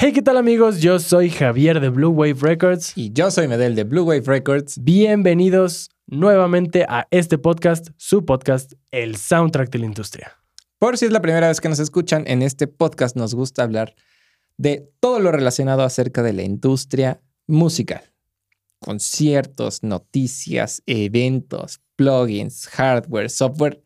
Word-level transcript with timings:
Hey, 0.00 0.12
¿qué 0.12 0.22
tal 0.22 0.36
amigos? 0.36 0.80
Yo 0.80 1.00
soy 1.00 1.28
Javier 1.28 1.80
de 1.80 1.88
Blue 1.88 2.10
Wave 2.10 2.36
Records. 2.40 2.92
Y 2.94 3.12
yo 3.12 3.32
soy 3.32 3.48
Medel 3.48 3.74
de 3.74 3.82
Blue 3.82 4.04
Wave 4.04 4.22
Records. 4.26 4.78
Bienvenidos 4.80 5.90
nuevamente 6.06 6.86
a 6.88 7.08
este 7.10 7.36
podcast, 7.36 7.88
su 7.96 8.24
podcast, 8.24 8.74
El 8.92 9.16
Soundtrack 9.16 9.70
de 9.70 9.80
la 9.80 9.86
Industria. 9.86 10.38
Por 10.78 10.96
si 10.96 11.06
es 11.06 11.10
la 11.10 11.20
primera 11.20 11.48
vez 11.48 11.60
que 11.60 11.68
nos 11.68 11.80
escuchan, 11.80 12.22
en 12.28 12.42
este 12.42 12.68
podcast 12.68 13.16
nos 13.16 13.34
gusta 13.34 13.64
hablar 13.64 13.96
de 14.56 14.88
todo 15.00 15.18
lo 15.18 15.32
relacionado 15.32 15.82
acerca 15.82 16.22
de 16.22 16.32
la 16.32 16.44
industria 16.44 17.20
musical. 17.48 18.12
Conciertos, 18.78 19.82
noticias, 19.82 20.80
eventos, 20.86 21.80
plugins, 21.96 22.68
hardware, 22.68 23.30
software, 23.30 23.82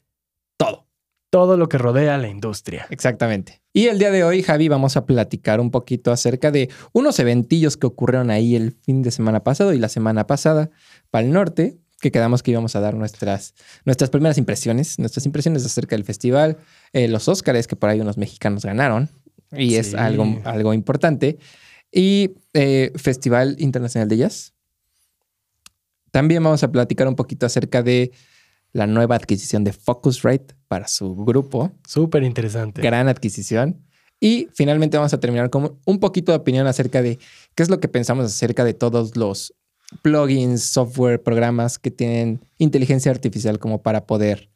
todo. 1.32 1.56
Lo 1.56 1.68
que 1.68 1.78
rodea 1.78 2.18
la 2.18 2.28
industria. 2.28 2.86
Exactamente. 2.90 3.62
Y 3.72 3.86
el 3.86 3.98
día 3.98 4.10
de 4.10 4.22
hoy, 4.22 4.42
Javi, 4.42 4.68
vamos 4.68 4.98
a 4.98 5.06
platicar 5.06 5.60
un 5.60 5.70
poquito 5.70 6.12
acerca 6.12 6.50
de 6.50 6.68
unos 6.92 7.18
eventillos 7.18 7.78
que 7.78 7.86
ocurrieron 7.86 8.30
ahí 8.30 8.54
el 8.54 8.72
fin 8.72 9.02
de 9.02 9.10
semana 9.10 9.42
pasado 9.42 9.72
y 9.72 9.78
la 9.78 9.88
semana 9.88 10.26
pasada 10.26 10.70
para 11.10 11.24
el 11.24 11.32
norte, 11.32 11.78
que 12.00 12.12
quedamos 12.12 12.42
que 12.42 12.50
íbamos 12.50 12.76
a 12.76 12.80
dar 12.80 12.94
nuestras, 12.94 13.54
nuestras 13.86 14.10
primeras 14.10 14.36
impresiones, 14.36 14.98
nuestras 14.98 15.24
impresiones 15.24 15.64
acerca 15.64 15.96
del 15.96 16.04
festival, 16.04 16.58
eh, 16.92 17.08
los 17.08 17.28
Óscares, 17.28 17.66
que 17.66 17.76
por 17.76 17.88
ahí 17.88 18.00
unos 18.00 18.18
mexicanos 18.18 18.66
ganaron, 18.66 19.08
y 19.52 19.76
es 19.76 19.94
algo, 19.94 20.38
algo 20.44 20.74
importante, 20.74 21.38
y 21.90 22.34
eh, 22.52 22.92
Festival 22.96 23.56
Internacional 23.58 24.08
de 24.08 24.18
Jazz. 24.18 24.52
También 26.10 26.42
vamos 26.44 26.62
a 26.62 26.70
platicar 26.70 27.08
un 27.08 27.16
poquito 27.16 27.46
acerca 27.46 27.82
de 27.82 28.12
la 28.72 28.86
nueva 28.86 29.16
adquisición 29.16 29.64
de 29.64 29.72
Focusrite 29.72 30.54
para 30.68 30.88
su 30.88 31.14
grupo, 31.14 31.72
Súper 31.86 32.22
interesante. 32.22 32.80
gran 32.82 33.08
adquisición. 33.08 33.84
Y 34.20 34.48
finalmente 34.54 34.96
vamos 34.96 35.12
a 35.12 35.20
terminar 35.20 35.50
con 35.50 35.78
un 35.84 35.98
poquito 35.98 36.30
de 36.32 36.38
opinión 36.38 36.66
acerca 36.66 37.02
de 37.02 37.18
qué 37.54 37.62
es 37.62 37.68
lo 37.68 37.80
que 37.80 37.88
pensamos 37.88 38.24
acerca 38.24 38.64
de 38.64 38.72
todos 38.72 39.16
los 39.16 39.52
plugins, 40.00 40.62
software, 40.62 41.22
programas 41.22 41.78
que 41.78 41.90
tienen 41.90 42.40
inteligencia 42.58 43.10
artificial 43.10 43.58
como 43.58 43.82
para 43.82 44.06
poder 44.06 44.48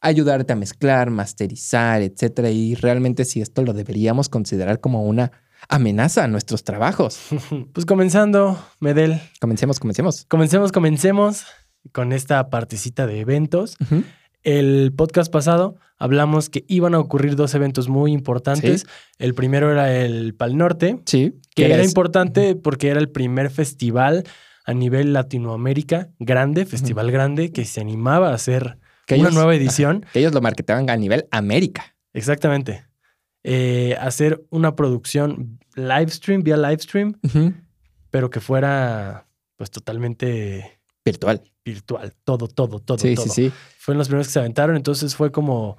ayudarte 0.00 0.52
a 0.52 0.56
mezclar, 0.56 1.10
masterizar, 1.10 2.00
etcétera. 2.00 2.50
Y 2.50 2.74
realmente 2.76 3.24
si 3.24 3.40
esto 3.40 3.62
lo 3.62 3.72
deberíamos 3.72 4.28
considerar 4.28 4.80
como 4.80 5.02
una 5.04 5.32
amenaza 5.68 6.24
a 6.24 6.28
nuestros 6.28 6.64
trabajos. 6.64 7.18
Pues 7.72 7.84
comenzando, 7.86 8.58
Medel. 8.80 9.20
Comencemos, 9.40 9.80
comencemos. 9.80 10.24
Comencemos, 10.28 10.72
comencemos 10.72 11.44
con 11.92 12.12
esta 12.12 12.50
partecita 12.50 13.06
de 13.06 13.20
eventos. 13.20 13.76
El 14.42 14.92
podcast 14.96 15.32
pasado 15.32 15.76
hablamos 15.98 16.48
que 16.48 16.64
iban 16.68 16.94
a 16.94 17.00
ocurrir 17.00 17.34
dos 17.36 17.54
eventos 17.54 17.88
muy 17.88 18.12
importantes. 18.12 18.82
Sí. 18.82 18.86
El 19.18 19.34
primero 19.34 19.70
era 19.72 19.92
el 19.94 20.34
Pal 20.34 20.56
Norte, 20.56 21.00
Sí. 21.06 21.34
que 21.54 21.66
era 21.66 21.82
es- 21.82 21.88
importante 21.88 22.54
porque 22.54 22.88
era 22.88 23.00
el 23.00 23.08
primer 23.10 23.50
festival 23.50 24.24
a 24.64 24.74
nivel 24.74 25.12
Latinoamérica 25.12 26.10
grande, 26.18 26.66
festival 26.66 27.10
grande, 27.10 27.52
que 27.52 27.64
se 27.64 27.80
animaba 27.80 28.30
a 28.30 28.34
hacer 28.34 28.78
que 29.06 29.14
una 29.14 29.24
ellos- 29.24 29.34
nueva 29.34 29.54
edición. 29.54 30.04
Que 30.12 30.20
ellos 30.20 30.32
lo 30.34 30.40
marketaban 30.40 30.88
a 30.88 30.96
nivel 30.96 31.26
América. 31.30 31.96
Exactamente. 32.12 32.84
Eh, 33.44 33.96
hacer 34.00 34.44
una 34.50 34.76
producción 34.76 35.58
live 35.74 36.10
stream, 36.10 36.42
vía 36.42 36.56
live 36.56 36.78
stream, 36.80 37.14
pero 38.10 38.30
que 38.30 38.40
fuera 38.40 39.26
pues 39.56 39.70
totalmente 39.70 40.77
Virtual. 41.10 41.42
virtual. 41.64 42.14
Todo, 42.24 42.48
todo, 42.48 42.80
todo, 42.80 42.98
sí, 42.98 43.14
todo. 43.14 43.24
sí, 43.26 43.30
sí. 43.48 43.52
Fueron 43.78 43.98
los 43.98 44.08
primeros 44.08 44.26
que 44.28 44.32
se 44.32 44.38
aventaron, 44.38 44.76
entonces 44.76 45.14
fue 45.14 45.30
como, 45.32 45.76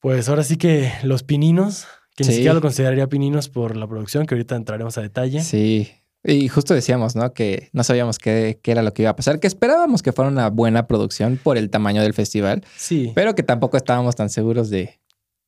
pues 0.00 0.28
ahora 0.28 0.44
sí 0.44 0.56
que 0.56 0.92
los 1.02 1.22
pininos, 1.22 1.86
que 2.16 2.24
ni 2.24 2.28
Sí. 2.30 2.34
siquiera 2.36 2.54
lo 2.54 2.60
consideraría 2.60 3.08
pininos 3.08 3.48
por 3.48 3.76
la 3.76 3.86
producción, 3.86 4.26
que 4.26 4.34
ahorita 4.34 4.56
entraremos 4.56 4.96
a 4.98 5.02
detalle. 5.02 5.40
Sí. 5.42 5.90
Y 6.24 6.48
justo 6.48 6.74
decíamos, 6.74 7.14
¿no? 7.16 7.32
Que 7.32 7.70
no 7.72 7.84
sabíamos 7.84 8.18
qué, 8.18 8.58
qué 8.62 8.72
era 8.72 8.82
lo 8.82 8.92
que 8.92 9.02
iba 9.02 9.10
a 9.12 9.16
pasar, 9.16 9.38
que 9.40 9.46
esperábamos 9.46 10.02
que 10.02 10.12
fuera 10.12 10.30
una 10.30 10.50
buena 10.50 10.86
producción 10.86 11.38
por 11.42 11.56
el 11.56 11.70
tamaño 11.70 12.02
del 12.02 12.12
festival, 12.14 12.64
Sí, 12.76 13.12
pero 13.14 13.34
que 13.34 13.42
tampoco 13.44 13.76
estábamos 13.76 14.16
tan 14.16 14.28
seguros 14.28 14.68
de... 14.68 15.00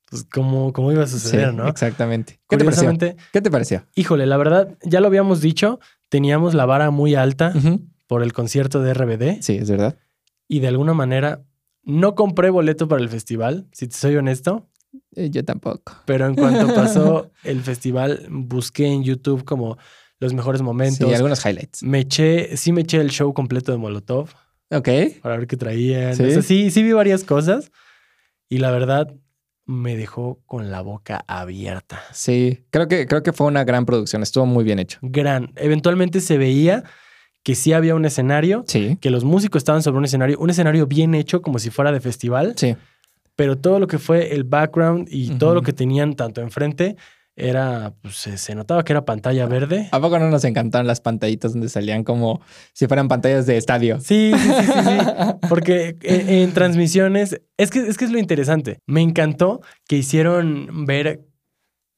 pues 0.09 0.23
cómo, 0.23 0.71
cómo 0.71 0.91
iba 0.93 1.03
a 1.03 1.07
suceder, 1.07 1.49
Sí, 1.51 1.55
¿no? 1.57 1.67
Exactamente. 1.67 2.39
¿Qué 2.49 2.57
te 2.57 2.63
pareció? 2.65 2.97
¿Qué 3.33 3.41
te 3.41 3.51
pareció? 3.51 3.85
híjole, 3.95 4.25
la 4.25 4.37
verdad, 4.37 4.77
ya 4.83 5.01
lo 5.01 5.07
habíamos 5.07 5.41
dicho, 5.41 5.79
teníamos 6.09 6.53
la 6.53 6.65
vara 6.65 6.89
muy 6.89 7.15
alta 7.15 7.51
Ujú. 7.55 7.85
Por 8.11 8.23
el 8.23 8.33
concierto 8.33 8.81
de 8.81 8.93
RBD 8.93 9.41
Sí, 9.41 9.55
es 9.55 9.71
verdad. 9.71 9.97
y 10.49 10.59
de 10.59 10.67
alguna 10.67 10.93
manera 10.93 11.45
no 11.83 12.13
compré 12.13 12.49
boleto 12.49 12.89
para 12.89 13.01
el 13.01 13.07
festival, 13.07 13.69
si 13.71 13.87
te 13.87 13.95
soy 13.95 14.17
honesto, 14.17 14.67
Eh, 15.15 15.29
yo 15.29 15.45
tampoco. 15.45 15.93
pero 16.05 16.25
en 16.27 16.35
cuanto 16.35 16.67
pasó 16.75 17.31
el 17.45 17.61
festival, 17.61 18.27
busqué 18.29 18.87
en 18.87 19.03
YouTube 19.05 19.45
como 19.45 19.77
los 20.19 20.33
mejores 20.33 20.61
momentos. 20.61 21.07
Sí, 21.07 21.13
algunos 21.15 21.45
highlights. 21.45 21.83
Me 21.83 21.99
eché, 21.99 22.57
sí 22.57 22.73
me 22.73 22.81
eché 22.81 22.97
el 22.99 23.11
show 23.11 23.33
completo 23.33 23.71
de 23.71 23.77
Molotov 23.77 24.27
Ok. 24.71 24.89
para 25.21 25.37
ver 25.37 25.47
qué 25.47 25.55
traían. 25.55 26.13
¿Sí? 26.17 26.23
O 26.25 26.29
sea, 26.31 26.41
sí, 26.41 26.69
sí 26.69 26.83
vi 26.83 26.91
varias 26.91 27.23
cosas 27.23 27.71
y 28.49 28.57
la 28.57 28.71
verdad 28.71 29.07
me 29.65 29.95
dejó 29.95 30.41
con 30.45 30.69
la 30.69 30.81
boca 30.81 31.23
abierta. 31.29 32.01
Sí, 32.11 32.65
creo 32.71 32.89
que, 32.89 33.07
creo 33.07 33.23
que 33.23 33.31
fue 33.31 33.47
una 33.47 33.63
gran 33.63 33.85
producción. 33.85 34.21
Estuvo 34.21 34.45
muy 34.45 34.65
bien 34.65 34.79
hecho. 34.79 34.99
Gran. 35.01 35.53
Eventualmente 35.55 36.19
se 36.19 36.37
veía 36.37 36.83
que 37.43 37.55
sí 37.55 37.73
había 37.73 37.95
un 37.95 38.05
escenario, 38.05 38.63
Sí. 38.67 38.97
que 39.01 39.09
los 39.09 39.23
músicos 39.23 39.59
estaban 39.61 39.81
sobre 39.83 39.97
un 39.97 40.05
escenario, 40.05 40.37
un 40.39 40.49
escenario 40.49 40.87
bien 40.87 41.15
hecho 41.15 41.41
como 41.41 41.59
si 41.59 41.69
fuera 41.69 41.91
de 41.91 41.99
festival, 41.99 42.53
Sí. 42.55 42.75
pero 43.35 43.57
todo 43.57 43.79
lo 43.79 43.87
que 43.87 43.97
fue 43.97 44.35
el 44.35 44.43
background 44.43 45.07
y 45.09 45.31
todo 45.31 45.55
lo 45.55 45.61
que 45.61 45.73
tenían 45.73 46.15
tanto 46.15 46.41
enfrente 46.41 46.95
era, 47.35 47.93
pues 48.01 48.17
se, 48.17 48.37
se 48.37 48.53
notaba 48.53 48.83
que 48.83 48.91
era 48.93 49.05
pantalla 49.05 49.45
verde. 49.47 49.87
¿A 49.91 49.99
poco 50.01 50.19
no 50.19 50.29
nos 50.29 50.43
encantaron 50.43 50.85
las 50.85 50.99
pantallitas 50.99 51.53
donde 51.53 51.69
salían 51.69 52.03
como 52.03 52.41
si 52.73 52.87
fueran 52.87 53.07
pantallas 53.07 53.45
de 53.47 53.57
estadio? 53.57 53.99
Sí, 54.01 54.31
sí, 54.37 54.49
sí, 54.49 54.63
sí, 54.65 54.79
sí. 54.85 55.47
Porque 55.49 55.95
en, 56.03 56.29
en 56.29 56.51
transmisiones, 56.53 57.41
es 57.57 57.71
que, 57.71 57.79
es 57.87 57.97
que 57.97 58.05
es 58.05 58.11
lo 58.11 58.19
interesante. 58.19 58.79
Me 58.85 59.01
encantó 59.01 59.61
que 59.87 59.95
hicieron 59.95 60.85
ver 60.85 61.21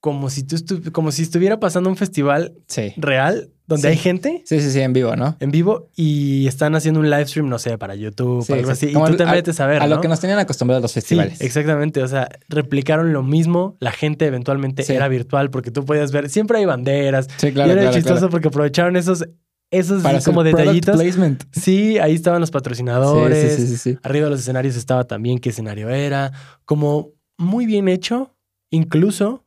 como 0.04 0.30
si, 0.30 0.44
tú 0.44 0.58
estu- 0.58 0.92
como 0.92 1.14
si 1.14 1.22
estuviera 1.22 1.62
pasando 1.62 1.90
un 1.90 1.96
festival 1.96 2.52
Sí. 2.68 2.92
real 2.98 3.52
donde 3.68 3.84
Sí. 3.84 3.88
hay 3.88 3.96
gente 3.98 4.42
Sí, 4.46 4.60
sí, 4.60 4.70
sí, 4.70 4.82
en 4.82 4.92
vivo, 4.92 5.16
¿no? 5.16 5.38
en 5.40 5.50
vivo 5.50 5.88
y 5.96 6.46
están 6.46 6.76
haciendo 6.76 7.00
un 7.00 7.10
live 7.10 7.26
stream, 7.26 7.48
no 7.48 7.58
sé, 7.58 7.78
para 7.78 7.96
YouTube 7.96 8.44
Sí, 8.44 8.52
algo 8.52 8.72
así. 8.72 8.88
Y 8.88 8.94
Como 8.94 9.08
tú 9.10 9.16
te 9.16 9.26
metes 9.26 9.62
a 9.62 9.66
ver. 9.68 9.82
A 9.82 9.88
lo 9.88 10.02
que 10.02 10.10
nos 10.10 10.20
tenían 10.20 10.40
acostumbrados 10.40 10.82
los 10.82 10.92
Sí, 10.92 10.96
festivales. 11.00 11.40
exactamente. 11.40 12.04
O 12.04 12.08
sea, 12.10 12.28
replicaron 12.50 13.14
lo 13.14 13.24
mismo. 13.24 13.78
La 13.80 13.94
gente 13.94 14.26
eventualmente 14.26 14.84
era 14.94 15.08
virtual 15.08 15.50
porque 15.52 15.72
tú 15.72 15.86
podías 15.86 16.12
ver. 16.12 16.30
Siempre 16.30 16.58
hay 16.58 16.66
banderas. 16.66 17.30
Sí, 17.38 17.54
claro, 17.54 17.70
y 17.70 17.72
era 17.72 17.82
claro, 17.84 17.96
chistoso 17.96 18.16
claro. 18.18 18.30
porque 18.32 18.50
aprovecharon 18.50 18.98
esos, 18.98 19.24
esos 19.72 20.04
Para 20.04 20.20
como 20.20 20.44
detallitos. 20.44 20.98
placement. 20.98 21.44
Sí, 21.54 21.98
ahí 22.00 22.14
estaban 22.16 22.42
los 22.42 22.52
patrocinadores. 22.52 23.56
sí, 23.56 23.68
sí, 23.68 23.78
sí. 23.78 23.98
Arriba 24.04 24.26
de 24.26 24.32
los 24.32 24.42
escenarios 24.42 24.76
estaba 24.76 25.06
también 25.06 25.40
qué 25.40 25.52
escenario 25.52 25.88
era. 25.90 26.34
Como 26.66 27.12
muy 27.38 27.66
bien 27.66 27.88
hecho. 27.88 28.32
Incluso 28.72 29.43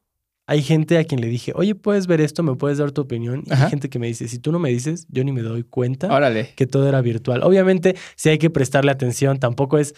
hay 0.47 0.63
gente 0.63 0.97
a 0.99 1.05
quien 1.05 1.21
le 1.21 1.27
dije, 1.27 1.53
oye, 1.57 1.75
¿puedes 1.75 2.07
ver 2.07 2.21
esto? 2.21 2.43
¿Me 2.43 2.55
puedes 2.55 2.79
dar 2.79 2.93
tu 2.93 3.01
opinión? 3.03 3.43
Y 3.47 3.53
Ajá. 3.53 3.65
hay 3.65 3.71
gente 3.71 3.89
que 3.89 3.99
me 3.99 4.07
dice, 4.07 4.29
si 4.29 4.39
tú 4.39 4.53
no 4.53 4.59
me 4.59 4.71
dices, 4.71 5.07
yo 5.11 5.25
ni 5.25 5.33
me 5.33 5.43
doy 5.43 5.65
cuenta 5.65 6.07
Órale. 6.15 6.51
que 6.55 6.67
todo 6.67 6.89
era 6.89 7.01
virtual. 7.01 7.43
Obviamente, 7.43 7.97
sí 8.15 8.29
hay 8.29 8.39
que 8.39 8.49
prestarle 8.51 8.93
atención. 8.93 9.39
Tampoco 9.39 9.77
es... 9.79 9.95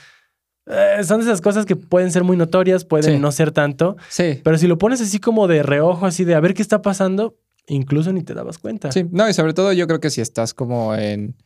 eh, 0.67 1.03
son 1.05 1.21
esas 1.21 1.41
cosas 1.41 1.67
que 1.67 1.77
pueden 1.77 2.11
ser 2.13 2.25
muy 2.25 2.37
notorias, 2.37 2.85
pueden 2.85 3.15
Sí. 3.17 3.19
no 3.21 3.31
ser 3.33 3.53
tanto. 3.53 3.97
Sí. 4.09 4.41
Pero 4.43 4.57
si 4.59 4.67
lo 4.67 4.79
pones 4.79 5.01
así 5.01 5.19
como 5.19 5.49
de 5.49 5.63
reojo, 5.63 6.07
así 6.07 6.25
de 6.25 6.35
a 6.35 6.41
ver 6.41 6.55
qué 6.55 6.63
está 6.63 6.81
pasando, 6.83 7.37
incluso 7.67 8.13
ni 8.15 8.23
te 8.23 8.33
dabas 8.35 8.57
cuenta. 8.59 8.91
Sí, 8.91 9.05
no, 9.11 9.29
y 9.29 9.35
sobre 9.35 9.53
todo 9.53 9.73
yo 9.75 9.87
creo 9.87 10.01
que 10.01 10.09
si 10.11 10.21
estás 10.23 10.55
como 10.55 10.95
en, 10.95 11.37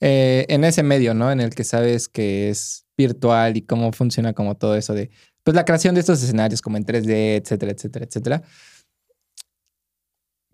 eh, 0.00 0.46
en 0.48 0.64
ese 0.64 0.82
medio, 0.82 1.14
¿no? 1.14 1.30
En 1.30 1.40
el 1.40 1.54
que 1.54 1.62
sabes 1.62 2.08
que 2.08 2.50
es 2.50 2.86
virtual 2.96 3.56
y 3.56 3.62
cómo 3.62 3.92
funciona 3.92 4.32
como 4.32 4.56
todo 4.56 4.74
eso 4.76 4.94
de, 4.94 5.10
pues 5.44 5.54
la 5.54 5.64
creación 5.64 5.94
de 5.94 6.00
estos 6.00 6.22
escenarios 6.22 6.62
como 6.62 6.76
en 6.76 6.84
3D, 6.84 7.36
etcétera, 7.42 7.72
etcétera, 7.72 8.04
etcétera. 8.06 8.42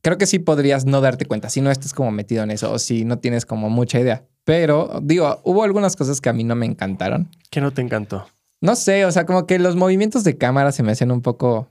Creo 0.02 0.16
que 0.16 0.26
sí 0.26 0.38
podrías 0.38 0.86
no 0.86 1.00
darte 1.00 1.26
cuenta 1.26 1.50
si 1.50 1.60
no 1.60 1.70
estás 1.70 1.92
como 1.92 2.10
metido 2.12 2.42
en 2.44 2.50
eso 2.50 2.72
o 2.72 2.78
si 2.78 3.04
no 3.04 3.18
tienes 3.18 3.44
como 3.44 3.68
mucha 3.68 3.98
idea. 4.00 4.24
Pero 4.44 5.00
digo, 5.02 5.40
hubo 5.44 5.64
algunas 5.64 5.96
cosas 5.96 6.20
que 6.20 6.28
a 6.28 6.32
mí 6.32 6.44
no 6.44 6.54
me 6.54 6.66
encantaron. 6.66 7.28
Que 7.50 7.60
no 7.60 7.72
te 7.72 7.82
encantó. 7.82 8.26
No 8.60 8.76
sé, 8.76 9.04
o 9.04 9.12
sea, 9.12 9.26
como 9.26 9.46
que 9.46 9.58
los 9.58 9.76
movimientos 9.76 10.24
de 10.24 10.38
cámara 10.38 10.72
se 10.72 10.82
me 10.82 10.92
hacían 10.92 11.10
un 11.10 11.20
poco 11.20 11.68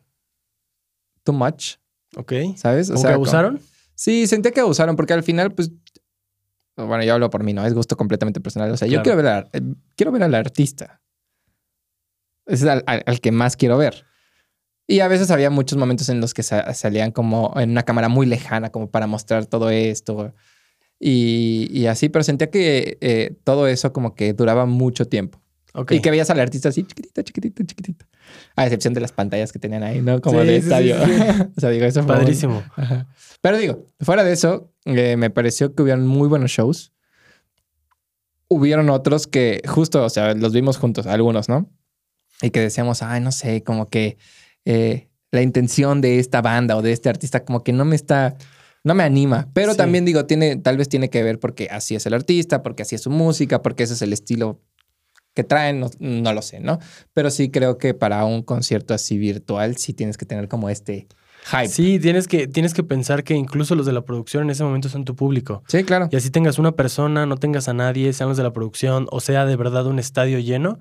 too 1.23 1.33
much, 1.33 1.75
¿Ok? 2.15 2.33
¿sabes? 2.55 2.89
O 2.89 2.93
¿Cómo 2.93 3.01
sea, 3.01 3.09
que 3.09 3.13
como- 3.15 3.25
abusaron? 3.25 3.61
Sí, 3.95 4.27
sentía 4.27 4.51
que 4.51 4.59
abusaron 4.61 4.95
porque 4.95 5.13
al 5.13 5.23
final, 5.23 5.53
pues, 5.53 5.71
bueno, 6.75 7.03
yo 7.03 7.13
hablo 7.15 7.29
por 7.31 7.43
mí, 7.43 7.53
¿no? 7.53 7.65
Es 7.65 7.73
gusto 7.73 7.97
completamente 7.97 8.39
personal. 8.39 8.71
O 8.71 8.77
sea, 8.77 8.87
yo 8.87 9.01
quiero 9.01 9.17
ver, 9.17 9.27
a- 9.27 9.49
eh, 9.53 9.61
quiero 9.95 10.11
ver 10.11 10.21
al 10.23 10.35
artista. 10.35 11.01
Es 12.47 12.63
al, 12.63 12.83
al- 12.87 13.03
al 13.05 13.19
que 13.19 13.31
más 13.31 13.55
quiero 13.57 13.77
ver. 13.77 14.05
Y 14.87 15.01
a 15.01 15.07
veces 15.09 15.31
había 15.31 15.49
muchos 15.49 15.77
momentos 15.77 16.07
en 16.09 16.21
los 16.21 16.33
que 16.33 16.43
sa- 16.43 16.73
salían 16.73 17.11
como 17.11 17.53
en 17.57 17.71
una 17.71 17.83
cámara 17.83 18.07
muy 18.09 18.25
lejana, 18.25 18.69
como 18.71 18.89
para 18.89 19.05
mostrar 19.05 19.45
todo 19.45 19.69
esto. 19.69 20.33
Y, 20.99 21.67
y 21.71 21.87
así, 21.87 22.09
pero 22.09 22.23
sentía 22.23 22.49
que 22.49 22.97
eh, 23.01 23.35
todo 23.43 23.67
eso 23.67 23.91
como 23.93 24.15
que 24.15 24.33
duraba 24.33 24.65
mucho 24.65 25.05
tiempo. 25.05 25.41
Y 25.91 25.99
que 26.01 26.09
veías 26.09 26.29
al 26.31 26.39
artista 26.39 26.69
así, 26.69 26.83
chiquitito, 26.83 27.21
chiquitito, 27.21 27.63
chiquitito. 27.63 28.05
A 28.55 28.63
excepción 28.65 28.95
de 28.95 29.01
las 29.01 29.11
pantallas 29.11 29.51
que 29.51 29.59
tenían 29.59 29.83
ahí, 29.83 30.01
¿no? 30.01 30.19
Como 30.21 30.41
Sí, 30.41 30.47
de 30.47 30.53
sí, 30.61 30.67
estadio. 30.67 30.95
sí. 31.05 31.11
o 31.57 31.59
sea, 31.59 31.69
digo, 31.69 31.85
eso 31.85 32.01
fue 32.03 32.15
Padrísimo. 32.15 32.63
Pero 33.41 33.57
digo, 33.59 33.85
fuera 33.99 34.23
de 34.23 34.33
eso, 34.33 34.73
eh, 34.85 35.17
me 35.17 35.29
pareció 35.29 35.75
que 35.75 35.83
hubieron 35.83 36.07
muy 36.07 36.27
buenos 36.27 36.49
shows. 36.49 36.93
Hubieron 38.47 38.89
otros 38.89 39.27
que 39.27 39.61
justo, 39.67 40.03
o 40.03 40.09
sea, 40.09 40.33
los 40.33 40.53
vimos 40.53 40.77
juntos, 40.77 41.05
algunos, 41.05 41.49
¿no? 41.49 41.69
Y 42.41 42.49
que 42.51 42.59
decíamos, 42.59 43.01
ay, 43.01 43.21
no 43.21 43.31
sé, 43.31 43.63
como 43.63 43.87
que 43.87 44.17
eh, 44.65 45.09
la 45.31 45.41
intención 45.41 46.01
de 46.01 46.19
esta 46.19 46.41
banda 46.41 46.75
o 46.77 46.81
de 46.81 46.91
este 46.91 47.09
artista 47.09 47.43
como 47.43 47.63
que 47.63 47.73
no 47.73 47.83
me 47.85 47.95
está, 47.95 48.35
no 48.83 48.93
me 48.95 49.03
anima. 49.03 49.49
Pero 49.53 49.71
Sí. 49.71 49.77
también 49.77 50.05
digo, 50.05 50.25
tiene, 50.25 50.55
tal 50.57 50.77
vez 50.77 50.87
tiene 50.89 51.09
que 51.09 51.23
ver 51.23 51.39
porque 51.39 51.67
así 51.71 51.95
es 51.95 52.05
el 52.05 52.13
artista, 52.13 52.63
porque 52.63 52.83
así 52.83 52.95
es 52.95 53.01
su 53.01 53.09
música, 53.09 53.61
porque 53.61 53.83
ese 53.83 53.93
es 53.95 54.01
el 54.01 54.13
estilo 54.13 54.61
que 55.33 55.43
traen, 55.43 55.79
no, 55.79 55.89
no 55.99 56.33
lo 56.33 56.41
sé, 56.41 56.59
¿no? 56.59 56.79
Pero 57.13 57.29
sí 57.29 57.49
creo 57.51 57.77
que 57.77 57.93
para 57.93 58.25
un 58.25 58.41
concierto 58.41 58.93
así 58.93 59.17
virtual 59.17 59.77
sí 59.77 59.93
tienes 59.93 60.17
que 60.17 60.25
tener 60.25 60.47
como 60.47 60.69
este 60.69 61.07
hype. 61.47 61.67
Sí, 61.69 61.99
tienes 61.99 62.27
que, 62.27 62.47
tienes 62.47 62.73
que 62.73 62.83
pensar 62.83 63.23
que 63.23 63.33
incluso 63.33 63.75
los 63.75 63.85
de 63.85 63.93
la 63.93 64.01
producción 64.01 64.43
en 64.43 64.49
ese 64.49 64.63
momento 64.63 64.89
son 64.89 65.05
tu 65.05 65.15
público. 65.15 65.63
Sí, 65.67 65.83
claro. 65.83 66.09
Y 66.11 66.15
así 66.15 66.29
tengas 66.29 66.59
una 66.59 66.73
persona, 66.73 67.25
no 67.25 67.37
tengas 67.37 67.67
a 67.67 67.73
nadie, 67.73 68.13
sean 68.13 68.29
los 68.29 68.37
de 68.37 68.43
la 68.43 68.53
producción, 68.53 69.07
o 69.11 69.19
sea 69.19 69.45
de 69.45 69.55
verdad 69.55 69.87
un 69.87 69.99
estadio 69.99 70.39
lleno, 70.39 70.79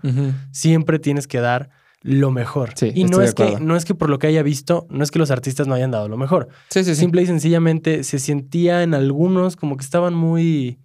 siempre 0.50 0.98
tienes 0.98 1.26
que 1.26 1.40
dar 1.40 1.70
lo 2.02 2.30
mejor. 2.30 2.72
Sí, 2.76 2.92
y 2.94 3.04
no 3.04 3.20
es, 3.20 3.34
que, 3.34 3.58
no 3.60 3.76
es 3.76 3.84
que 3.84 3.94
por 3.94 4.10
lo 4.10 4.18
que 4.18 4.28
haya 4.28 4.42
visto, 4.42 4.86
no 4.90 5.02
es 5.02 5.10
que 5.10 5.18
los 5.18 5.30
artistas 5.30 5.66
no 5.66 5.74
hayan 5.74 5.90
dado 5.90 6.08
lo 6.08 6.16
mejor. 6.16 6.48
Sí, 6.70 6.84
sí, 6.84 6.94
sí. 6.94 7.00
Simple 7.00 7.22
y 7.22 7.26
sencillamente 7.26 8.04
se 8.04 8.18
sentía 8.18 8.82
en 8.82 8.94
algunos 8.94 9.56
como 9.56 9.76
que 9.76 9.84
estaban 9.84 10.14
muy. 10.14 10.78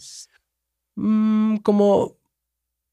mm, 0.95 1.57
como 1.57 2.17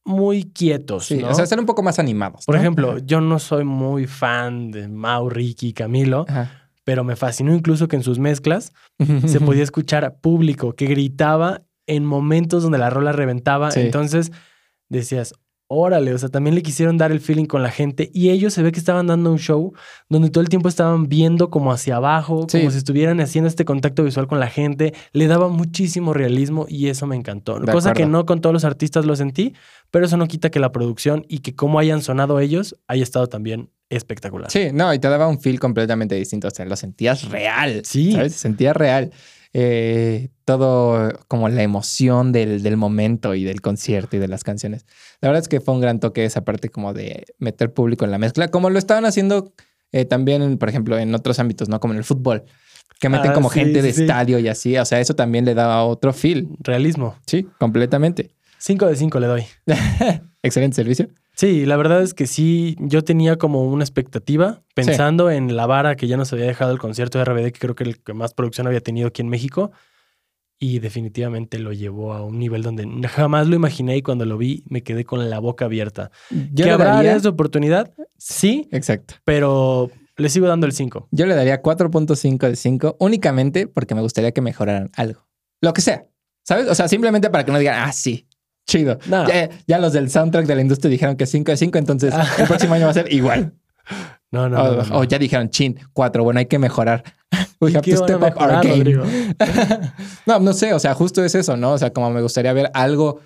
muy 0.04 0.44
quietos. 0.44 1.06
Sí, 1.06 1.18
¿no? 1.18 1.28
o 1.28 1.34
sea, 1.34 1.44
están 1.44 1.60
un 1.60 1.66
poco 1.66 1.82
más 1.82 1.98
animados. 1.98 2.46
Por 2.46 2.54
¿no? 2.54 2.60
ejemplo, 2.60 2.98
yo 2.98 3.20
no 3.20 3.38
soy 3.38 3.64
muy 3.64 4.06
fan 4.06 4.70
de 4.70 4.88
Mau, 4.88 5.28
Ricky 5.28 5.68
y 5.68 5.72
Camilo, 5.74 6.24
Ajá. 6.28 6.67
Pero 6.88 7.04
me 7.04 7.16
fascinó 7.16 7.52
incluso 7.52 7.86
que 7.86 7.96
en 7.96 8.02
sus 8.02 8.18
mezclas 8.18 8.72
se 9.26 9.40
podía 9.40 9.62
escuchar 9.62 10.20
público 10.22 10.72
que 10.72 10.86
gritaba 10.86 11.60
en 11.86 12.06
momentos 12.06 12.62
donde 12.62 12.78
la 12.78 12.88
rola 12.88 13.12
reventaba. 13.12 13.70
Sí. 13.72 13.80
Entonces 13.80 14.32
decías, 14.88 15.34
órale, 15.70 16.14
o 16.14 16.18
sea, 16.18 16.30
también 16.30 16.54
le 16.54 16.62
quisieron 16.62 16.96
dar 16.96 17.12
el 17.12 17.20
feeling 17.20 17.44
con 17.44 17.62
la 17.62 17.70
gente 17.70 18.10
y 18.14 18.30
ellos 18.30 18.54
se 18.54 18.62
ve 18.62 18.72
que 18.72 18.78
estaban 18.78 19.06
dando 19.06 19.30
un 19.30 19.38
show 19.38 19.74
donde 20.08 20.30
todo 20.30 20.40
el 20.42 20.48
tiempo 20.48 20.68
estaban 20.68 21.08
viendo 21.08 21.50
como 21.50 21.72
hacia 21.72 21.96
abajo, 21.96 22.46
Sí. 22.48 22.58
como 22.58 22.70
si 22.70 22.78
estuvieran 22.78 23.20
haciendo 23.20 23.48
este 23.48 23.64
contacto 23.66 24.02
visual 24.02 24.26
con 24.26 24.40
la 24.40 24.48
gente. 24.48 24.94
Le 25.12 25.26
daba 25.26 25.48
muchísimo 25.48 26.14
realismo 26.14 26.64
y 26.68 26.88
eso 26.88 27.06
me 27.06 27.16
encantó. 27.16 27.60
De 27.60 27.70
Cosa 27.70 27.92
que 27.92 28.06
no 28.06 28.24
con 28.24 28.40
todos 28.40 28.54
los 28.54 28.64
artistas 28.64 29.04
lo 29.04 29.14
sentí, 29.14 29.52
pero 29.90 30.06
eso 30.06 30.16
no 30.16 30.26
quita 30.26 30.50
que 30.50 30.58
la 30.58 30.72
producción 30.72 31.26
y 31.28 31.40
que 31.40 31.54
cómo 31.54 31.78
hayan 31.78 32.00
sonado 32.02 32.40
ellos 32.40 32.74
haya 32.86 33.02
estado 33.02 33.26
también 33.26 33.70
espectacular. 33.90 34.50
Sí, 34.50 34.68
no, 34.72 34.92
y 34.94 34.98
te 34.98 35.08
daba 35.08 35.28
un 35.28 35.38
feel 35.40 35.60
completamente 35.60 36.14
distinto. 36.14 36.48
O 36.48 36.50
sea, 36.50 36.64
lo 36.64 36.76
sentías 36.76 37.28
real. 37.30 37.82
Sí. 37.84 38.12
¿Sabes? 38.12 38.32
Se 38.32 38.38
sentía 38.40 38.72
real. 38.72 39.10
Eh, 39.52 40.28
todo 40.48 41.12
como 41.28 41.50
la 41.50 41.62
emoción 41.62 42.32
del, 42.32 42.62
del 42.62 42.78
momento 42.78 43.34
y 43.34 43.44
del 43.44 43.60
concierto 43.60 44.16
y 44.16 44.18
de 44.18 44.28
las 44.28 44.44
canciones. 44.44 44.86
La 45.20 45.28
verdad 45.28 45.42
es 45.42 45.48
que 45.48 45.60
fue 45.60 45.74
un 45.74 45.82
gran 45.82 46.00
toque 46.00 46.24
esa 46.24 46.42
parte 46.42 46.70
como 46.70 46.94
de 46.94 47.26
meter 47.38 47.70
público 47.74 48.06
en 48.06 48.10
la 48.10 48.16
mezcla, 48.16 48.48
como 48.48 48.70
lo 48.70 48.78
estaban 48.78 49.04
haciendo 49.04 49.52
eh, 49.92 50.06
también, 50.06 50.56
por 50.56 50.70
ejemplo, 50.70 50.98
en 50.98 51.14
otros 51.14 51.38
ámbitos, 51.38 51.68
¿no? 51.68 51.80
Como 51.80 51.92
en 51.92 51.98
el 51.98 52.04
fútbol, 52.04 52.44
que 52.98 53.10
meten 53.10 53.32
Ah, 53.32 53.34
como 53.34 53.50
sí, 53.50 53.60
gente 53.60 53.82
de 53.82 53.92
sí. 53.92 54.00
estadio 54.00 54.38
y 54.38 54.48
así. 54.48 54.78
O 54.78 54.86
sea, 54.86 55.00
eso 55.00 55.14
también 55.14 55.44
le 55.44 55.52
daba 55.52 55.84
otro 55.84 56.14
feel. 56.14 56.48
Realismo. 56.60 57.14
Sí, 57.26 57.46
completamente. 57.58 58.30
5 58.56 58.86
de 58.86 58.96
5 58.96 59.20
le 59.20 59.26
doy. 59.26 59.44
Excelente 60.42 60.76
servicio. 60.76 61.08
Sí, 61.34 61.66
la 61.66 61.76
verdad 61.76 62.02
es 62.02 62.14
que 62.14 62.26
sí, 62.26 62.74
yo 62.80 63.04
tenía 63.04 63.36
como 63.36 63.64
una 63.64 63.84
expectativa 63.84 64.62
pensando 64.74 65.30
en 65.30 65.56
la 65.56 65.66
vara 65.66 65.94
que 65.94 66.08
ya 66.08 66.16
nos 66.16 66.32
había 66.32 66.46
dejado 66.46 66.72
el 66.72 66.78
concierto 66.78 67.18
de 67.18 67.26
RBD, 67.26 67.52
que 67.52 67.60
creo 67.60 67.74
que 67.74 67.84
el 67.84 67.98
que 68.02 68.14
más 68.14 68.32
producción 68.32 68.66
había 68.66 68.80
tenido 68.80 69.08
aquí 69.08 69.20
en 69.20 69.28
México. 69.28 69.70
Y 70.60 70.80
definitivamente 70.80 71.58
lo 71.60 71.72
llevó 71.72 72.14
a 72.14 72.24
un 72.24 72.38
nivel 72.38 72.62
donde 72.62 72.86
jamás 73.08 73.46
lo 73.46 73.54
imaginé 73.54 73.96
y 73.96 74.02
cuando 74.02 74.24
lo 74.24 74.36
vi 74.38 74.64
me 74.68 74.82
quedé 74.82 75.04
con 75.04 75.30
la 75.30 75.38
boca 75.38 75.66
abierta. 75.66 76.10
Yo 76.30 76.64
¿Que 76.64 76.70
habrá 76.72 76.94
daría... 76.94 77.18
de 77.18 77.28
oportunidad? 77.28 77.92
Sí, 78.16 78.68
Exacto. 78.72 79.14
pero 79.24 79.90
le 80.16 80.28
sigo 80.28 80.48
dando 80.48 80.66
el 80.66 80.72
5. 80.72 81.08
Yo 81.12 81.26
le 81.26 81.36
daría 81.36 81.62
4.5 81.62 82.48
de 82.48 82.56
5 82.56 82.96
únicamente 82.98 83.68
porque 83.68 83.94
me 83.94 84.00
gustaría 84.00 84.32
que 84.32 84.40
mejoraran 84.40 84.90
algo. 84.96 85.28
Lo 85.60 85.72
que 85.72 85.80
sea. 85.80 86.06
¿Sabes? 86.44 86.66
O 86.68 86.74
sea, 86.74 86.88
simplemente 86.88 87.30
para 87.30 87.44
que 87.44 87.52
no 87.52 87.58
digan, 87.58 87.76
ah, 87.86 87.92
sí, 87.92 88.26
chido. 88.66 88.98
No. 89.06 89.28
Ya, 89.28 89.50
ya 89.68 89.78
los 89.78 89.92
del 89.92 90.10
soundtrack 90.10 90.46
de 90.46 90.54
la 90.56 90.62
industria 90.62 90.90
dijeron 90.90 91.16
que 91.16 91.26
5 91.26 91.52
de 91.52 91.56
5, 91.56 91.78
entonces 91.78 92.12
Ah. 92.14 92.26
el 92.38 92.46
próximo 92.48 92.74
año 92.74 92.86
va 92.86 92.90
a 92.90 92.94
ser 92.94 93.12
igual. 93.12 93.54
No, 94.30 94.46
no, 94.46 94.62
o, 94.62 94.76
no, 94.76 94.82
no. 94.84 94.98
o 94.98 95.04
ya 95.04 95.18
dijeron, 95.18 95.48
chin, 95.48 95.78
4, 95.94 96.22
bueno, 96.22 96.38
hay 96.38 96.44
que 96.44 96.58
mejorar. 96.58 97.02
We 97.60 97.70
¿Y 97.72 97.76
have 97.76 97.90
to 97.90 97.96
step 98.04 98.22
up 98.22 98.34
our 98.40 98.62
game. 98.64 99.02
No, 100.26 100.38
no 100.40 100.52
sé, 100.52 100.72
o 100.74 100.78
sea, 100.78 100.94
justo 100.94 101.24
es 101.24 101.34
eso, 101.34 101.56
¿no? 101.56 101.72
O 101.72 101.78
sea, 101.78 101.92
como 101.92 102.10
me 102.10 102.22
gustaría 102.22 102.52
ver 102.52 102.70
algo 102.74 103.20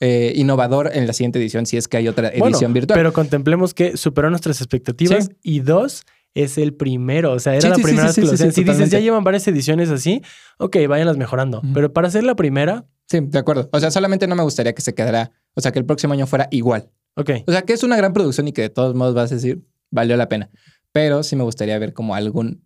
eh, 0.00 0.32
innovador 0.36 0.90
en 0.92 1.06
la 1.06 1.12
siguiente 1.12 1.38
edición, 1.38 1.64
si 1.66 1.76
es 1.76 1.88
que 1.88 1.96
hay 1.96 2.08
otra 2.08 2.28
edición 2.28 2.50
Bueno, 2.50 2.68
virtual. 2.74 2.98
Pero 2.98 3.12
contemplemos 3.12 3.72
que 3.74 3.96
superó 3.96 4.28
nuestras 4.30 4.60
expectativas 4.60 5.26
Sí. 5.26 5.30
y 5.42 5.60
dos, 5.60 6.02
es 6.34 6.58
el 6.58 6.74
primero. 6.74 7.32
O 7.32 7.38
sea, 7.38 7.52
era 7.54 7.62
Sí, 7.62 7.68
la 7.68 7.74
sí, 7.76 7.82
primera 7.82 8.12
sí, 8.12 8.20
vez 8.20 8.30
que 8.30 8.36
sí, 8.36 8.44
lo 8.44 8.48
hacían. 8.50 8.52
si 8.52 8.64
dices, 8.64 8.90
ya 8.90 8.98
llevan 8.98 9.22
varias 9.24 9.46
ediciones 9.48 9.90
así, 9.90 10.22
ok, 10.58 10.76
váyanlas 10.88 11.16
mejorando. 11.16 11.62
Pero 11.72 11.92
para 11.92 12.08
hacer 12.08 12.24
la 12.24 12.34
primera, 12.34 12.84
Sí, 13.08 13.18
de 13.20 13.38
acuerdo. 13.38 13.68
O 13.72 13.78
sea, 13.80 13.90
solamente 13.90 14.26
no 14.26 14.34
me 14.36 14.42
gustaría 14.42 14.74
que 14.74 14.80
se 14.82 14.94
quedara, 14.94 15.32
o 15.54 15.60
sea, 15.60 15.70
que 15.72 15.78
el 15.78 15.84
próximo 15.84 16.14
año 16.14 16.26
fuera 16.26 16.48
igual. 16.50 16.90
ok. 17.16 17.30
O 17.46 17.52
sea, 17.52 17.62
que 17.62 17.72
es 17.74 17.82
una 17.82 17.96
gran 17.96 18.12
producción 18.12 18.48
y 18.48 18.52
que 18.52 18.62
de 18.62 18.70
todos 18.70 18.94
modos 18.94 19.14
vas 19.14 19.30
a 19.32 19.34
decir, 19.34 19.62
valió 19.90 20.16
la 20.16 20.28
pena. 20.28 20.50
Pero 20.92 21.22
sí 21.22 21.36
me 21.36 21.44
gustaría 21.44 21.78
ver 21.78 21.92
como 21.92 22.14
algún 22.14 22.64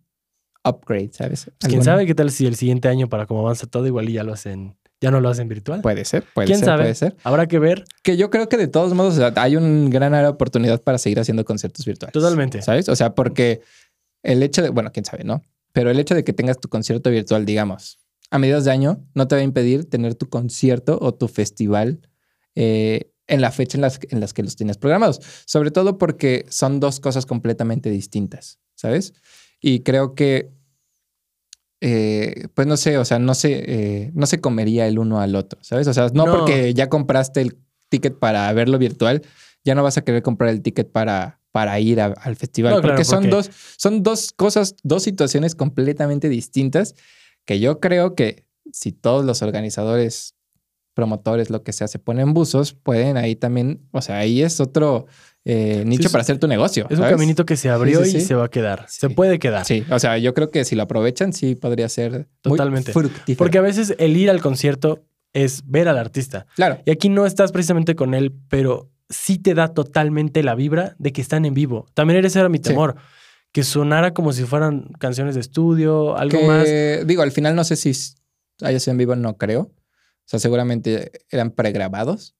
upgrade, 0.67 1.09
¿sabes? 1.13 1.51
Pues 1.59 1.69
quién 1.71 1.83
sabe 1.83 2.05
qué 2.05 2.15
tal 2.15 2.31
si 2.31 2.45
el 2.45 2.55
siguiente 2.55 2.87
año, 2.87 3.07
para 3.07 3.25
cómo 3.25 3.41
avanza 3.41 3.67
todo, 3.67 3.87
igual 3.87 4.09
y 4.09 4.13
ya 4.13 4.23
lo 4.23 4.33
hacen, 4.33 4.75
ya 5.01 5.11
no 5.11 5.21
lo 5.21 5.29
hacen 5.29 5.47
virtual. 5.47 5.81
Puede 5.81 6.05
ser, 6.05 6.23
puede 6.33 6.47
¿Quién 6.47 6.59
ser, 6.59 6.65
sabe? 6.65 6.83
puede 6.83 6.95
ser. 6.95 7.15
Habrá 7.23 7.47
que 7.47 7.59
ver 7.59 7.85
Que 8.03 8.17
yo 8.17 8.29
creo 8.29 8.49
que 8.49 8.57
de 8.57 8.67
todos 8.67 8.93
modos 8.93 9.13
o 9.13 9.17
sea, 9.17 9.33
hay 9.35 9.55
una 9.55 9.89
gran 9.89 10.13
área 10.13 10.27
de 10.27 10.33
oportunidad 10.33 10.81
para 10.81 10.97
seguir 10.97 11.19
haciendo 11.19 11.45
conciertos 11.45 11.85
virtuales. 11.85 12.13
totalmente. 12.13 12.61
¿Sabes? 12.61 12.89
O 12.89 12.95
sea, 12.95 13.13
porque 13.15 13.61
el 14.23 14.43
hecho 14.43 14.61
de, 14.61 14.69
bueno, 14.69 14.91
quién 14.91 15.05
sabe, 15.05 15.23
¿no? 15.23 15.41
Pero 15.73 15.91
el 15.91 15.99
hecho 15.99 16.15
de 16.15 16.23
que 16.23 16.33
tengas 16.33 16.59
tu 16.59 16.69
concierto 16.69 17.09
virtual, 17.09 17.45
digamos, 17.45 17.99
a 18.31 18.39
mediados 18.39 18.65
de 18.65 18.71
año, 18.71 19.05
no 19.13 19.27
te 19.27 19.35
va 19.35 19.41
a 19.41 19.43
impedir 19.43 19.89
tener 19.89 20.15
tu 20.15 20.27
concierto 20.27 20.97
o 21.01 21.13
tu 21.13 21.27
festival 21.27 22.01
eh, 22.55 23.11
en 23.27 23.41
la 23.41 23.51
fecha 23.51 23.77
en 23.77 23.81
las, 23.81 23.99
en 24.09 24.19
las 24.19 24.33
que 24.33 24.43
los 24.43 24.55
tienes 24.55 24.77
programados. 24.77 25.21
Sobre 25.45 25.71
todo 25.71 25.97
porque 25.97 26.45
son 26.49 26.79
dos 26.79 26.99
cosas 26.99 27.25
completamente 27.25 27.89
distintas, 27.89 28.59
¿sabes? 28.75 29.13
Y 29.61 29.81
creo 29.81 30.15
que, 30.15 30.51
eh, 31.81 32.47
pues 32.53 32.67
no 32.67 32.75
sé, 32.77 32.97
o 32.97 33.05
sea, 33.05 33.19
no 33.19 33.33
se, 33.35 33.63
eh, 34.05 34.11
no 34.13 34.25
se 34.25 34.41
comería 34.41 34.87
el 34.87 34.97
uno 34.99 35.19
al 35.19 35.35
otro, 35.35 35.59
¿sabes? 35.61 35.87
O 35.87 35.93
sea, 35.93 36.07
no, 36.13 36.25
No. 36.25 36.37
porque 36.39 36.73
ya 36.73 36.89
compraste 36.89 37.41
el 37.41 37.57
ticket 37.89 38.17
para 38.17 38.51
verlo 38.53 38.77
virtual, 38.79 39.21
ya 39.63 39.75
no 39.75 39.83
vas 39.83 39.97
a 39.97 40.01
querer 40.03 40.21
comprar 40.23 40.49
el 40.49 40.61
ticket 40.61 40.91
para, 40.91 41.39
para 41.51 41.79
ir 41.79 42.01
a- 42.01 42.05
al 42.07 42.35
festival. 42.35 42.73
No, 42.73 42.81
claro, 42.81 42.93
porque 42.95 43.05
son 43.05 43.19
porque- 43.19 43.29
dos, 43.29 43.49
son 43.77 44.03
dos 44.03 44.31
cosas, 44.35 44.75
dos 44.83 45.03
situaciones 45.03 45.55
completamente 45.55 46.29
distintas 46.29 46.95
que 47.45 47.59
yo 47.59 47.79
creo 47.79 48.15
que 48.15 48.45
si 48.71 48.91
todos 48.91 49.23
los 49.23 49.41
organizadores, 49.41 50.33
promotores, 50.93 51.49
lo 51.51 51.63
que 51.63 51.73
sea, 51.73 51.87
se 51.87 51.99
ponen 51.99 52.33
buzos, 52.33 52.73
pueden 52.73 53.17
ahí 53.17 53.35
también, 53.35 53.87
o 53.91 54.01
sea, 54.01 54.17
ahí 54.17 54.41
es 54.41 54.59
otro 54.59 55.05
eh, 55.49 55.83
nicho 55.85 56.09
para 56.11 56.23
hacer 56.23 56.39
tu 56.39 56.47
negocio. 56.47 56.87
Es 56.89 56.99
un 56.99 57.05
caminito 57.05 57.45
que 57.45 57.55
se 57.55 57.69
abrió 57.69 58.03
Sí, 58.03 58.11
sí, 58.11 58.17
y 58.17 58.21
se 58.21 58.35
va 58.35 58.45
a 58.45 58.49
quedar. 58.49 58.85
Se 58.89 59.09
puede 59.09 59.39
quedar. 59.39 59.63
Sí, 59.65 59.85
o 59.89 59.97
sea, 59.97 60.17
yo 60.17 60.33
creo 60.33 60.51
que 60.51 60.65
si 60.65 60.75
lo 60.75 60.83
aprovechan, 60.83 61.31
sí 61.31 61.55
podría 61.55 61.87
ser 61.87 62.11
muy 62.43 62.57
Totalmente. 62.57 62.91
fructífero. 62.91 63.37
Porque 63.37 63.57
a 63.57 63.61
veces 63.61 63.95
el 63.97 64.17
ir 64.17 64.29
al 64.29 64.41
concierto 64.41 65.05
es 65.31 65.63
ver 65.65 65.87
al 65.87 65.97
artista. 65.97 66.47
claro, 66.55 66.79
Y 66.85 66.91
aquí 66.91 67.07
no 67.07 67.25
estás 67.25 67.53
precisamente 67.53 67.95
con 67.95 68.13
él, 68.13 68.33
pero 68.49 68.91
sí 69.09 69.37
te 69.37 69.53
da 69.53 69.69
totalmente 69.73 70.43
la 70.43 70.53
vibra 70.53 70.95
de 70.99 71.13
que 71.13 71.21
están 71.21 71.45
en 71.45 71.53
vivo. 71.53 71.85
También 71.93 72.25
ese 72.25 72.39
era 72.39 72.49
mi 72.49 72.59
temor. 72.59 72.95
Que 73.53 73.63
sonara 73.63 74.13
como 74.13 74.33
si 74.33 74.43
fueran 74.43 74.89
canciones 74.99 75.35
de 75.35 75.41
estudio, 75.41 76.17
algo 76.17 76.37
que, 76.39 76.45
más. 76.45 77.07
digo, 77.07 77.21
al 77.21 77.31
final 77.31 77.55
no 77.55 77.63
sé 77.63 77.77
si 77.77 77.93
haya 78.61 78.79
sido 78.81 78.91
en 78.91 78.97
vivo, 78.97 79.15
no 79.15 79.37
creo. 79.37 79.61
O 79.61 79.73
sea, 80.25 80.39
seguramente 80.39 81.11
eran 81.29 81.51
pregrabados. 81.51 82.35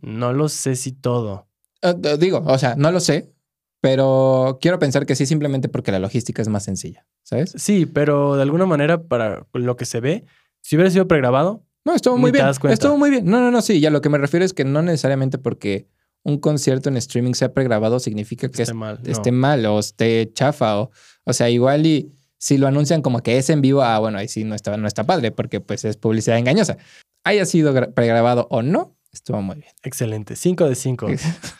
No 0.00 0.32
lo 0.32 0.48
sé 0.48 0.76
si 0.76 0.92
todo. 0.92 1.48
Eh, 1.82 2.16
digo, 2.18 2.42
o 2.46 2.58
sea, 2.58 2.74
no 2.76 2.90
lo 2.92 3.00
sé, 3.00 3.32
pero 3.80 4.58
quiero 4.60 4.78
pensar 4.78 5.06
que 5.06 5.16
sí, 5.16 5.26
simplemente 5.26 5.68
porque 5.68 5.92
la 5.92 5.98
logística 5.98 6.40
es 6.42 6.48
más 6.48 6.62
sencilla, 6.64 7.06
¿sabes? 7.22 7.52
Sí, 7.56 7.86
pero 7.86 8.36
de 8.36 8.42
alguna 8.42 8.66
manera, 8.66 9.02
para 9.02 9.46
lo 9.52 9.76
que 9.76 9.84
se 9.84 10.00
ve, 10.00 10.24
si 10.60 10.76
hubiera 10.76 10.90
sido 10.90 11.08
pregrabado, 11.08 11.64
No, 11.84 11.94
estuvo 11.94 12.16
muy 12.16 12.30
bien. 12.30 12.44
Estuvo 12.74 12.96
muy 12.96 13.10
bien. 13.10 13.24
No, 13.26 13.40
no, 13.40 13.50
no, 13.50 13.60
sí. 13.60 13.80
Ya 13.80 13.90
lo 13.90 14.00
que 14.00 14.08
me 14.08 14.18
refiero 14.18 14.44
es 14.46 14.52
que 14.54 14.64
no 14.64 14.82
necesariamente 14.82 15.36
porque 15.38 15.88
un 16.22 16.38
concierto 16.38 16.88
en 16.88 16.96
streaming 16.96 17.32
sea 17.34 17.52
pregrabado 17.52 17.98
significa 17.98 18.48
que 18.48 18.62
esté 18.62 18.72
mal. 18.74 19.00
no. 19.02 19.10
esté 19.10 19.32
mal 19.32 19.66
o 19.66 19.80
esté 19.80 20.30
chafa 20.32 20.78
o, 20.80 20.90
o 21.24 21.32
sea, 21.32 21.50
igual 21.50 21.84
y 21.84 22.12
si 22.38 22.58
lo 22.58 22.68
anuncian 22.68 23.02
como 23.02 23.20
que 23.24 23.36
es 23.38 23.50
en 23.50 23.60
vivo, 23.62 23.82
ah, 23.82 23.98
bueno, 23.98 24.18
ahí 24.18 24.28
sí 24.28 24.44
no 24.44 24.54
está, 24.54 24.76
no 24.76 24.86
está 24.86 25.02
padre 25.02 25.32
porque 25.32 25.58
pues 25.60 25.84
es 25.84 25.96
publicidad 25.96 26.38
engañosa. 26.38 26.76
Haya 27.24 27.44
sido 27.46 27.74
gra- 27.74 27.92
pregrabado 27.92 28.46
o 28.50 28.62
no, 28.62 28.94
Estuvo 29.12 29.42
muy 29.42 29.56
bien. 29.56 29.70
Excelente. 29.82 30.36
5 30.36 30.68
de 30.68 30.74
5. 30.74 31.06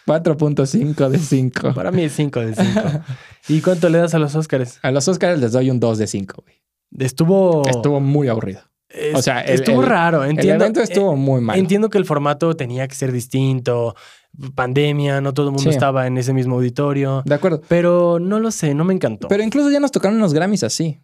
4.5 0.06 1.08
de 1.10 1.18
5. 1.18 1.74
Para 1.74 1.90
mí 1.90 2.02
es 2.04 2.12
5 2.14 2.40
de 2.40 2.54
5. 2.54 2.80
¿Y 3.48 3.60
cuánto 3.60 3.88
le 3.88 3.98
das 3.98 4.14
a 4.14 4.18
los 4.18 4.34
Oscars? 4.34 4.78
A 4.82 4.90
los 4.90 5.06
Oscars 5.08 5.38
les 5.38 5.52
doy 5.52 5.70
un 5.70 5.78
2 5.80 5.98
de 5.98 6.06
5, 6.06 6.42
güey. 6.44 6.56
Estuvo. 6.98 7.66
Estuvo 7.68 8.00
muy 8.00 8.28
aburrido. 8.28 8.60
es- 8.88 9.14
o 9.14 9.22
sea, 9.22 9.40
el- 9.40 9.54
estuvo 9.60 9.82
el- 9.82 9.88
raro. 9.88 10.22
El 10.24 10.30
Entiendo, 10.32 10.64
evento 10.64 10.80
estuvo 10.82 11.16
muy 11.16 11.38
eh, 11.38 11.44
mal. 11.44 11.58
entiendo 11.58 11.88
que 11.88 11.96
el 11.98 12.04
formato 12.04 12.54
tenía 12.56 12.86
que 12.88 12.94
ser 12.94 13.10
distinto. 13.12 13.94
Pandemia, 14.54 15.20
no 15.20 15.32
todo 15.34 15.46
el 15.46 15.52
mundo 15.52 15.70
Sí. 15.70 15.74
estaba 15.74 16.06
en 16.06 16.16
ese 16.18 16.32
mismo 16.32 16.56
auditorio. 16.56 17.22
De 17.24 17.34
acuerdo. 17.34 17.60
Pero 17.68 18.18
no 18.18 18.38
lo 18.40 18.50
sé, 18.50 18.74
no 18.74 18.84
me 18.84 18.92
encantó. 18.94 19.28
Pero 19.28 19.42
incluso 19.42 19.70
ya 19.70 19.80
nos 19.80 19.92
tocaron 19.92 20.16
unos 20.18 20.32
Grammys 20.34 20.62
así. 20.62 21.00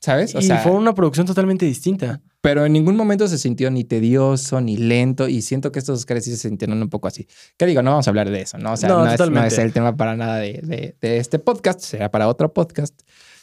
¿Sabes? 0.00 0.34
O 0.34 0.38
y 0.38 0.42
sea, 0.42 0.58
fue 0.58 0.72
una 0.72 0.94
producción 0.94 1.26
totalmente 1.26 1.66
distinta. 1.66 2.20
pero 2.40 2.64
en 2.64 2.72
ningún 2.72 2.94
momento 2.96 3.26
se 3.26 3.36
sintió 3.36 3.68
ni 3.70 3.82
tedioso 3.84 4.60
ni 4.60 4.76
lento. 4.76 5.28
Y 5.28 5.42
siento 5.42 5.72
que 5.72 5.80
estos 5.80 5.98
Oscars 5.98 6.24
sí 6.24 6.30
se 6.36 6.48
sintieron 6.48 6.80
un 6.80 6.88
poco 6.88 7.08
así. 7.08 7.26
¿Qué 7.56 7.66
digo? 7.66 7.82
No 7.82 7.90
vamos 7.90 8.06
a 8.06 8.10
hablar 8.10 8.30
de 8.30 8.40
eso, 8.42 8.58
¿no? 8.58 8.72
O 8.74 8.76
sea, 8.76 8.88
No, 8.88 9.04
no, 9.04 9.10
es, 9.12 9.18
no 9.30 9.44
es 9.44 9.58
el 9.58 9.72
tema 9.72 9.96
para 9.96 10.16
nada 10.16 10.36
de, 10.36 10.60
de- 10.62 10.96
de 11.00 11.16
este 11.18 11.38
podcast. 11.40 11.80
Será 11.80 12.10
para 12.12 12.28
otro 12.28 12.52
podcast. 12.52 12.94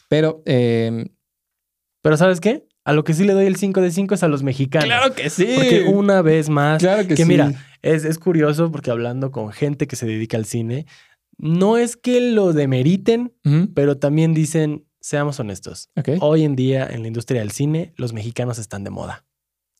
Pero 0.08 0.42
eh, 0.46 1.04
Pero 2.02 2.16
¿sabes 2.16 2.40
qué? 2.40 2.66
A 2.86 2.92
lo 2.94 3.04
que 3.04 3.12
sí 3.14 3.24
le 3.24 3.32
doy 3.34 3.46
el 3.46 3.56
5 3.56 3.80
de 3.82 3.90
5 3.90 4.14
es 4.14 4.22
a 4.22 4.28
los 4.28 4.42
mexicanos. 4.42 5.10
que 5.14 5.28
sí. 5.28 5.46
Porque 5.56 5.82
una 5.82 6.22
vez 6.22 6.48
más, 6.48 6.78
claro 6.80 7.02
que, 7.02 7.08
que 7.16 7.22
sí. 7.24 7.24
mira, 7.28 7.52
es, 7.82 8.04
es 8.04 8.18
curioso 8.18 8.70
porque 8.72 8.90
hablando 8.90 9.30
con 9.30 9.52
gente 9.52 9.86
que 9.86 9.96
se 9.96 10.06
dedica 10.06 10.36
al 10.38 10.44
cine, 10.46 10.86
no 11.36 11.76
es 11.76 11.96
que 11.98 12.20
lo 12.32 12.52
demeriten, 12.54 13.34
pero 13.74 13.98
también 13.98 14.32
dicen, 14.32 14.85
seamos 15.06 15.38
honestos, 15.38 15.88
hoy 16.20 16.42
en 16.42 16.56
día 16.56 16.84
en 16.90 17.02
la 17.02 17.06
industria 17.06 17.40
del 17.40 17.52
cine 17.52 17.92
los 17.96 18.12
mexicanos 18.12 18.58
están 18.58 18.82
de 18.82 18.90
moda. 18.90 19.24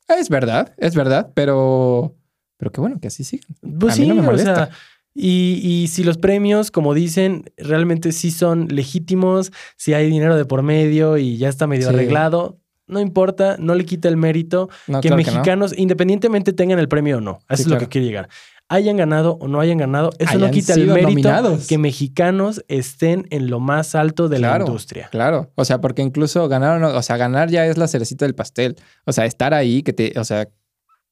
Es 0.08 0.28
verdad, 0.28 0.72
es 0.78 0.94
verdad, 0.94 1.32
pero, 1.34 2.14
pero 2.56 2.70
qué 2.70 2.80
bueno 2.80 3.00
que 3.00 3.08
así 3.08 3.24
sigan. 3.24 3.48
Pues 3.80 3.94
A 3.94 3.96
mí 3.96 4.02
sí, 4.04 4.08
no 4.08 4.14
me 4.14 4.20
o 4.20 4.24
molesta. 4.24 4.66
sea, 4.66 4.70
y, 5.14 5.60
y 5.64 5.88
si 5.88 6.04
los 6.04 6.16
premios, 6.18 6.70
como 6.70 6.94
dicen, 6.94 7.50
realmente 7.56 8.12
sí 8.12 8.30
son 8.30 8.68
legítimos, 8.70 9.50
si 9.76 9.94
hay 9.94 10.08
dinero 10.08 10.36
de 10.36 10.44
por 10.44 10.62
medio 10.62 11.16
y 11.18 11.38
ya 11.38 11.48
está 11.48 11.66
medio 11.66 11.88
Sí. 11.88 11.94
arreglado, 11.94 12.60
no 12.86 13.00
importa, 13.00 13.56
no 13.58 13.74
le 13.74 13.84
quita 13.84 14.08
el 14.08 14.16
mérito 14.16 14.68
No, 14.86 15.00
que 15.00 15.08
claro 15.08 15.22
que 15.24 15.30
no. 15.30 15.32
mexicanos, 15.38 15.76
independientemente 15.76 16.52
tengan 16.52 16.78
el 16.78 16.86
premio 16.86 17.16
o 17.18 17.20
no, 17.20 17.40
eso 17.48 17.56
Sí, 17.56 17.62
es 17.62 17.66
lo 17.66 17.70
claro. 17.72 17.80
que 17.80 17.88
quiere 17.88 18.06
llegar. 18.06 18.28
Hayan 18.68 18.96
ganado 18.96 19.38
o 19.40 19.46
no 19.46 19.60
hayan 19.60 19.78
ganado, 19.78 20.10
eso 20.18 20.38
no 20.40 20.50
quita 20.50 20.74
el 20.74 20.88
mérito 20.88 21.08
nominados. 21.08 21.68
que 21.68 21.78
mexicanos 21.78 22.64
estén 22.66 23.26
en 23.30 23.48
lo 23.48 23.60
más 23.60 23.94
alto 23.94 24.28
de 24.28 24.38
Claro. 24.38 24.64
la 24.64 24.70
industria. 24.70 25.08
Claro, 25.12 25.52
o 25.54 25.64
sea, 25.64 25.80
porque 25.80 26.02
incluso 26.02 26.48
ganar, 26.48 26.76
o 26.76 26.80
no- 26.80 26.96
o 26.98 27.02
sea, 27.02 27.16
ganar 27.16 27.48
ya 27.48 27.64
es 27.66 27.78
la 27.78 27.86
cerecita 27.86 28.24
del 28.24 28.34
pastel. 28.34 28.74
O 29.04 29.12
sea, 29.12 29.24
estar 29.24 29.54
ahí, 29.54 29.84
que 29.84 29.92
te, 29.92 30.18
o 30.18 30.24
sea, 30.24 30.48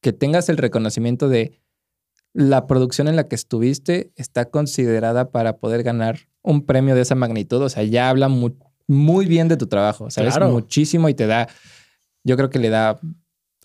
que 0.01 0.13
tengas 0.13 0.49
el 0.49 0.57
reconocimiento 0.57 1.29
de 1.29 1.61
la 2.33 2.67
producción 2.67 3.07
en 3.07 3.15
la 3.15 3.29
que 3.29 3.37
estuviste 3.37 4.11
está 4.17 4.47
considerada 4.47 5.31
para 5.31 5.59
poder 5.59 5.85
ganar 5.85 6.19
un 6.43 6.67
premio 6.67 6.97
de 6.97 7.03
esa 7.03 7.15
magnitud. 7.15 7.63
O 7.63 7.69
sea, 7.69 7.85
ya 7.85 8.09
habla 8.11 8.27
mu- 8.29 8.57
muy 8.89 9.27
bien 9.27 9.47
de 9.47 9.57
tu 9.57 9.69
trabajo, 9.69 10.11
¿sabes? 10.11 10.35
Claro. 10.35 10.51
Muchísimo 10.51 11.09
y 11.09 11.15
te 11.15 11.29
da, 11.29 11.49
yo 12.25 12.37
creo 12.37 12.51
que 12.51 12.59
le 12.59 12.71
da 12.71 12.99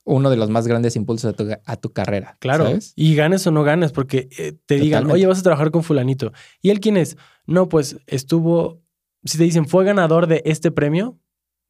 uno 0.10 0.30
de 0.30 0.38
los 0.38 0.50
más 0.50 0.68
grandes 0.68 0.96
impulsos 0.96 1.32
a 1.32 1.34
tu, 1.34 1.48
a 1.64 1.76
tu 1.76 1.94
carrera. 1.94 2.36
Claro. 2.40 2.66
¿sabes? 2.66 2.94
Y 2.96 3.16
ganes 3.16 3.46
o 3.46 3.52
no 3.52 3.64
ganes, 3.64 3.92
porque 3.92 4.28
eh, 4.38 4.54
te 4.66 4.76
digan, 4.76 5.10
oye, 5.10 5.26
vas 5.28 5.40
a 5.40 5.44
trabajar 5.44 5.72
con 5.72 5.84
fulanito. 5.84 6.32
¿Y 6.62 6.72
él 6.72 6.80
quién 6.80 6.98
es? 6.98 7.16
No, 7.46 7.70
pues 7.70 7.98
estuvo, 8.08 8.82
si 9.24 9.38
te 9.38 9.44
dicen, 9.44 9.68
fue 9.68 9.86
ganador 9.86 10.28
de 10.28 10.42
este 10.46 10.72
premio, 10.72 11.18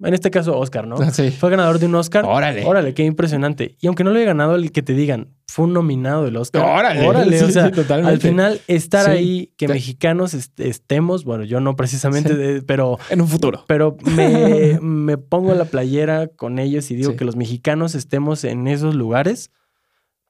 en 0.01 0.13
este 0.13 0.32
caso 0.32 0.58
Oscar, 0.58 0.88
¿no? 0.88 0.96
Sí. 1.12 1.32
Fue 1.32 1.50
ganador 1.50 1.79
de 1.79 1.86
un 1.88 1.96
Oscar. 1.96 2.24
Órale. 2.25 2.65
Órale, 2.65 2.94
qué 2.94 3.03
impresionante. 3.03 3.75
Y 3.82 3.88
aunque 3.88 4.03
no 4.03 4.12
lo 4.12 4.18
haya 4.18 4.25
ganado, 4.27 4.56
el 4.56 4.72
que 4.72 4.82
te 4.82 4.94
digan, 4.94 5.29
fue 5.48 5.65
un 5.65 5.74
nominado 5.74 6.24
del 6.25 6.38
Oscar. 6.38 6.63
Órale. 6.63 7.06
Órale, 7.08 7.41
o 7.44 7.48
Sí, 7.48 7.53
sea, 7.53 7.65
sí, 7.65 7.72
totalmente. 7.72 8.12
al 8.13 8.20
final 8.22 8.62
estar 8.68 9.10
ahí, 9.10 9.51
que 9.58 9.68
mexicanos 9.68 10.34
est- 10.34 10.60
estemos, 10.60 11.24
bueno, 11.25 11.44
yo 11.44 11.60
no 11.60 11.75
precisamente, 11.75 12.36
de- 12.36 12.62
pero, 12.62 12.98
En 13.10 13.20
un 13.22 13.27
futuro. 13.27 13.65
pero 13.68 13.98
me, 14.15 14.79
me 14.82 15.18
pongo 15.18 15.53
la 15.56 15.65
playera 15.65 16.27
con 16.27 16.60
ellos 16.60 16.89
y 16.91 16.96
digo 16.96 17.15
que 17.15 17.25
los 17.25 17.36
mexicanos 17.36 17.96
estemos 17.96 18.44
en 18.44 18.68
esos 18.68 18.96
lugares, 18.96 19.51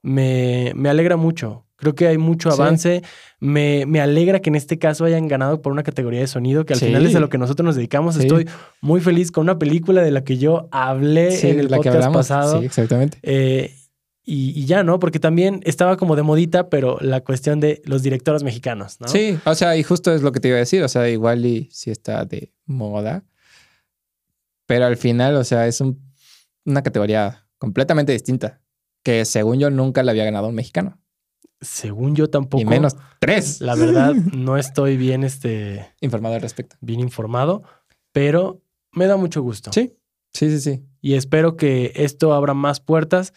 me, 0.01 0.71
me 0.75 0.89
alegra 0.89 1.17
mucho. 1.17 1.65
Creo 1.79 1.95
que 1.95 2.07
hay 2.07 2.17
mucho 2.17 2.51
Sí. 2.51 2.61
avance. 2.61 3.01
Me, 3.39 3.85
me 3.87 4.01
alegra 4.01 4.39
que 4.41 4.49
en 4.49 4.55
este 4.55 4.77
caso 4.77 5.05
hayan 5.05 5.27
ganado 5.27 5.61
por 5.61 5.71
una 5.71 5.83
categoría 5.83 6.19
de 6.19 6.27
sonido, 6.27 6.65
que 6.65 6.73
al 6.73 6.79
Sí. 6.79 6.87
final 6.87 7.05
es 7.05 7.15
a 7.15 7.19
lo 7.19 7.29
que 7.29 7.37
nosotros 7.37 7.65
nos 7.65 7.75
dedicamos. 7.75 8.15
Sí. 8.15 8.21
Estoy 8.21 8.47
muy 8.81 8.99
feliz 9.01 9.31
con 9.31 9.43
una 9.43 9.57
película 9.57 10.01
de 10.01 10.11
la 10.11 10.23
que 10.23 10.37
yo 10.37 10.67
hablé 10.71 11.31
Sí, 11.31 11.47
en 11.49 11.59
el 11.61 11.65
la 11.71 11.77
que 11.77 11.83
podcast 11.89 11.95
hablamos. 11.95 12.17
pasado. 12.17 12.59
Sí, 12.59 12.65
exactamente. 12.65 13.17
Eh, 13.23 13.73
y, 14.25 14.51
y 14.59 14.65
ya, 14.65 14.83
¿no? 14.83 14.99
Porque 14.99 15.19
también 15.19 15.61
estaba 15.63 15.95
como 15.97 16.15
de 16.15 16.21
modita, 16.23 16.69
pero 16.69 16.97
la 17.01 17.21
cuestión 17.21 17.59
de 17.59 17.81
los 17.85 18.03
directores 18.03 18.43
mexicanos, 18.43 18.97
¿no? 18.99 19.07
Sí, 19.07 19.39
o 19.45 19.55
sea, 19.55 19.75
y 19.77 19.81
justo 19.83 20.13
es 20.13 20.21
lo 20.21 20.31
que 20.31 20.39
te 20.39 20.49
iba 20.49 20.57
a 20.57 20.59
decir. 20.59 20.83
O 20.83 20.87
sea, 20.87 21.09
igual 21.09 21.45
y 21.45 21.69
sí 21.71 21.89
está 21.91 22.25
de 22.25 22.51
moda. 22.65 23.23
Pero 24.67 24.85
al 24.85 24.97
final, 24.97 25.35
o 25.35 25.43
sea, 25.43 25.65
es 25.65 25.81
un- 25.81 25.99
una 26.65 26.83
categoría 26.83 27.47
completamente 27.57 28.11
distinta. 28.11 28.61
Que 29.01 29.23
según 29.25 29.59
yo 29.59 29.69
nunca 29.69 30.03
la 30.03 30.11
había 30.11 30.25
ganado 30.25 30.49
un 30.49 30.55
mexicano. 30.55 30.99
Según 31.61 32.15
yo 32.15 32.29
tampoco. 32.29 32.61
Y 32.61 32.65
menos 32.65 32.95
tres. 33.19 33.59
La 33.61 33.75
verdad, 33.75 34.13
no 34.33 34.57
estoy 34.57 34.97
bien, 34.97 35.23
este, 35.23 35.93
Informado 36.01 36.35
al 36.35 36.41
respecto. 36.41 36.75
bien 36.81 36.99
informado, 36.99 37.63
pero 38.11 38.61
me 38.93 39.07
da 39.07 39.17
mucho 39.17 39.41
gusto. 39.41 39.71
Sí, 39.73 39.93
sí, 40.33 40.49
sí, 40.49 40.59
sí. 40.61 40.83
Y 41.01 41.13
espero 41.15 41.57
que 41.57 41.91
esto 41.95 42.33
abra 42.33 42.53
más 42.53 42.79
puertas 42.79 43.33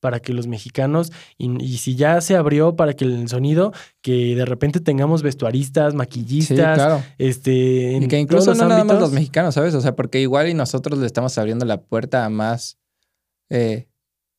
para 0.00 0.20
que 0.20 0.32
los 0.34 0.46
mexicanos, 0.46 1.10
y, 1.38 1.50
y 1.64 1.78
si 1.78 1.96
ya 1.96 2.20
se 2.20 2.36
abrió 2.36 2.76
para 2.76 2.92
que 2.92 3.04
el 3.06 3.28
sonido, 3.28 3.72
que 4.02 4.36
de 4.36 4.44
repente 4.44 4.78
tengamos 4.78 5.22
vestuaristas, 5.22 5.92
Sí, 5.92 5.96
maquillistas, 5.96 6.76
claro. 6.76 7.02
este, 7.18 7.96
en 7.96 8.02
Y 8.04 8.08
que 8.08 8.16
todos 8.16 8.22
incluso 8.22 8.50
los 8.50 8.58
no 8.58 8.68
nada 8.68 8.84
más 8.84 8.90
ámbitos. 8.92 9.00
los 9.00 9.12
mexicanos, 9.12 9.54
¿sabes? 9.54 9.74
O 9.74 9.80
sea, 9.80 9.96
porque 9.96 10.20
igual 10.20 10.48
y 10.48 10.54
nosotros 10.54 10.98
le 10.98 11.06
estamos 11.06 11.36
abriendo 11.38 11.64
la 11.64 11.80
puerta 11.80 12.24
a 12.24 12.28
más 12.30 12.78
eh, 13.50 13.88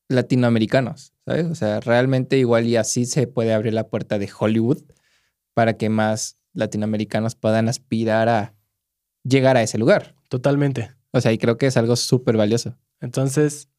latinoamericanos, 0.09 1.13
¿sabes? 1.27 1.45
O 1.47 1.55
sea, 1.55 1.81
realmente 1.81 2.37
igual 2.37 2.65
y 2.65 2.77
así 2.77 3.05
se 3.05 3.27
puede 3.27 3.53
abrir 3.53 3.73
la 3.73 3.89
puerta 3.89 4.17
de 4.17 4.29
Hollywood 4.39 4.81
para 5.53 5.75
que 5.75 5.89
más 5.89 6.37
latinoamericanos 6.53 7.35
puedan 7.35 7.67
aspirar 7.67 8.29
a 8.29 8.55
llegar 9.23 9.57
a 9.57 9.61
ese 9.61 9.77
lugar. 9.77 10.15
Totalmente. 10.29 10.95
O 11.11 11.19
sea, 11.19 11.33
y 11.33 11.37
creo 11.37 11.57
que 11.57 11.67
es 11.67 11.75
algo 11.75 11.97
súper 11.97 12.37
valioso. 12.37 12.77
Entonces, 13.01 13.69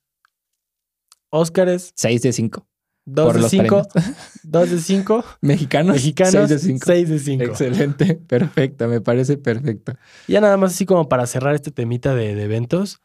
Óscares, 1.31 1.93
6 1.97 2.23
de 2.23 2.33
5. 2.33 2.67
2 3.07 3.26
por 3.26 3.35
de 3.37 3.40
los 3.40 3.50
5, 3.50 3.88
premios. 3.93 4.17
2 4.43 4.71
de 4.71 4.78
5, 4.81 5.25
Mexicanos, 5.40 5.95
mexicanos, 5.95 6.33
6 6.35 6.49
de 6.49 6.59
5. 6.59 6.87
6 6.87 7.09
de 7.09 7.19
5. 7.19 7.45
Excelente, 7.45 8.14
perfecto, 8.28 8.88
me 8.88 9.00
parece 9.00 9.38
perfecto. 9.38 9.95
Ya 10.26 10.43
nada 10.43 10.59
más 10.59 10.75
así 10.75 10.85
como 10.85 11.09
para 11.09 11.26
cerrar 11.26 11.55
este 11.55 11.71
temita 11.71 12.14
de, 12.14 12.35
de 12.35 12.43
eventos, 12.45 13.00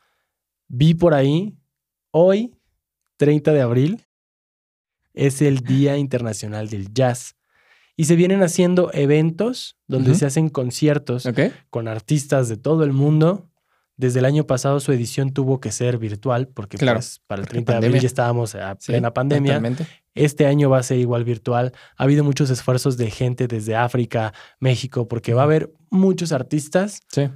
vi 0.67 0.93
por 0.93 1.13
ahí, 1.13 1.57
hoy, 2.11 2.57
30 3.17 3.53
de 3.53 3.61
abril, 3.61 4.05
es 5.13 5.41
el 5.41 5.59
Día 5.59 5.97
Internacional 5.97 6.69
del 6.69 6.93
Jazz. 6.93 7.35
Y 7.95 8.05
se 8.05 8.15
vienen 8.15 8.41
haciendo 8.41 8.91
eventos 8.93 9.77
donde 9.87 10.15
se 10.15 10.25
hacen 10.25 10.49
conciertos 10.49 11.27
con 11.69 11.87
artistas 11.87 12.49
de 12.49 12.57
todo 12.57 12.83
el 12.83 12.91
mundo. 12.91 13.49
Desde 13.95 14.17
el 14.19 14.25
año 14.25 14.47
pasado 14.47 14.79
su 14.79 14.91
edición 14.91 15.31
tuvo 15.33 15.59
que 15.59 15.71
ser 15.71 15.99
virtual 15.99 16.47
porque 16.47 16.79
Claro, 16.79 16.97
pues, 16.97 17.21
para 17.27 17.41
el 17.41 17.45
porque 17.47 17.61
30 17.61 17.71
de 17.73 17.77
abril 17.85 18.01
ya 18.01 18.07
estábamos 18.07 18.55
a 18.55 18.75
Sí, 18.79 18.87
plena 18.87 19.13
pandemia. 19.13 19.51
Totalmente. 19.51 19.85
Este 20.15 20.47
año 20.47 20.71
va 20.71 20.79
a 20.79 20.83
ser 20.83 20.97
igual 20.97 21.23
virtual. 21.23 21.71
Ha 21.95 22.03
habido 22.03 22.23
muchos 22.23 22.49
esfuerzos 22.49 22.97
de 22.97 23.11
gente 23.11 23.47
desde 23.47 23.75
África, 23.75 24.33
México, 24.59 25.07
porque 25.07 25.35
va 25.35 25.41
a 25.41 25.45
haber 25.45 25.71
muchos 25.91 26.31
artistas 26.31 27.01
Sí. 27.09 27.29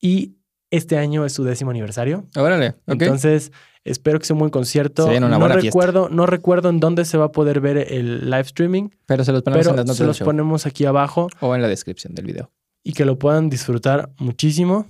y 0.00 0.34
este 0.72 0.98
año 0.98 1.24
es 1.24 1.32
su 1.32 1.44
décimo 1.44 1.70
aniversario. 1.70 2.26
Órale. 2.36 2.74
Entonces, 2.88 3.52
espero 3.84 4.18
que 4.18 4.26
sea 4.26 4.34
un 4.34 4.40
buen 4.40 4.50
concierto. 4.50 5.04
Se 5.04 5.10
viene 5.10 5.26
una 5.26 5.36
no 5.36 5.40
buena 5.40 5.54
fiesta. 5.60 5.68
recuerdo, 5.78 6.08
no 6.08 6.26
recuerdo 6.26 6.68
en 6.70 6.80
dónde 6.80 7.04
se 7.04 7.16
va 7.18 7.26
a 7.26 7.32
poder 7.32 7.60
ver 7.60 7.78
el 7.92 8.26
live 8.30 8.40
streaming, 8.42 8.88
pero 9.06 9.24
se 9.24 9.32
los 9.32 9.42
ponemos 9.42 9.64
pero 9.64 9.70
en 9.70 9.76
las 9.76 9.84
notas 9.86 9.96
se 9.96 10.02
del 10.02 10.08
los 10.08 10.16
show. 10.18 10.24
ponemos 10.26 10.66
aquí 10.66 10.84
abajo 10.84 11.28
o 11.40 11.54
en 11.54 11.62
la 11.62 11.68
descripción 11.68 12.14
del 12.14 12.26
video. 12.26 12.50
y 12.82 12.92
que 12.92 13.04
lo 13.04 13.18
puedan 13.18 13.50
disfrutar 13.50 14.10
muchísimo. 14.18 14.86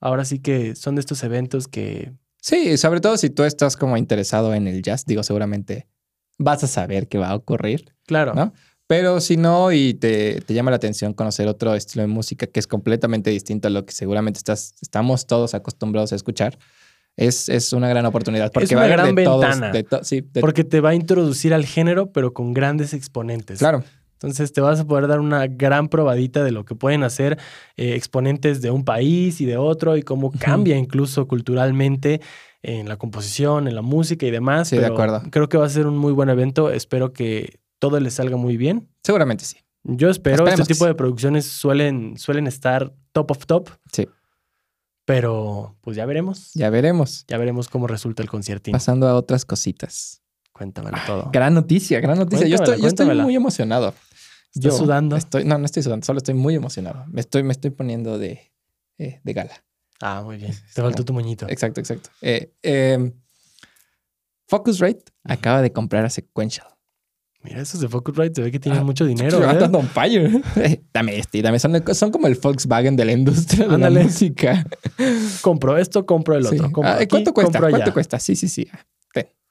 Ahora 0.00 0.24
sí 0.24 0.38
que 0.38 0.74
son 0.76 0.94
de 0.94 1.00
estos 1.00 1.22
eventos 1.24 1.68
que 1.68 2.12
Sí, 2.42 2.78
sobre 2.78 3.00
todo 3.00 3.18
si 3.18 3.28
tú 3.28 3.44
estás 3.44 3.76
como 3.76 3.98
interesado 3.98 4.54
en 4.54 4.66
el 4.66 4.82
jazz, 4.82 5.04
digo, 5.04 5.22
seguramente 5.22 5.86
vas 6.38 6.64
a 6.64 6.68
saber 6.68 7.06
qué 7.06 7.18
va 7.18 7.28
a 7.28 7.34
ocurrir, 7.34 7.92
Claro. 8.06 8.32
¿no? 8.34 8.54
Pero 8.86 9.20
si 9.20 9.36
no 9.36 9.70
y 9.72 9.92
te, 9.94 10.40
te 10.40 10.54
llama 10.54 10.70
la 10.70 10.78
atención 10.78 11.12
conocer 11.12 11.46
otro 11.48 11.74
estilo 11.74 12.00
de 12.02 12.08
música 12.08 12.46
que 12.46 12.58
es 12.58 12.66
completamente 12.66 13.30
distinto 13.30 13.68
a 13.68 13.70
lo 13.70 13.84
que 13.84 13.92
seguramente 13.92 14.38
estás, 14.38 14.74
estamos 14.80 15.26
todos 15.26 15.52
acostumbrados 15.54 16.12
a 16.12 16.16
escuchar, 16.16 16.58
es, 17.20 17.48
es 17.48 17.72
una 17.72 17.88
gran 17.88 18.04
oportunidad. 18.06 18.50
Porque 18.52 18.74
una 18.74 18.86
va 18.86 18.94
a 18.94 19.02
haber 19.02 19.14
de 19.14 19.24
todos, 19.24 19.40
ventana. 19.40 19.70
de 19.72 19.82
to- 19.84 20.02
sí, 20.04 20.22
de- 20.32 20.40
Porque 20.40 20.64
te 20.64 20.80
va 20.80 20.90
a 20.90 20.94
introducir 20.94 21.54
al 21.54 21.64
género, 21.64 22.10
pero 22.12 22.32
con 22.32 22.52
grandes 22.52 22.92
exponentes. 22.94 23.58
claro. 23.58 23.84
Entonces 24.22 24.52
te 24.52 24.60
vas 24.60 24.78
a 24.78 24.86
poder 24.86 25.06
dar 25.08 25.18
una 25.18 25.46
gran 25.46 25.88
probadita 25.88 26.44
de 26.44 26.50
lo 26.50 26.66
que 26.66 26.74
pueden 26.74 27.04
hacer 27.04 27.38
eh, 27.78 27.94
exponentes 27.94 28.60
de 28.60 28.70
un 28.70 28.84
país 28.84 29.40
y 29.40 29.46
de 29.46 29.56
otro 29.56 29.96
y 29.96 30.02
cómo 30.02 30.30
cambia 30.38 30.76
incluso 30.76 31.26
culturalmente 31.26 32.20
en 32.62 32.86
la 32.86 32.96
composición, 32.98 33.66
en 33.66 33.74
la 33.74 33.80
música 33.80 34.26
y 34.26 34.30
demás. 34.30 34.68
Sí, 34.68 34.76
de 34.76 34.84
acuerdo. 34.84 35.22
Creo 35.30 35.48
que 35.48 35.56
va 35.56 35.64
a 35.64 35.70
ser 35.70 35.86
un 35.86 35.96
muy 35.96 36.12
buen 36.12 36.28
evento. 36.28 36.70
Espero 36.70 37.14
que 37.14 37.60
todo 37.78 37.98
les 37.98 38.12
salga 38.12 38.36
muy 38.36 38.58
bien. 38.58 38.88
Seguramente 39.02 39.46
sí. 39.46 39.56
Yo 39.84 40.10
espero. 40.10 40.44
Esperemos 40.44 40.60
este 40.60 40.74
tipo 40.74 40.84
sí. 40.84 40.88
de 40.90 40.94
producciones 40.94 41.46
suelen, 41.46 42.18
suelen 42.18 42.46
estar 42.46 42.92
top 43.12 43.30
of 43.30 43.46
top. 43.46 43.70
Sí. 43.90 44.06
Pero 45.10 45.76
pues 45.80 45.96
ya 45.96 46.06
veremos. 46.06 46.52
Ya 46.54 46.70
veremos. 46.70 47.24
Ya 47.28 47.38
veremos 47.38 47.68
cómo 47.68 47.86
resulta 47.86 48.22
el 48.22 48.28
conciertín. 48.28 48.72
Pasando 48.72 49.08
a 49.08 49.14
otras 49.14 49.44
cositas. 49.44 50.22
Cuéntamelo 50.52 50.98
todo. 51.06 51.30
Gran 51.32 51.54
noticia, 51.54 52.00
gran 52.00 52.18
noticia. 52.18 52.46
Yo 52.46 52.56
estoy, 52.56 52.80
yo 52.80 52.86
estoy 52.86 53.14
muy 53.16 53.34
emocionado. 53.34 53.94
¿Estás 54.52 54.72
Yo 54.72 54.72
sudando? 54.72 55.16
Estoy, 55.16 55.44
no, 55.44 55.58
no 55.58 55.64
estoy 55.64 55.82
sudando, 55.82 56.04
solo 56.04 56.18
estoy 56.18 56.34
muy 56.34 56.56
emocionado. 56.56 57.04
Me 57.06 57.20
estoy, 57.20 57.44
me 57.44 57.52
estoy 57.52 57.70
poniendo 57.70 58.18
de, 58.18 58.52
eh, 58.98 59.20
de 59.22 59.32
gala. 59.32 59.64
Ah, 60.00 60.22
muy 60.24 60.38
bien. 60.38 60.52
Te 60.74 60.82
faltó 60.82 61.04
tu 61.04 61.12
moñito. 61.12 61.46
Exacto, 61.48 61.80
exacto. 61.80 62.10
Eh, 62.20 62.52
eh, 62.62 63.12
Focusrite 64.48 65.12
acaba 65.22 65.62
de 65.62 65.72
comprar 65.72 66.04
a 66.04 66.10
Sequential. 66.10 66.66
Mira, 67.42 67.60
esos 67.62 67.80
de 67.80 67.88
Focusrite 67.88 68.34
se 68.34 68.42
ve 68.42 68.50
que 68.50 68.60
tienen 68.60 68.80
Ah, 68.82 68.84
mucho 68.84 69.04
dinero. 69.06 69.38
¿eh? 69.50 69.68
on 69.72 69.86
fire. 69.88 70.42
Dame 70.92 71.18
este, 71.18 71.40
dame. 71.40 71.58
Son, 71.58 71.82
son 71.94 72.10
como 72.10 72.26
el 72.26 72.34
Volkswagen 72.34 72.96
de 72.96 73.04
la 73.06 73.12
industria 73.12 73.66
de 73.66 73.74
Ándale. 73.74 74.00
la 74.00 74.04
música. 74.06 74.66
Compro 75.42 75.78
esto, 75.78 76.04
compro 76.04 76.36
el 76.36 76.44
Sí. 76.46 76.56
otro. 76.56 76.70
compro 76.72 76.92
Ah, 76.92 76.96
aquí, 76.96 77.06
¿Cuánto 77.08 77.32
cuesta? 77.32 77.52
compro 77.58 77.70
¿Cuánto 77.70 77.84
allá. 77.84 77.92
cuesta? 77.94 78.18
Sí, 78.18 78.36
sí, 78.36 78.48
sí. 78.48 78.68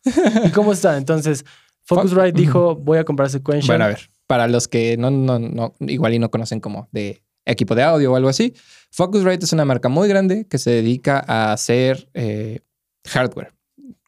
¿Y 0.45 0.49
cómo 0.51 0.71
está? 0.71 0.97
Entonces, 0.97 1.43
Focusrite 1.83 2.31
dijo, 2.31 2.75
voy 2.75 2.99
a 2.99 3.03
comprar 3.03 3.29
Sequential. 3.29 3.67
Bueno, 3.67 3.85
a 3.85 3.87
ver, 3.89 4.09
para 4.27 4.47
los 4.47 4.67
que 4.67 4.95
no, 4.97 5.11
no, 5.11 5.39
no, 5.39 5.73
igual 5.81 6.13
y 6.13 6.19
no 6.19 6.29
conocen 6.31 6.59
como 6.61 6.87
de 6.91 7.21
equipo 7.45 7.75
de 7.75 7.83
audio 7.83 8.13
o 8.13 8.15
algo 8.15 8.29
así, 8.29 8.53
Focusrite 8.91 9.43
es 9.43 9.51
una 9.51 9.65
marca 9.65 9.89
muy 9.89 10.07
grande 10.07 10.45
que 10.47 10.57
se 10.57 10.69
dedica 10.71 11.21
a 11.27 11.51
hacer 11.51 12.07
eh, 12.13 12.59
hardware, 13.07 13.51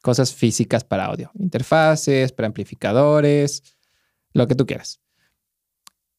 cosas 0.02 0.34
físicas 0.34 0.84
para 0.84 1.06
audio, 1.06 1.30
interfaces, 1.38 2.32
preamplificadores, 2.32 3.62
lo 4.34 4.46
que 4.46 4.54
tú 4.54 4.66
quieras. 4.66 5.00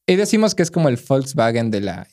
Y 0.07 0.15
decimos 0.15 0.55
que 0.55 0.63
es 0.63 0.71
como 0.71 0.89
el 0.89 0.97
Volkswagen 0.97 1.69
de 1.69 1.81
la 1.81 2.07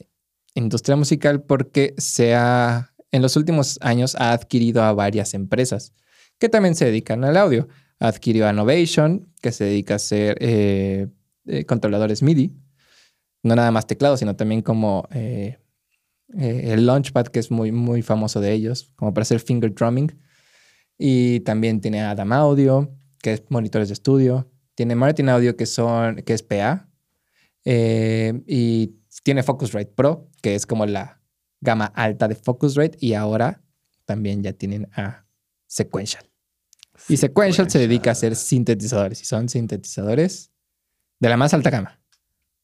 industria 0.55 0.97
musical 0.97 1.43
porque 1.43 1.95
se 1.97 2.35
ha, 2.35 2.93
en 3.11 3.23
los 3.23 3.37
últimos 3.37 3.79
años 3.81 4.15
ha 4.17 4.33
adquirido 4.33 4.83
a 4.83 4.93
varias 4.93 5.35
empresas 5.35 5.93
que 6.39 6.49
también 6.49 6.75
se 6.75 6.87
dedican 6.87 7.25
al 7.25 7.37
audio. 7.37 7.69
Adquirió 7.99 8.49
a 8.49 8.53
Novation, 8.53 9.29
que 9.43 9.53
se 9.53 9.65
dedica 9.65 9.95
a 9.95 9.97
hacer 9.97 10.39
eh, 10.41 11.09
eh, 11.47 11.65
controladores 11.67 12.23
MIDI. 12.23 12.57
No 13.43 13.55
nada 13.55 13.71
más 13.71 13.87
teclados, 13.87 14.21
sino 14.21 14.37
también 14.37 14.63
como 14.63 15.07
eh, 15.13 15.59
el 16.39 16.87
Launchpad, 16.87 17.27
que 17.27 17.41
es 17.41 17.51
muy, 17.51 17.73
muy 17.73 18.03
famoso 18.03 18.41
de 18.41 18.53
ellos, 18.53 18.91
como 18.97 19.13
para 19.13 19.23
hacer 19.23 19.41
finger 19.41 19.75
drumming. 19.75 20.13
Y 21.03 21.41
también 21.41 21.81
tiene 21.81 22.03
Adam 22.03 22.31
Audio, 22.35 22.95
que 23.23 23.33
es 23.33 23.43
monitores 23.49 23.89
de 23.89 23.95
estudio. 23.95 24.51
Tiene 24.75 24.95
Martin 24.95 25.31
Audio, 25.31 25.57
que, 25.57 25.65
son, 25.65 26.17
que 26.17 26.35
es 26.35 26.43
PA. 26.43 26.91
Eh, 27.65 28.43
y 28.47 28.99
tiene 29.23 29.43
Focusrite 29.43 29.93
Pro, 29.93 30.29
que 30.43 30.55
es 30.55 30.67
como 30.67 30.85
la 30.85 31.23
gama 31.63 31.87
alta 31.87 32.29
de 32.29 32.35
Focusrite. 32.35 32.99
Y 33.01 33.15
ahora 33.15 33.63
también 34.05 34.43
ya 34.43 34.53
tienen 34.53 34.91
a 34.95 35.25
Sequential. 35.67 36.29
Y 37.09 37.17
Sequential 37.17 37.71
se 37.71 37.79
dedica 37.79 38.11
a 38.11 38.13
hacer 38.13 38.37
sintetizadores. 38.37 39.23
Y 39.23 39.25
son 39.25 39.49
sintetizadores 39.49 40.51
de 41.19 41.29
la 41.31 41.39
más 41.39 41.55
alta 41.55 41.71
gama. 41.71 41.99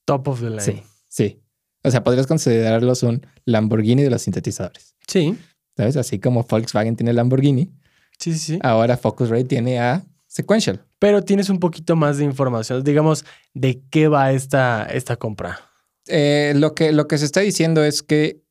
Top 0.05 0.29
of 0.29 0.41
the 0.41 0.51
line. 0.51 0.61
Sí, 0.61 0.83
sí. 1.09 1.43
O 1.83 1.91
sea, 1.91 2.05
podrías 2.05 2.27
considerarlos 2.27 3.03
un 3.03 3.27
Lamborghini 3.47 4.03
de 4.03 4.11
los 4.11 4.21
sintetizadores. 4.21 4.95
Sí, 5.07 5.39
¿Sabes? 5.77 5.97
Así 5.97 6.19
como 6.19 6.43
Volkswagen 6.43 6.97
tiene 6.97 7.13
Lamborghini, 7.13 7.71
sí, 8.19 8.33
sí. 8.33 8.39
sí. 8.39 8.59
ahora 8.63 8.97
Focusrite 8.97 9.45
tiene 9.45 9.79
a 9.81 10.05
Sequential. 10.27 10.85
Pero 10.99 11.23
tienes 11.23 11.49
un 11.49 11.61
poquito 11.61 11.97
más 11.97 12.19
de 12.19 12.25
información. 12.25 12.83
Digamos, 12.83 13.25
¿de 13.55 13.83
qué 13.91 14.09
va 14.09 14.33
esta, 14.33 14.85
esta 14.85 15.17
compra? 15.17 15.61
Eh, 16.09 16.53
lo, 16.57 16.75
que, 16.75 16.93
lo 16.93 17.09
que 17.09 17.19
se 17.19 17.25
está 17.25 17.41
diciendo 17.41 17.83
es 17.83 18.03
que 18.03 18.43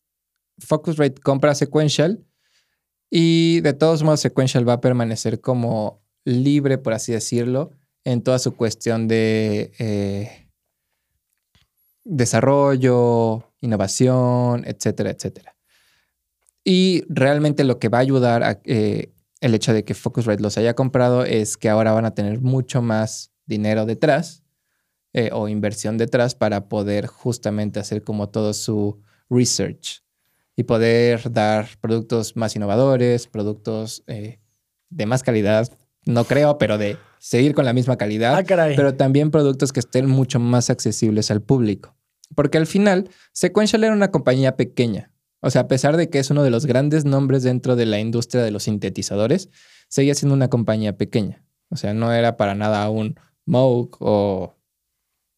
Focusrite 0.60 1.22
compra 1.22 1.55
Sequential 1.55 2.25
y 3.10 3.62
de 3.62 3.74
todos 3.74 4.03
modos 4.03 4.22
Sequential 4.22 4.67
va 4.67 4.74
a 4.74 4.81
permanecer 4.81 5.41
como 5.41 6.03
libre, 6.24 6.77
por 6.77 6.93
así 6.93 7.12
decirlo, 7.12 7.72
en 8.03 8.22
toda 8.22 8.40
su 8.40 8.55
cuestión 8.55 9.07
de 9.07 9.72
eh, 9.79 10.50
desarrollo, 12.03 13.51
innovación, 13.61 14.63
etcétera, 14.66 15.11
etcétera. 15.11 15.55
Y 16.63 17.03
realmente 17.09 17.63
lo 17.63 17.79
que 17.79 17.90
va 17.90 18.00
a 18.00 18.01
ayudar 18.01 18.44
a 18.44 18.59
eh, 18.66 19.11
el 19.46 19.53
hecho 19.53 19.74
de 19.74 19.84
que 19.84 19.94
Focusrite 19.94 20.42
los 20.42 20.58
haya 20.58 20.74
comprado 20.74 21.24
es 21.24 21.55
que 21.58 21.70
ahora 21.70 21.92
van 21.92 22.05
a 22.05 22.16
tener 22.16 22.42
mucho 22.42 22.81
más 22.81 23.31
dinero 23.46 23.86
detrás 23.86 24.44
eh, 25.14 25.29
o 25.31 25.48
inversión 25.48 25.98
detrás 25.98 26.34
para 26.36 26.68
poder 26.68 27.05
justamente 27.08 27.79
hacer 27.79 28.03
como 28.03 28.29
todo 28.29 28.53
su 28.53 29.00
research 29.29 30.03
y 30.55 30.64
poder 30.64 31.31
dar 31.31 31.68
productos 31.79 32.36
más 32.36 32.55
innovadores, 32.55 33.27
productos 33.27 34.03
eh, 34.08 34.40
de 34.90 35.05
más 35.05 35.22
calidad, 35.22 35.70
no 36.05 36.24
creo, 36.24 36.58
pero 36.58 36.77
de 36.77 36.98
seguir 37.20 37.53
con 37.53 37.66
la 37.66 37.74
misma 37.74 37.98
calidad, 37.98 38.36
Ah, 38.36 38.44
caray. 38.44 38.75
pero 38.75 38.96
también 38.96 39.31
productos 39.31 39.72
que 39.72 39.79
estén 39.79 40.08
mucho 40.08 40.40
más 40.40 40.70
accesibles 40.70 41.29
al 41.29 41.42
público. 41.42 41.96
Porque 42.36 42.58
al 42.58 42.66
final, 42.68 43.10
Sequential 43.31 43.84
era 43.84 43.94
una 43.94 44.10
compañía 44.12 44.55
pequeña. 44.55 45.12
O 45.41 45.50
sea, 45.50 45.61
a 45.61 45.67
pesar 45.67 45.98
de 45.98 46.09
que 46.09 46.19
es 46.19 46.31
uno 46.31 46.43
de 46.43 46.50
los 46.50 46.65
grandes 46.65 47.05
nombres 47.05 47.43
dentro 47.43 47.75
de 47.75 47.85
la 47.85 48.00
industria 48.00 48.43
de 48.43 48.51
los 48.51 48.63
sintetizadores, 48.63 49.50
seguía 49.89 50.15
siendo 50.15 50.33
una 50.33 50.50
compañía 50.50 50.98
pequeña. 50.98 51.43
O 51.69 51.77
sea, 51.77 51.93
no 51.93 52.11
era 52.13 52.37
para 52.37 52.55
nada 52.55 52.89
un 52.89 53.19
Moog 53.45 53.98
o 54.00 54.55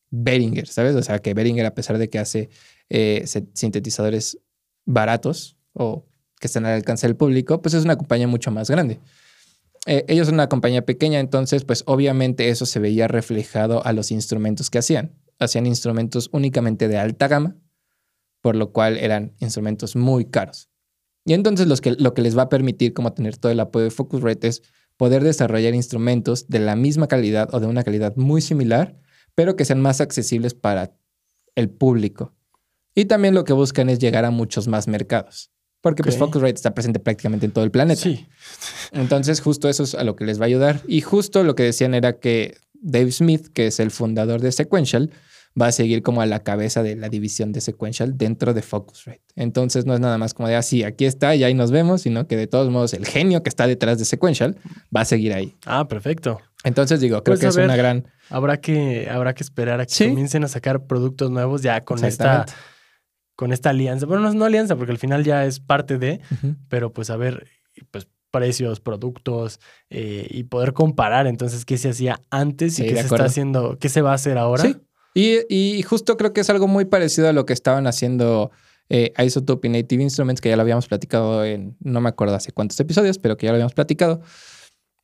Behringer, 0.09 0.67
¿sabes? 0.67 0.95
O 0.95 1.03
sea, 1.03 1.19
que 1.19 1.33
Behringer, 1.33 1.65
a 1.65 1.75
pesar 1.75 1.97
de 1.97 2.09
que 2.09 2.19
hace 2.19 2.49
eh, 2.89 3.25
sintetizadores 3.53 4.39
baratos 4.85 5.57
o 5.73 6.05
que 6.39 6.47
están 6.47 6.65
al 6.65 6.73
alcance 6.73 7.07
del 7.07 7.15
público, 7.15 7.61
pues 7.61 7.73
es 7.73 7.83
una 7.83 7.97
compañía 7.97 8.27
mucho 8.27 8.51
más 8.51 8.69
grande. 8.69 8.99
Eh, 9.85 10.05
ellos 10.07 10.27
son 10.27 10.35
una 10.35 10.49
compañía 10.49 10.85
pequeña, 10.85 11.19
entonces, 11.19 11.63
pues 11.63 11.83
obviamente 11.85 12.49
eso 12.49 12.65
se 12.65 12.79
veía 12.79 13.07
reflejado 13.07 13.85
a 13.85 13.93
los 13.93 14.11
instrumentos 14.11 14.69
que 14.69 14.79
hacían. 14.79 15.15
Hacían 15.39 15.65
instrumentos 15.65 16.29
únicamente 16.31 16.87
de 16.87 16.97
alta 16.97 17.27
gama, 17.27 17.55
por 18.47 18.55
lo 18.55 18.71
cual 18.71 18.95
eran 18.95 19.33
instrumentos 19.39 19.97
muy 19.97 20.23
caros. 20.23 20.69
Y 21.25 21.33
entonces 21.33 21.67
los 21.67 21.81
que, 21.81 21.97
lo 21.99 22.13
que 22.13 22.21
les 22.21 22.37
va 22.37 22.43
a 22.43 22.47
permitir 22.49 22.93
como 22.93 23.11
tener 23.11 23.35
todo 23.35 23.51
el 23.51 23.59
apoyo 23.59 23.83
de 23.83 23.91
Focusrite 23.91 24.47
es 24.47 24.63
poder 24.95 25.21
desarrollar 25.21 25.75
instrumentos 25.75 26.47
de 26.47 26.59
la 26.59 26.77
misma 26.77 27.09
calidad 27.09 27.53
o 27.53 27.59
de 27.59 27.67
una 27.67 27.83
calidad 27.83 28.15
muy 28.15 28.39
similar, 28.39 28.97
pero 29.35 29.57
que 29.57 29.65
sean 29.65 29.81
más 29.81 29.99
accesibles 29.99 30.53
para 30.53 30.97
el 31.55 31.69
público. 31.69 32.37
Y 32.95 33.03
también 33.03 33.33
lo 33.33 33.43
que 33.43 33.51
buscan 33.51 33.89
es 33.89 33.99
llegar 33.99 34.23
a 34.23 34.31
muchos 34.31 34.69
más 34.69 34.87
mercados. 34.87 35.51
Porque 35.81 36.03
pues 36.03 36.15
Ok. 36.15 36.19
Focusrite 36.19 36.55
está 36.55 36.73
presente 36.73 37.01
prácticamente 37.01 37.47
en 37.47 37.51
todo 37.51 37.65
el 37.65 37.71
planeta. 37.71 38.01
Sí. 38.01 38.27
Entonces, 38.93 39.41
justo 39.41 39.67
eso 39.67 39.83
es 39.83 39.93
a 39.93 40.05
lo 40.05 40.15
que 40.15 40.23
les 40.23 40.39
va 40.39 40.45
a 40.45 40.47
ayudar. 40.47 40.79
Y 40.87 41.01
justo 41.01 41.43
lo 41.43 41.53
que 41.53 41.63
decían 41.63 41.93
era 41.93 42.17
que 42.17 42.55
Dave 42.75 43.11
Smith, 43.11 43.47
que 43.53 43.67
es 43.67 43.81
el 43.81 43.91
fundador 43.91 44.39
de 44.39 44.53
Sequential, 44.53 45.11
va 45.59 45.67
a 45.67 45.71
seguir 45.71 46.03
como 46.03 46.21
a 46.21 46.25
la 46.25 46.43
cabeza 46.43 46.83
de 46.83 46.95
la 46.95 47.09
división 47.09 47.51
de 47.51 47.61
Sequential 47.61 48.17
dentro 48.17 48.53
de 48.53 48.61
Focusrite. 48.61 49.21
Entonces, 49.35 49.85
no 49.85 49.93
es 49.93 49.99
nada 49.99 50.17
más 50.17 50.33
como 50.33 50.47
de 50.47 50.55
así, 50.55 50.83
aquí 50.83 51.05
está 51.05 51.35
y 51.35 51.43
ahí 51.43 51.53
nos 51.53 51.71
vemos, 51.71 52.01
sino 52.03 52.27
que 52.27 52.37
de 52.37 52.47
todos 52.47 52.69
modos 52.69 52.93
el 52.93 53.05
genio 53.05 53.41
que 53.43 53.49
está 53.49 53.65
detrás 53.67 53.97
de 53.99 54.05
Sequential 54.05 54.57
va 54.95 55.01
a 55.01 55.05
seguir 55.05 55.33
ahí. 55.33 55.55
Ah, 55.65 55.87
perfecto. 55.87 56.39
Entonces, 56.63 56.99
digo, 56.99 57.23
creo 57.23 57.33
Pues, 57.33 57.39
que 57.41 57.47
es 57.47 57.55
ver. 57.55 57.65
una 57.65 57.75
gran. 57.75 58.07
Habrá 58.29 58.57
que, 58.59 59.07
habrá 59.09 59.33
que 59.33 59.43
esperar 59.43 59.79
a 59.79 59.85
que 59.85 59.93
Sí. 59.93 60.07
comiencen 60.07 60.43
a 60.43 60.47
sacar 60.47 60.85
productos 60.85 61.31
nuevos 61.31 61.61
ya 61.61 61.83
con 61.85 62.03
esta, 62.03 62.45
con 63.35 63.53
esta 63.53 63.69
alianza. 63.69 64.05
Bueno, 64.05 64.23
no, 64.23 64.33
no 64.33 64.45
alianza, 64.45 64.75
porque 64.75 64.91
al 64.91 64.97
final 64.97 65.23
ya 65.23 65.45
es 65.45 65.59
parte 65.59 65.97
de, 65.97 66.19
pero 66.69 66.91
pues 66.91 67.09
a 67.09 67.15
ver, 67.17 67.47
pues 67.91 68.07
precios, 68.31 68.79
productos 68.81 69.59
eh, 69.89 70.27
y 70.29 70.43
poder 70.43 70.73
comparar 70.73 71.27
entonces 71.27 71.63
qué 71.63 71.77
se 71.77 71.89
hacía 71.89 72.19
antes 72.29 72.75
Sí, 72.75 72.83
y 72.83 72.87
qué 72.87 72.95
se 72.95 72.99
acuerdo. 73.01 73.15
está 73.25 73.31
haciendo, 73.31 73.77
qué 73.79 73.87
se 73.89 74.01
va 74.01 74.11
a 74.11 74.15
hacer 74.15 74.37
ahora. 74.37 74.63
Sí. 74.63 74.75
Y, 75.17 75.39
y 75.49 75.81
justo 75.81 76.15
creo 76.15 76.31
que 76.31 76.41
es 76.41 76.49
algo 76.51 76.67
muy 76.67 76.85
parecido 76.85 77.27
a 77.27 77.33
lo 77.33 77.47
que 77.47 77.53
estaban 77.53 77.87
haciendo 77.87 78.51
eh, 78.87 79.13
Isotope 79.17 79.67
y 79.67 79.71
Native 79.71 80.03
Instruments, 80.03 80.41
que 80.41 80.49
ya 80.49 80.55
lo 80.55 80.61
habíamos 80.61 80.87
platicado 80.87 81.43
en, 81.43 81.75
no 81.79 82.01
me 82.01 82.09
acuerdo 82.09 82.35
hace 82.35 82.51
cuántos 82.51 82.79
episodios, 82.79 83.17
pero 83.17 83.35
que 83.35 83.47
ya 83.47 83.51
lo 83.51 83.55
habíamos 83.55 83.73
platicado, 83.73 84.21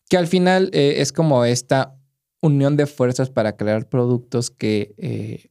que 0.08 0.18
al 0.18 0.28
final 0.28 0.70
eh, 0.72 0.98
es 0.98 1.12
como 1.14 1.46
esta 1.46 1.96
unión 2.42 2.78
de 2.78 2.86
fuerzas 2.86 3.32
para 3.32 3.58
crear 3.58 3.90
productos 3.90 4.52
que 4.52 4.94
eh, 5.00 5.50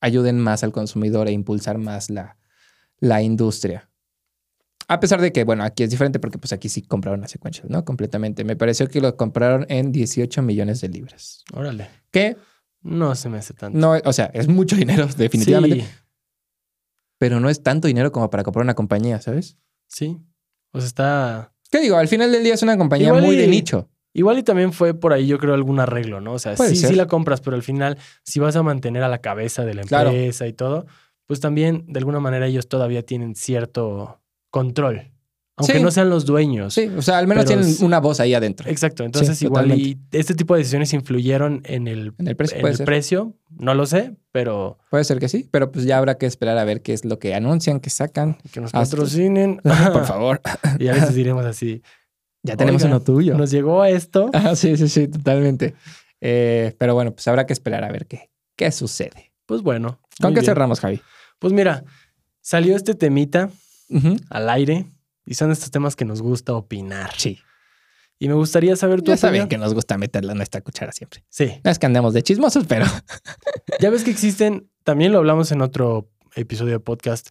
ayuden 0.00 0.38
más 0.38 0.62
al 0.62 0.70
consumidor 0.70 1.26
e 1.26 1.32
impulsar 1.32 1.78
más 1.78 2.08
la, 2.08 2.38
la 3.00 3.20
industria. 3.20 3.90
A 4.86 5.00
pesar 5.00 5.20
de 5.20 5.32
que, 5.32 5.42
bueno, 5.42 5.64
aquí 5.64 5.82
es 5.82 5.90
diferente 5.90 6.20
porque 6.20 6.38
pues 6.38 6.52
aquí 6.52 6.68
sí 6.68 6.82
compraron 6.82 7.24
a 7.24 7.26
Sequential, 7.26 7.66
¿no? 7.68 7.84
Completamente. 7.84 8.44
Me 8.44 8.54
pareció 8.54 8.86
que 8.86 9.00
lo 9.00 9.16
compraron 9.16 9.66
en 9.68 9.90
18 9.90 10.40
millones 10.42 10.80
de 10.80 10.88
libras 10.88 11.42
Órale. 11.52 11.88
que 12.12 12.36
No 12.82 13.14
se 13.14 13.28
me 13.28 13.38
hace 13.38 13.54
tanto. 13.54 13.78
No, 13.78 13.92
o 14.04 14.12
sea, 14.12 14.26
es 14.34 14.48
mucho 14.48 14.76
dinero, 14.76 15.06
definitivamente. 15.16 15.80
Sí, 15.82 15.86
Pero 17.18 17.40
no 17.40 17.48
es 17.48 17.62
tanto 17.62 17.88
dinero 17.88 18.10
como 18.12 18.28
para 18.30 18.42
comprar 18.42 18.64
una 18.64 18.74
compañía, 18.74 19.20
¿sabes? 19.20 19.56
sí. 19.86 20.18
O 20.74 20.80
sea, 20.80 20.86
está. 20.86 21.52
¿Qué 21.70 21.80
digo? 21.80 21.96
Al 21.98 22.08
final 22.08 22.32
del 22.32 22.42
día 22.42 22.54
es 22.54 22.62
una 22.62 22.78
compañía 22.78 23.08
Igual 23.08 23.24
muy 23.24 23.36
de 23.36 23.46
nicho. 23.46 23.90
Igual 24.14 24.38
y 24.38 24.42
también 24.42 24.72
fue 24.72 24.94
por 24.94 25.12
ahí, 25.12 25.26
yo 25.26 25.38
creo, 25.38 25.52
algún 25.52 25.80
arreglo, 25.80 26.20
¿no? 26.22 26.32
O 26.32 26.38
sea, 26.38 26.54
Puede 26.54 26.70
sí, 26.70 26.76
ser. 26.76 26.90
sí 26.90 26.94
la 26.96 27.06
compras, 27.06 27.42
pero 27.42 27.56
al 27.56 27.62
final, 27.62 27.98
si 28.24 28.40
vas 28.40 28.56
a 28.56 28.62
mantener 28.62 29.02
a 29.02 29.08
la 29.08 29.18
cabeza 29.18 29.64
de 29.66 29.74
la 29.74 29.82
Claro. 29.82 30.08
empresa 30.10 30.46
y 30.46 30.54
todo, 30.54 30.86
pues 31.26 31.40
también, 31.40 31.84
de 31.88 31.98
alguna 31.98 32.20
manera, 32.20 32.46
ellos 32.46 32.68
todavía 32.68 33.02
tienen 33.04 33.34
cierto 33.34 34.22
control. 34.50 35.11
Aunque 35.56 35.74
Sí. 35.74 35.82
no 35.82 35.90
sean 35.90 36.08
los 36.08 36.24
dueños. 36.24 36.72
Sí, 36.72 36.90
o 36.96 37.02
sea, 37.02 37.18
al 37.18 37.26
menos 37.26 37.44
tienen 37.44 37.66
una 37.82 38.00
voz 38.00 38.20
ahí 38.20 38.32
adentro. 38.32 38.70
Exacto. 38.70 39.04
Entonces, 39.04 39.36
Sí, 39.38 39.44
igual 39.44 39.64
totalmente. 39.64 39.98
y 40.12 40.18
este 40.18 40.34
tipo 40.34 40.54
de 40.54 40.58
decisiones 40.60 40.92
influyeron 40.94 41.60
en 41.64 41.88
el, 41.88 42.14
En 42.18 42.26
el 42.28 42.36
precio, 42.36 42.56
en 42.56 42.60
puede 42.62 42.72
el 42.72 42.76
ser. 42.78 42.86
precio. 42.86 43.34
No 43.50 43.74
lo 43.74 43.84
sé, 43.84 44.16
pero 44.32 44.78
Puede 44.90 45.04
ser 45.04 45.18
que 45.18 45.28
sí, 45.28 45.46
pero 45.50 45.70
pues 45.70 45.84
ya 45.84 45.98
habrá 45.98 46.16
que 46.16 46.24
esperar 46.26 46.56
a 46.56 46.64
ver 46.64 46.80
qué 46.80 46.94
es 46.94 47.04
lo 47.04 47.18
que 47.18 47.34
anuncian, 47.34 47.80
que 47.80 47.90
sacan. 47.90 48.38
que 48.50 48.60
nos 48.60 48.72
patrocinen. 48.72 49.60
Por 49.92 50.06
favor. 50.06 50.40
Y 50.78 50.84
ya 50.84 50.94
les 50.94 51.14
diremos 51.14 51.44
así. 51.44 51.82
Ya 52.42 52.56
tenemos 52.56 52.82
uno 52.84 53.00
tuyo. 53.02 53.36
Nos 53.36 53.50
llegó 53.50 53.82
a 53.82 53.90
esto. 53.90 54.30
Ah, 54.34 54.56
sí, 54.56 54.76
sí, 54.78 54.88
sí, 54.88 55.06
totalmente. 55.08 55.74
Eh, 56.22 56.74
pero 56.78 56.94
bueno, 56.94 57.12
pues 57.12 57.28
habrá 57.28 57.46
que 57.46 57.52
esperar 57.52 57.84
a 57.84 57.92
ver 57.92 58.06
qué, 58.06 58.30
qué 58.56 58.72
sucede. 58.72 59.32
Pues 59.44 59.60
bueno. 59.62 60.00
¿Con 60.20 60.30
qué 60.32 60.40
bien. 60.40 60.46
cerramos, 60.46 60.80
Javi? 60.80 61.02
Pues 61.38 61.52
mira, 61.52 61.84
salió 62.40 62.74
este 62.74 62.94
temita 62.94 63.50
al 64.30 64.48
aire 64.48 64.86
y 65.26 65.34
son 65.34 65.50
estos 65.50 65.70
temas 65.70 65.96
que 65.96 66.04
nos 66.04 66.22
gusta 66.22 66.54
opinar. 66.54 67.10
Sí. 67.16 67.40
Y 68.18 68.28
me 68.28 68.34
gustaría 68.34 68.76
saber 68.76 69.02
tu 69.02 69.10
Ya 69.10 69.16
saben 69.16 69.48
que 69.48 69.58
nos 69.58 69.74
gusta 69.74 69.98
meterla 69.98 70.32
en 70.32 70.38
nuestra 70.38 70.60
cuchara 70.60 70.92
siempre. 70.92 71.24
Sí. 71.28 71.60
No 71.64 71.70
es 71.70 71.78
que 71.78 71.86
andemos 71.86 72.14
de 72.14 72.22
chismosos, 72.22 72.66
pero 72.66 72.86
Ya 73.80 73.90
ves 73.90 74.04
que 74.04 74.10
existen, 74.10 74.70
también 74.84 75.12
lo 75.12 75.18
hablamos 75.18 75.50
en 75.50 75.60
otro 75.60 76.08
episodio 76.36 76.72
de 76.72 76.80
podcast, 76.80 77.30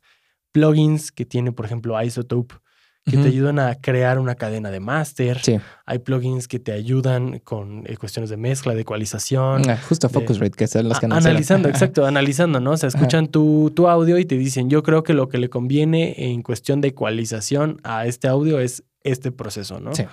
plugins 0.51 1.11
que 1.11 1.25
tiene, 1.25 1.51
por 1.51 1.65
ejemplo, 1.65 2.01
Isotope, 2.01 2.55
que 3.03 3.17
te 3.17 3.27
ayudan 3.29 3.57
a 3.59 3.75
crear 3.75 4.19
una 4.19 4.35
cadena 4.35 4.69
de 4.71 4.79
máster. 4.79 5.39
sí. 5.39 5.57
Hay 5.85 5.99
plugins 5.99 6.47
que 6.47 6.59
te 6.59 6.71
ayudan 6.71 7.39
con 7.39 7.83
eh, 7.87 7.97
cuestiones 7.97 8.29
de 8.29 8.37
mezcla, 8.37 8.73
de 8.75 8.81
ecualización. 8.81 9.69
Ah, 9.69 9.77
Justo 9.89 10.07
de- 10.07 10.13
Focusrate, 10.13 10.51
que 10.55 10.67
son 10.67 10.87
los 10.87 10.99
que 10.99 11.07
analizando, 11.07 11.67
exacto, 11.67 12.05
analizando, 12.05 12.59
¿no? 12.59 12.71
O 12.71 12.77
sea, 12.77 12.87
escuchan 12.89 13.27
tu, 13.27 13.71
tu 13.75 13.87
audio 13.87 14.17
y 14.19 14.25
te 14.25 14.37
dicen, 14.37 14.69
yo 14.69 14.83
creo 14.83 15.03
que 15.03 15.13
lo 15.13 15.27
que 15.29 15.37
le 15.39 15.49
conviene 15.49 16.13
en 16.31 16.43
cuestión 16.43 16.79
de 16.79 16.89
ecualización 16.89 17.79
a 17.83 18.05
este 18.05 18.27
audio 18.27 18.59
es 18.59 18.83
este 19.03 19.31
proceso, 19.31 19.79
¿no? 19.79 19.93
Sí. 19.95 20.03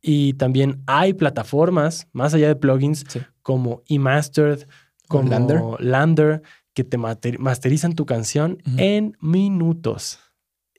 Y 0.00 0.34
también 0.34 0.82
hay 0.86 1.12
plataformas, 1.14 2.06
más 2.12 2.32
allá 2.34 2.46
de 2.48 2.56
plugins, 2.56 3.04
Sí. 3.08 3.20
como 3.42 3.82
eMastered, 3.88 4.66
como 5.08 5.28
Lander. 5.28 5.60
Lander, 5.80 6.42
que 6.72 6.84
te 6.84 6.96
masterizan 6.98 7.94
tu 7.94 8.06
canción 8.06 8.58
en 8.76 9.16
minutos. 9.20 10.20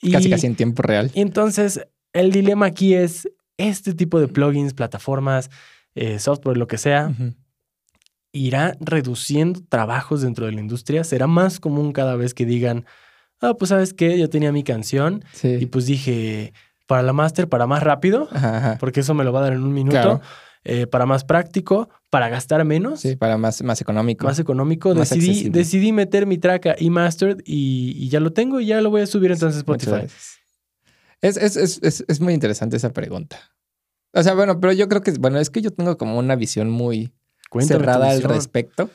Y, 0.01 0.11
Casi, 0.11 0.29
casi 0.29 0.47
en 0.47 0.55
tiempo 0.55 0.81
real. 0.83 1.11
y 1.13 1.21
entonces, 1.21 1.81
el 2.13 2.31
dilema 2.31 2.65
aquí 2.67 2.93
es 2.93 3.27
este 3.57 3.93
tipo 3.93 4.19
de 4.19 4.27
plugins, 4.27 4.73
plataformas, 4.73 5.49
eh, 5.95 6.19
software, 6.19 6.57
lo 6.57 6.67
que 6.67 6.77
sea, 6.77 7.11
irá 8.31 8.75
reduciendo 8.79 9.61
trabajos 9.67 10.21
dentro 10.21 10.45
de 10.45 10.51
la 10.51 10.61
industria. 10.61 11.03
Será 11.03 11.27
más 11.27 11.59
común 11.59 11.91
cada 11.91 12.15
vez 12.15 12.33
que 12.33 12.45
digan, 12.45 12.85
ah, 13.41 13.55
pues 13.57 13.69
sabes 13.69 13.93
qué, 13.93 14.17
yo 14.19 14.29
tenía 14.29 14.51
mi 14.51 14.63
canción 14.63 15.23
y 15.43 15.65
pues 15.67 15.85
dije, 15.87 16.53
para 16.85 17.01
la 17.01 17.13
master, 17.13 17.49
para 17.49 17.65
más 17.67 17.81
rápido, 17.83 18.27
Ajá, 18.31 18.57
ajá. 18.57 18.77
porque 18.79 18.99
eso 18.99 19.13
me 19.13 19.23
lo 19.23 19.33
va 19.33 19.39
a 19.39 19.43
dar 19.43 19.53
en 19.53 19.63
un 19.63 19.73
minuto, 19.73 19.93
Claro. 19.93 20.21
Eh, 20.69 20.85
para 20.85 21.05
más 21.05 21.23
práctico, 21.23 21.89
para 22.09 22.27
gastar 22.29 22.63
menos. 22.65 22.99
Sí, 22.99 23.15
para 23.15 23.37
más, 23.37 23.63
más 23.63 23.79
económico. 23.79 24.25
Más 24.25 24.37
económico, 24.37 24.93
Más 24.93 25.09
decidí, 25.09 25.29
accesible. 25.29 25.59
decidí 25.59 25.91
meter 25.93 26.25
mi 26.25 26.37
track 26.37 26.65
a 26.65 26.75
eMastered 26.77 27.39
y, 27.45 27.93
y 27.95 28.09
ya 28.09 28.19
lo 28.19 28.33
tengo 28.33 28.59
y 28.59 28.65
ya 28.67 28.81
lo 28.81 28.89
voy 28.89 29.01
a 29.01 29.07
subir 29.07 29.31
entonces 29.31 29.57
a 29.57 29.59
Spotify. 29.59 30.13
Es, 31.21 31.37
es, 31.37 31.55
es, 31.55 31.79
es, 31.81 32.05
es 32.07 32.19
muy 32.19 32.33
interesante 32.33 32.75
esa 32.77 32.91
pregunta. 32.91 33.39
O 34.13 34.21
sea, 34.21 34.33
bueno, 34.33 34.59
pero 34.59 34.73
yo 34.73 34.87
creo 34.89 35.01
que, 35.01 35.11
bueno, 35.11 35.39
es 35.39 35.49
que 35.49 35.61
yo 35.61 35.71
tengo 35.71 35.97
como 35.97 36.17
una 36.19 36.35
visión 36.35 36.69
muy 36.69 37.13
Cuéntame 37.49 37.79
cerrada 37.79 38.09
al 38.11 38.23
respecto. 38.23 38.89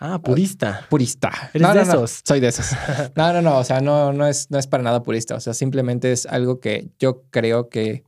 Ah, 0.00 0.20
purista. 0.22 0.86
Purista. 0.88 1.50
Eres 1.52 1.62
no, 1.66 1.74
de 1.74 1.80
no, 1.80 1.86
no, 1.86 1.92
esos. 2.04 2.20
Soy 2.24 2.40
de 2.40 2.48
esos. 2.48 2.70
No, 3.16 3.32
no, 3.32 3.42
no. 3.42 3.58
O 3.58 3.64
sea, 3.64 3.80
no, 3.80 4.12
no, 4.12 4.26
es, 4.26 4.50
no 4.50 4.58
es 4.58 4.66
para 4.66 4.82
nada 4.82 5.02
purista. 5.02 5.34
O 5.34 5.40
sea, 5.40 5.54
simplemente 5.54 6.12
es 6.12 6.24
algo 6.26 6.60
que 6.60 6.90
yo 6.98 7.24
creo 7.30 7.68
que. 7.68 8.04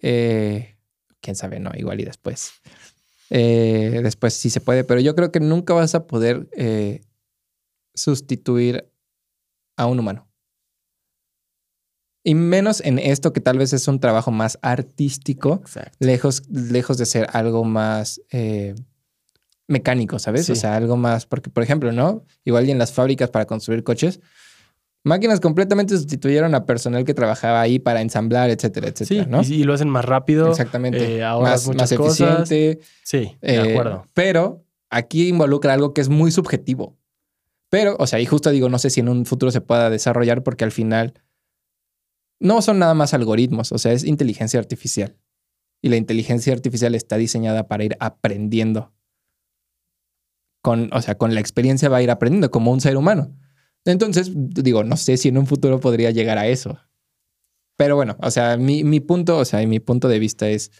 eh, 0.00 0.71
Quién 1.22 1.36
sabe, 1.36 1.60
no, 1.60 1.70
igual 1.74 2.00
y 2.00 2.04
después. 2.04 2.52
Eh, 3.30 4.00
después 4.02 4.34
sí 4.34 4.50
se 4.50 4.60
puede, 4.60 4.84
pero 4.84 5.00
yo 5.00 5.14
creo 5.14 5.32
que 5.32 5.40
nunca 5.40 5.72
vas 5.72 5.94
a 5.94 6.06
poder 6.06 6.48
eh, 6.54 7.00
sustituir 7.94 8.92
a 9.76 9.86
un 9.86 10.00
humano. 10.00 10.28
Y 12.24 12.34
menos 12.34 12.80
en 12.82 12.98
esto 12.98 13.32
que 13.32 13.40
tal 13.40 13.58
vez 13.58 13.72
es 13.72 13.88
un 13.88 14.00
trabajo 14.00 14.30
más 14.30 14.58
artístico, 14.62 15.60
Exacto. 15.62 15.96
lejos, 15.98 16.42
lejos 16.50 16.98
de 16.98 17.06
ser 17.06 17.26
algo 17.32 17.64
más 17.64 18.20
eh, 18.30 18.74
mecánico, 19.66 20.18
¿sabes? 20.18 20.46
Sí. 20.46 20.52
O 20.52 20.56
sea, 20.56 20.76
algo 20.76 20.96
más, 20.96 21.24
porque 21.24 21.50
por 21.50 21.62
ejemplo, 21.62 21.90
¿no? 21.90 22.24
Igual 22.44 22.68
y 22.68 22.70
en 22.70 22.78
las 22.78 22.92
fábricas 22.92 23.30
para 23.30 23.46
construir 23.46 23.82
coches, 23.82 24.20
máquinas 25.04 25.40
completamente 25.40 25.96
sustituyeron 25.96 26.54
a 26.54 26.66
personal 26.66 27.04
que 27.04 27.14
trabajaba 27.14 27.60
ahí 27.60 27.78
para 27.78 28.00
ensamblar, 28.00 28.50
etcétera, 28.50 28.88
Sí, 28.94 29.02
etcétera, 29.04 29.26
¿no? 29.28 29.42
y, 29.42 29.54
y 29.54 29.64
lo 29.64 29.74
hacen 29.74 29.88
más 29.88 30.04
rápido. 30.04 30.48
Exactamente. 30.50 31.18
eh, 31.18 31.22
más, 31.22 31.66
muchas 31.66 31.90
más 31.92 31.98
cosas. 31.98 32.50
eficiente. 32.50 32.80
Sí, 33.02 33.36
de 33.40 33.54
eh, 33.54 33.72
acuerdo. 33.72 34.06
Pero 34.14 34.64
aquí 34.90 35.28
involucra 35.28 35.72
algo 35.74 35.92
que 35.94 36.00
es 36.00 36.08
muy 36.08 36.30
subjetivo. 36.30 36.96
Pero, 37.70 37.96
o 37.98 38.06
sea, 38.06 38.20
y 38.20 38.26
justo 38.26 38.50
digo, 38.50 38.68
no 38.68 38.78
sé 38.78 38.90
si 38.90 39.00
en 39.00 39.08
un 39.08 39.24
futuro 39.24 39.50
se 39.50 39.60
pueda 39.62 39.88
desarrollar 39.88 40.42
porque 40.42 40.64
al 40.64 40.72
final 40.72 41.14
no 42.38 42.60
son 42.60 42.78
nada 42.78 42.92
más 42.92 43.14
algoritmos, 43.14 43.72
o 43.72 43.78
sea, 43.78 43.92
es 43.92 44.04
inteligencia 44.04 44.60
artificial. 44.60 45.16
Y 45.80 45.88
la 45.88 45.96
inteligencia 45.96 46.52
artificial 46.52 46.94
está 46.94 47.16
diseñada 47.16 47.66
para 47.68 47.84
ir 47.84 47.96
aprendiendo. 47.98 48.92
Con, 50.62 50.90
o 50.92 51.02
sea, 51.02 51.16
con 51.16 51.34
la 51.34 51.40
experiencia 51.40 51.88
va 51.88 51.96
a 51.96 52.02
ir 52.02 52.10
aprendiendo 52.10 52.50
como 52.50 52.70
un 52.70 52.80
ser 52.80 52.96
humano. 52.96 53.34
Entonces, 53.84 54.30
digo, 54.34 54.84
no 54.84 54.96
sé 54.96 55.16
si 55.16 55.28
en 55.28 55.38
un 55.38 55.46
futuro 55.46 55.80
podría 55.80 56.10
llegar 56.10 56.38
a 56.38 56.46
eso. 56.46 56.78
Pero 57.76 57.96
bueno, 57.96 58.16
o 58.20 58.30
sea, 58.30 58.56
mi, 58.56 58.84
mi 58.84 59.00
punto, 59.00 59.38
o 59.38 59.44
sea, 59.44 59.62
y 59.62 59.66
mi 59.66 59.80
punto 59.80 60.08
de 60.08 60.18
vista 60.18 60.48
es, 60.48 60.70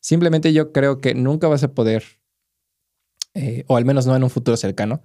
simplemente 0.00 0.52
yo 0.52 0.72
creo 0.72 1.00
que 1.00 1.14
nunca 1.14 1.48
vas 1.48 1.64
a 1.64 1.74
poder, 1.74 2.04
eh, 3.34 3.64
o 3.66 3.76
al 3.76 3.84
menos 3.84 4.06
no 4.06 4.14
en 4.14 4.22
un 4.22 4.30
futuro 4.30 4.56
cercano, 4.56 5.02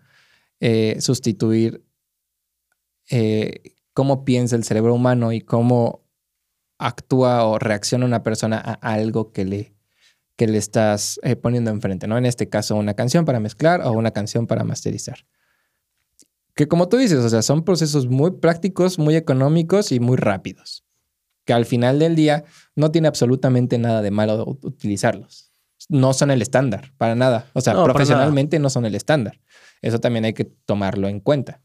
eh, 0.59 0.97
sustituir 0.99 1.83
eh, 3.09 3.75
cómo 3.93 4.25
piensa 4.25 4.55
el 4.55 4.63
cerebro 4.65 4.93
humano 4.93 5.31
y 5.31 5.41
cómo 5.41 6.05
actúa 6.77 7.45
o 7.45 7.57
reacciona 7.57 8.05
una 8.05 8.21
persona 8.21 8.57
a 8.59 8.73
algo 8.93 9.31
que 9.31 9.45
le, 9.45 9.73
que 10.35 10.45
le 10.45 10.59
estás 10.59 11.19
poniendo 11.41 11.71
enfrente, 11.71 12.07
¿no? 12.07 12.19
En 12.19 12.25
este 12.27 12.49
caso, 12.49 12.75
una 12.75 12.93
canción 12.93 13.25
para 13.25 13.39
mezclar 13.39 13.81
o 13.81 13.91
una 13.93 14.11
canción 14.11 14.45
para 14.45 14.63
masterizar. 14.63 15.25
Que 16.57 16.67
como 16.67 16.89
tú 16.89 16.97
dices, 16.97 17.19
o 17.19 17.29
sea, 17.29 17.43
son 17.43 17.63
procesos 17.63 18.07
muy 18.07 18.31
prácticos, 18.31 18.97
muy 18.97 19.15
económicos 19.15 19.91
y 19.91 19.99
muy 19.99 20.17
rápidos. 20.17 20.83
Que 21.45 21.53
al 21.53 21.67
final 21.67 21.99
del 21.99 22.15
día 22.15 22.45
no 22.75 22.89
tiene 22.89 23.07
absolutamente 23.07 23.77
nada 23.77 24.01
de 24.01 24.09
malo 24.09 24.43
utilizarlos. 24.63 25.51
No 25.87 26.13
son 26.13 26.31
el 26.31 26.41
estándar, 26.41 26.93
para 26.97 27.13
nada. 27.13 27.45
O 27.53 27.61
sea, 27.61 27.73
No, 27.73 27.83
profesionalmente 27.83 28.57
no 28.57 28.71
son 28.71 28.87
el 28.87 28.95
estándar. 28.95 29.39
Eso 29.83 29.99
también 29.99 30.25
hay 30.25 30.33
que 30.33 30.45
tomarlo 30.45 31.07
en 31.07 31.19
cuenta. 31.19 31.61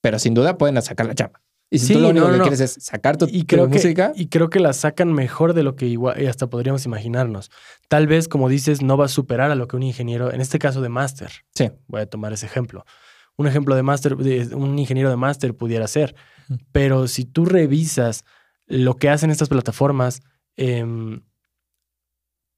Pero 0.00 0.18
sin 0.18 0.32
duda 0.32 0.56
pueden 0.56 0.80
sacar 0.80 1.04
la 1.04 1.14
chamba. 1.14 1.42
Y 1.70 1.78
si 1.78 1.88
Sí, 1.88 1.92
tú 1.92 2.00
lo 2.00 2.08
único 2.08 2.26
no, 2.26 2.32
que 2.32 2.40
quieres 2.40 2.60
es 2.60 2.78
sacar 2.80 3.18
tu, 3.18 3.26
y 3.26 3.40
tu 3.40 3.48
creo 3.48 3.68
que, 3.68 3.74
música, 3.74 4.12
y 4.14 4.28
creo 4.28 4.48
que 4.48 4.60
la 4.60 4.72
sacan 4.72 5.12
mejor 5.12 5.52
de 5.52 5.62
lo 5.62 5.76
que 5.76 5.84
igual 5.86 6.26
hasta 6.26 6.46
podríamos 6.46 6.86
imaginarnos. 6.86 7.50
Tal 7.88 8.06
vez, 8.06 8.28
como 8.28 8.48
dices, 8.48 8.80
no 8.80 8.96
va 8.96 9.04
a 9.04 9.08
superar 9.08 9.50
a 9.50 9.54
lo 9.54 9.68
que 9.68 9.76
un 9.76 9.82
ingeniero, 9.82 10.32
en 10.32 10.40
este 10.40 10.58
caso 10.58 10.80
de 10.80 10.88
máster, 10.88 11.30
sí, 11.54 11.70
voy 11.86 12.00
a 12.00 12.06
tomar 12.06 12.32
ese 12.32 12.46
ejemplo. 12.46 12.86
Un 13.36 13.46
ejemplo 13.46 13.74
de 13.74 13.82
máster, 13.82 14.14
un 14.14 14.78
ingeniero 14.78 15.10
de 15.10 15.16
máster 15.16 15.54
pudiera 15.54 15.86
ser. 15.88 16.14
Pero 16.72 17.08
si 17.08 17.24
tú 17.24 17.44
revisas 17.44 18.24
lo 18.66 18.96
que 18.96 19.08
hacen 19.08 19.30
estas 19.30 19.48
plataformas, 19.48 20.22
em, 20.56 21.22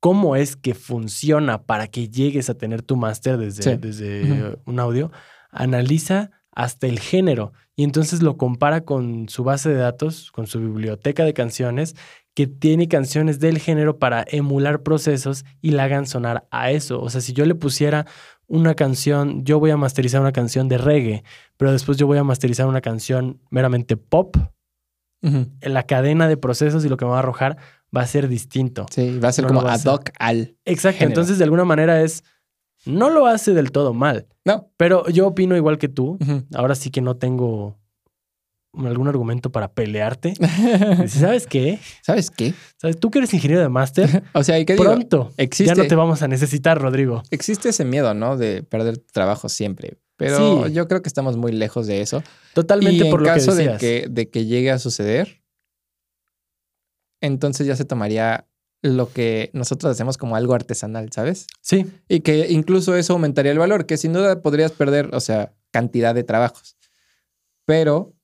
cómo 0.00 0.36
es 0.36 0.56
que 0.56 0.74
funciona 0.74 1.62
para 1.64 1.88
que 1.88 2.08
llegues 2.08 2.50
a 2.50 2.54
tener 2.54 2.82
tu 2.82 2.96
máster 2.96 3.38
desde, 3.38 3.62
Sí. 3.62 3.76
desde 3.76 4.56
un 4.66 4.78
audio, 4.78 5.10
analiza 5.50 6.30
hasta 6.52 6.86
el 6.86 7.00
género 7.00 7.52
y 7.74 7.82
entonces 7.84 8.22
lo 8.22 8.36
compara 8.36 8.82
con 8.82 9.28
su 9.28 9.44
base 9.44 9.68
de 9.68 9.76
datos, 9.76 10.30
con 10.32 10.46
su 10.46 10.60
biblioteca 10.60 11.24
de 11.24 11.34
canciones, 11.34 11.94
que 12.34 12.46
tiene 12.46 12.88
canciones 12.88 13.40
del 13.40 13.58
género 13.58 13.98
para 13.98 14.24
emular 14.28 14.82
procesos 14.82 15.44
y 15.62 15.70
la 15.72 15.84
hagan 15.84 16.06
sonar 16.06 16.46
a 16.50 16.70
eso. 16.70 17.00
O 17.00 17.08
sea, 17.10 17.20
si 17.20 17.32
yo 17.32 17.44
le 17.46 17.54
pusiera 17.54 18.06
una 18.48 18.74
canción, 18.74 19.44
yo 19.44 19.58
voy 19.58 19.70
a 19.70 19.76
masterizar 19.76 20.20
una 20.20 20.32
canción 20.32 20.68
de 20.68 20.78
reggae, 20.78 21.24
pero 21.56 21.72
después 21.72 21.98
yo 21.98 22.06
voy 22.06 22.18
a 22.18 22.24
masterizar 22.24 22.66
una 22.66 22.80
canción 22.80 23.40
meramente 23.50 23.96
pop, 23.96 24.36
en 25.22 25.74
la 25.74 25.82
cadena 25.82 26.28
de 26.28 26.36
procesos 26.36 26.84
y 26.84 26.88
lo 26.88 26.96
que 26.96 27.04
me 27.04 27.10
va 27.10 27.16
a 27.16 27.18
arrojar 27.18 27.56
va 27.96 28.02
a 28.02 28.06
ser 28.06 28.28
distinto. 28.28 28.86
sí, 28.90 29.18
va 29.18 29.28
a 29.28 29.32
ser 29.32 29.44
No 29.44 29.48
como 29.48 29.62
ad 29.66 29.84
hoc 29.84 30.10
al. 30.20 30.56
Exacto, 30.64 30.98
Género. 31.00 31.10
entonces 31.10 31.38
de 31.38 31.44
alguna 31.44 31.64
manera 31.64 32.00
es 32.02 32.22
No 32.84 33.10
lo 33.10 33.26
hace 33.26 33.52
del 33.52 33.72
todo 33.72 33.92
mal. 33.92 34.28
No. 34.44 34.70
Pero 34.76 35.08
yo 35.08 35.26
opino 35.26 35.56
igual 35.56 35.78
que 35.78 35.88
tú. 35.88 36.16
Ahora 36.54 36.76
sí 36.76 36.90
que 36.90 37.00
no 37.00 37.16
tengo 37.16 37.76
algún 38.84 39.08
argumento 39.08 39.50
para 39.50 39.72
pelearte. 39.72 40.34
Dice, 41.02 41.20
¿Sabes 41.20 41.46
qué? 41.46 41.78
¿Sabes 42.02 42.30
qué? 42.30 42.52
¿Sabes? 42.80 42.98
Tú 42.98 43.10
que 43.10 43.18
eres 43.18 43.32
ingeniero 43.34 43.62
de 43.62 43.68
máster, 43.68 44.22
O 44.34 44.42
sea, 44.44 44.58
¿y 44.58 44.64
qué 44.66 44.74
digo? 44.74 44.84
pronto 44.84 45.32
existe- 45.36 45.74
ya 45.74 45.82
no 45.82 45.88
te 45.88 45.94
vamos 45.94 46.22
a 46.22 46.28
necesitar, 46.28 46.80
Rodrigo. 46.80 47.22
Existe 47.30 47.70
ese 47.70 47.84
miedo, 47.84 48.12
¿no? 48.14 48.36
De 48.36 48.62
perder 48.62 48.98
trabajo 48.98 49.48
siempre. 49.48 49.98
Pero 50.18 50.66
Sí. 50.66 50.72
yo 50.72 50.88
creo 50.88 51.02
que 51.02 51.08
estamos 51.08 51.36
muy 51.36 51.52
lejos 51.52 51.86
de 51.86 52.00
eso. 52.00 52.22
Totalmente 52.54 53.06
y 53.06 53.10
por 53.10 53.20
en 53.20 53.26
lo 53.26 53.32
que 53.32 53.38
caso 53.38 53.54
de 53.54 53.62
decías. 53.64 53.80
que, 53.80 54.06
de 54.08 54.30
que 54.30 54.46
llegue 54.46 54.70
a 54.70 54.78
suceder, 54.78 55.42
entonces 57.20 57.66
ya 57.66 57.76
se 57.76 57.84
tomaría 57.84 58.46
lo 58.82 59.10
que 59.12 59.50
nosotros 59.52 59.90
hacemos 59.90 60.16
como 60.16 60.36
algo 60.36 60.54
artesanal, 60.54 61.10
¿sabes? 61.12 61.46
Sí, 61.60 61.86
Y 62.08 62.20
que 62.20 62.50
incluso 62.50 62.94
eso 62.94 63.14
aumentaría 63.14 63.52
el 63.52 63.58
valor, 63.58 63.86
que 63.86 63.96
sin 63.96 64.12
duda 64.12 64.42
podrías 64.42 64.72
perder, 64.72 65.10
o 65.14 65.20
sea, 65.20 65.52
cantidad 65.70 66.14
de 66.14 66.24
trabajos. 66.24 66.76
Pero 67.64 68.14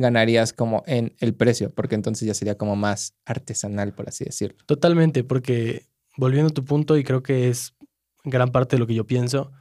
ganarías 0.00 0.52
como 0.52 0.82
en 0.86 1.14
el 1.18 1.34
precio, 1.34 1.70
porque 1.70 1.94
entonces 1.94 2.26
ya 2.26 2.34
sería 2.34 2.56
como 2.56 2.76
más 2.76 3.14
artesanal, 3.24 3.92
por 3.94 4.08
así 4.08 4.24
decirlo. 4.24 4.58
totalmente, 4.66 5.24
porque 5.24 5.86
volviendo 6.16 6.48
a 6.50 6.54
tu 6.54 6.64
punto, 6.64 6.96
y 6.98 7.04
creo 7.04 7.22
que 7.22 7.48
es 7.48 7.74
gran 8.24 8.50
parte 8.50 8.76
de 8.76 8.80
lo 8.80 8.86
que 8.86 8.94
yo 8.94 9.06
pienso, 9.06 9.52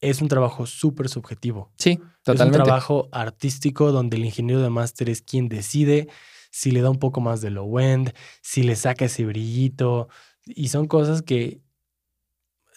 es 0.00 0.20
un 0.20 0.28
trabajo 0.28 0.66
súper 0.66 1.08
subjetivo. 1.08 1.72
Sí, 1.78 1.92
Es 1.92 1.98
un 1.98 2.08
totalmente. 2.22 2.64
trabajo 2.64 3.08
artístico 3.12 3.92
donde 3.92 4.16
el 4.16 4.24
ingeniero 4.24 4.60
de 4.62 4.70
máster 4.70 5.08
es 5.10 5.22
quien 5.22 5.48
decide 5.48 6.08
si 6.50 6.70
le 6.70 6.80
da 6.82 6.90
un 6.90 6.98
poco 6.98 7.20
más 7.20 7.40
de 7.40 7.50
low 7.50 7.78
end, 7.80 8.12
si 8.42 8.62
le 8.62 8.76
saca 8.76 9.06
ese 9.06 9.24
brillito. 9.26 10.08
Y 10.44 10.68
son 10.68 10.86
cosas 10.86 11.22
que 11.22 11.60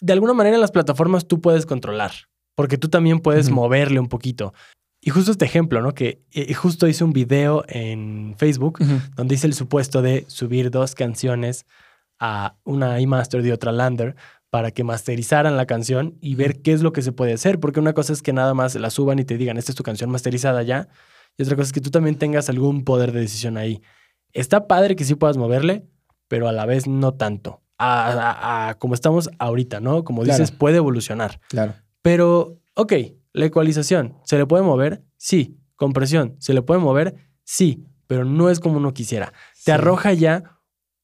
de 0.00 0.12
alguna 0.12 0.32
manera 0.32 0.56
en 0.56 0.60
las 0.60 0.70
plataformas 0.72 1.26
tú 1.26 1.40
puedes 1.40 1.66
controlar, 1.66 2.12
porque 2.54 2.78
tú 2.78 2.88
también 2.88 3.20
puedes 3.20 3.50
moverle 3.50 4.00
un 4.00 4.08
poquito. 4.08 4.52
Y 5.02 5.10
justo 5.10 5.30
este 5.32 5.44
ejemplo, 5.46 5.80
¿no? 5.80 5.94
Que 5.94 6.22
eh, 6.32 6.52
justo 6.54 6.86
hice 6.86 7.04
un 7.04 7.12
video 7.12 7.64
en 7.68 8.34
Facebook 8.36 8.78
donde 9.16 9.34
hice 9.34 9.46
el 9.46 9.54
supuesto 9.54 10.02
de 10.02 10.24
subir 10.28 10.70
dos 10.70 10.94
canciones 10.94 11.64
a 12.18 12.56
una 12.64 13.00
iMaster 13.00 13.42
de 13.42 13.52
otra 13.52 13.72
Lander 13.72 14.14
para 14.50 14.72
que 14.72 14.84
masterizaran 14.84 15.56
la 15.56 15.64
canción 15.64 16.18
y 16.20 16.34
ver 16.34 16.60
qué 16.60 16.72
es 16.72 16.82
lo 16.82 16.92
que 16.92 17.02
se 17.02 17.12
puede 17.12 17.32
hacer, 17.32 17.60
porque 17.60 17.80
una 17.80 17.92
cosa 17.94 18.12
es 18.12 18.20
que 18.20 18.32
nada 18.32 18.52
más 18.52 18.74
la 18.74 18.90
suban 18.90 19.18
y 19.18 19.24
te 19.24 19.38
digan, 19.38 19.56
esta 19.56 19.72
es 19.72 19.76
tu 19.76 19.84
canción 19.84 20.10
masterizada 20.10 20.62
ya, 20.64 20.88
y 21.38 21.44
otra 21.44 21.54
cosa 21.56 21.68
es 21.68 21.72
que 21.72 21.80
tú 21.80 21.90
también 21.90 22.16
tengas 22.16 22.50
algún 22.50 22.84
poder 22.84 23.12
de 23.12 23.20
decisión 23.20 23.56
ahí. 23.56 23.80
Está 24.32 24.66
padre 24.66 24.96
que 24.96 25.04
sí 25.04 25.14
puedas 25.14 25.36
moverle, 25.36 25.86
pero 26.28 26.48
a 26.48 26.52
la 26.52 26.66
vez 26.66 26.86
no 26.88 27.14
tanto. 27.14 27.62
A, 27.78 28.10
a- 28.12 28.68
a 28.70 28.74
como 28.74 28.92
estamos 28.94 29.30
ahorita, 29.38 29.80
¿no? 29.80 30.04
Como 30.04 30.22
Claro. 30.24 30.36
dices, 30.42 30.54
puede 30.54 30.76
evolucionar. 30.78 31.40
Claro. 31.48 31.74
Pero, 32.02 32.58
ok, 32.74 32.92
la 33.32 33.46
ecualización, 33.46 34.16
¿se 34.24 34.36
le 34.38 34.46
puede 34.46 34.62
mover? 34.62 35.02
Sí. 35.16 35.56
Compresión, 35.76 36.36
¿se 36.40 36.52
le 36.52 36.62
puede 36.62 36.80
mover? 36.80 37.14
Sí, 37.44 37.84
pero 38.06 38.24
no 38.24 38.50
es 38.50 38.60
como 38.60 38.76
uno 38.76 38.92
quisiera. 38.92 39.32
Te 39.64 39.72
arroja 39.72 40.12
ya 40.12 40.58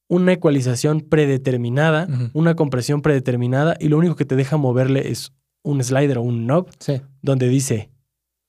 una 0.09 0.33
ecualización 0.35 1.01
predeterminada, 1.01 2.07
una 2.35 2.55
compresión 2.55 3.01
predeterminada, 3.03 3.77
y 3.81 3.89
lo 3.89 3.99
único 3.99 4.17
que 4.17 4.25
te 4.25 4.37
deja 4.37 4.57
moverle 4.57 5.11
es 5.11 5.33
un 5.63 5.83
slider 5.83 6.19
o 6.19 6.23
un 6.23 6.45
knob 6.47 6.69
Sí. 6.79 7.01
donde 7.23 7.49
dice 7.49 7.91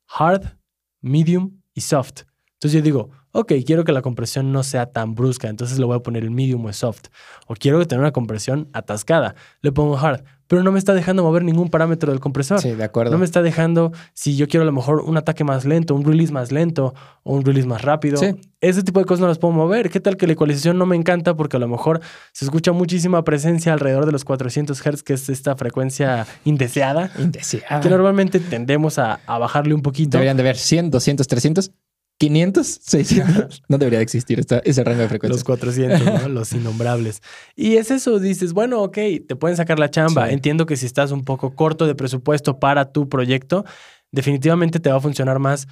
hard, 0.08 0.58
medium 1.02 1.62
y 1.74 1.82
soft. 1.82 2.24
Entonces 2.54 2.74
yo 2.80 2.82
digo, 2.82 3.10
ok, 3.32 3.54
quiero 3.66 3.84
que 3.84 3.92
la 3.92 4.02
compresión 4.02 4.52
no 4.52 4.64
sea 4.64 4.88
tan 4.92 5.16
brusca, 5.16 5.48
entonces 5.48 5.80
le 5.80 5.86
voy 5.86 5.96
a 5.96 6.00
poner 6.04 6.24
el 6.24 6.32
medium 6.32 6.66
o 6.66 6.68
el 6.68 6.74
soft. 6.74 7.06
O 7.48 7.54
quiero 7.56 7.86
tener 7.88 8.02
una 8.02 8.12
compresión 8.12 8.68
atascada, 8.74 9.36
le 9.62 9.72
pongo 9.72 9.98
hard, 9.98 10.24
pero 10.48 10.64
no 10.64 10.72
me 10.72 10.80
está 10.80 10.94
dejando 10.94 11.24
mover 11.24 11.44
ningún 11.44 11.70
parámetro 11.70 12.12
del 12.12 12.20
compresor. 12.20 12.62
Sí, 12.62 12.72
de 12.72 12.84
acuerdo. 12.84 13.12
No 13.12 13.18
me 13.18 13.26
está 13.26 13.42
dejando, 13.42 13.92
si 14.14 14.36
yo 14.36 14.48
quiero 14.48 14.64
a 14.64 14.66
lo 14.66 14.72
mejor 14.72 15.02
un 15.02 15.18
ataque 15.18 15.44
más 15.44 15.66
lento, 15.66 15.94
un 15.96 16.04
release 16.06 16.32
más 16.34 16.52
lento 16.52 16.94
o 17.24 17.34
un 17.36 17.44
release 17.46 17.68
más 17.68 17.82
rápido. 17.82 18.18
Sí. 18.18 18.36
Ese 18.62 18.82
tipo 18.82 19.00
de 19.00 19.06
cosas 19.06 19.22
no 19.22 19.28
las 19.28 19.38
puedo 19.38 19.54
mover. 19.54 19.90
¿Qué 19.90 20.00
tal 20.00 20.18
que 20.18 20.26
la 20.26 20.34
ecualización 20.34 20.78
no 20.78 20.86
me 20.86 20.96
encanta? 20.96 21.36
Porque 21.36 21.58
a 21.58 21.60
lo 21.60 21.68
mejor 21.68 22.02
se 22.32 22.46
escucha 22.46 22.72
muchísima 22.72 23.24
presencia 23.24 23.72
alrededor 23.74 24.06
de 24.06 24.12
los 24.12 24.24
400 24.26 24.80
Hz, 24.82 25.04
que 25.04 25.14
es 25.14 25.30
esta 25.30 25.56
frecuencia 25.56 26.26
indeseada, 26.46 27.12
Indeseada. 27.20 27.82
que 27.82 27.90
normalmente 27.90 28.40
tendemos 28.40 28.98
a, 28.98 29.20
a 29.28 29.38
bajarle 29.38 29.74
un 29.74 29.82
poquito. 29.82 30.18
Deberían 30.18 30.38
de 30.38 30.44
ver 30.44 30.58
100, 30.58 30.90
200, 30.92 31.28
300, 31.28 31.72
500, 32.20 32.68
600. 32.82 33.64
no 33.70 33.78
debería 33.78 34.00
de 34.00 34.04
existir 34.04 34.40
esta- 34.40 34.60
ese 34.60 34.84
rango 34.84 35.02
de 35.02 35.10
frecuencia. 35.10 35.36
Los 35.36 35.44
400, 35.44 36.04
¿no? 36.24 36.30
los 36.30 36.52
innombrables. 36.54 37.22
Y 37.56 37.76
es 37.78 37.92
eso, 37.92 38.20
dices, 38.20 38.54
bueno, 38.54 38.82
ok, 38.82 38.98
te 39.28 39.36
pueden 39.36 39.56
sacar 39.58 39.78
la 39.80 39.90
chamba. 39.92 40.28
Sí. 40.28 40.34
Entiendo 40.34 40.66
que 40.66 40.78
si 40.78 40.86
estás 40.86 41.12
un 41.12 41.24
poco 41.24 41.54
corto 41.56 41.86
de 41.86 41.96
presupuesto 41.96 42.60
para 42.60 42.92
tu 42.92 43.08
proyecto, 43.08 43.66
definitivamente 44.12 44.80
te 44.80 44.90
va 44.90 44.98
a 44.98 45.02
funcionar 45.02 45.38
más 45.40 45.68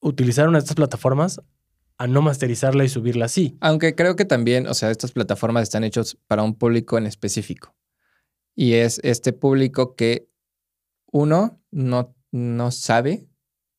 utilizar 0.00 0.48
una 0.48 0.58
de 0.58 0.62
estas 0.64 0.76
plataformas 0.76 1.40
a 1.98 2.06
no 2.08 2.20
masterizarla 2.22 2.84
y 2.84 2.88
subirla 2.88 3.26
así. 3.26 3.56
Aunque 3.60 3.94
creo 3.94 4.16
que 4.16 4.24
también, 4.24 4.66
o 4.66 4.74
sea, 4.74 4.90
estas 4.90 5.12
plataformas 5.12 5.62
están 5.62 5.84
hechas 5.84 6.16
para 6.26 6.42
un 6.42 6.54
público 6.54 6.98
en 6.98 7.06
específico. 7.06 7.74
Y 8.56 8.74
es 8.74 9.00
este 9.04 9.32
público 9.32 9.94
que 9.94 10.28
uno 11.12 11.60
no, 11.70 12.14
no 12.32 12.70
sabe 12.72 13.28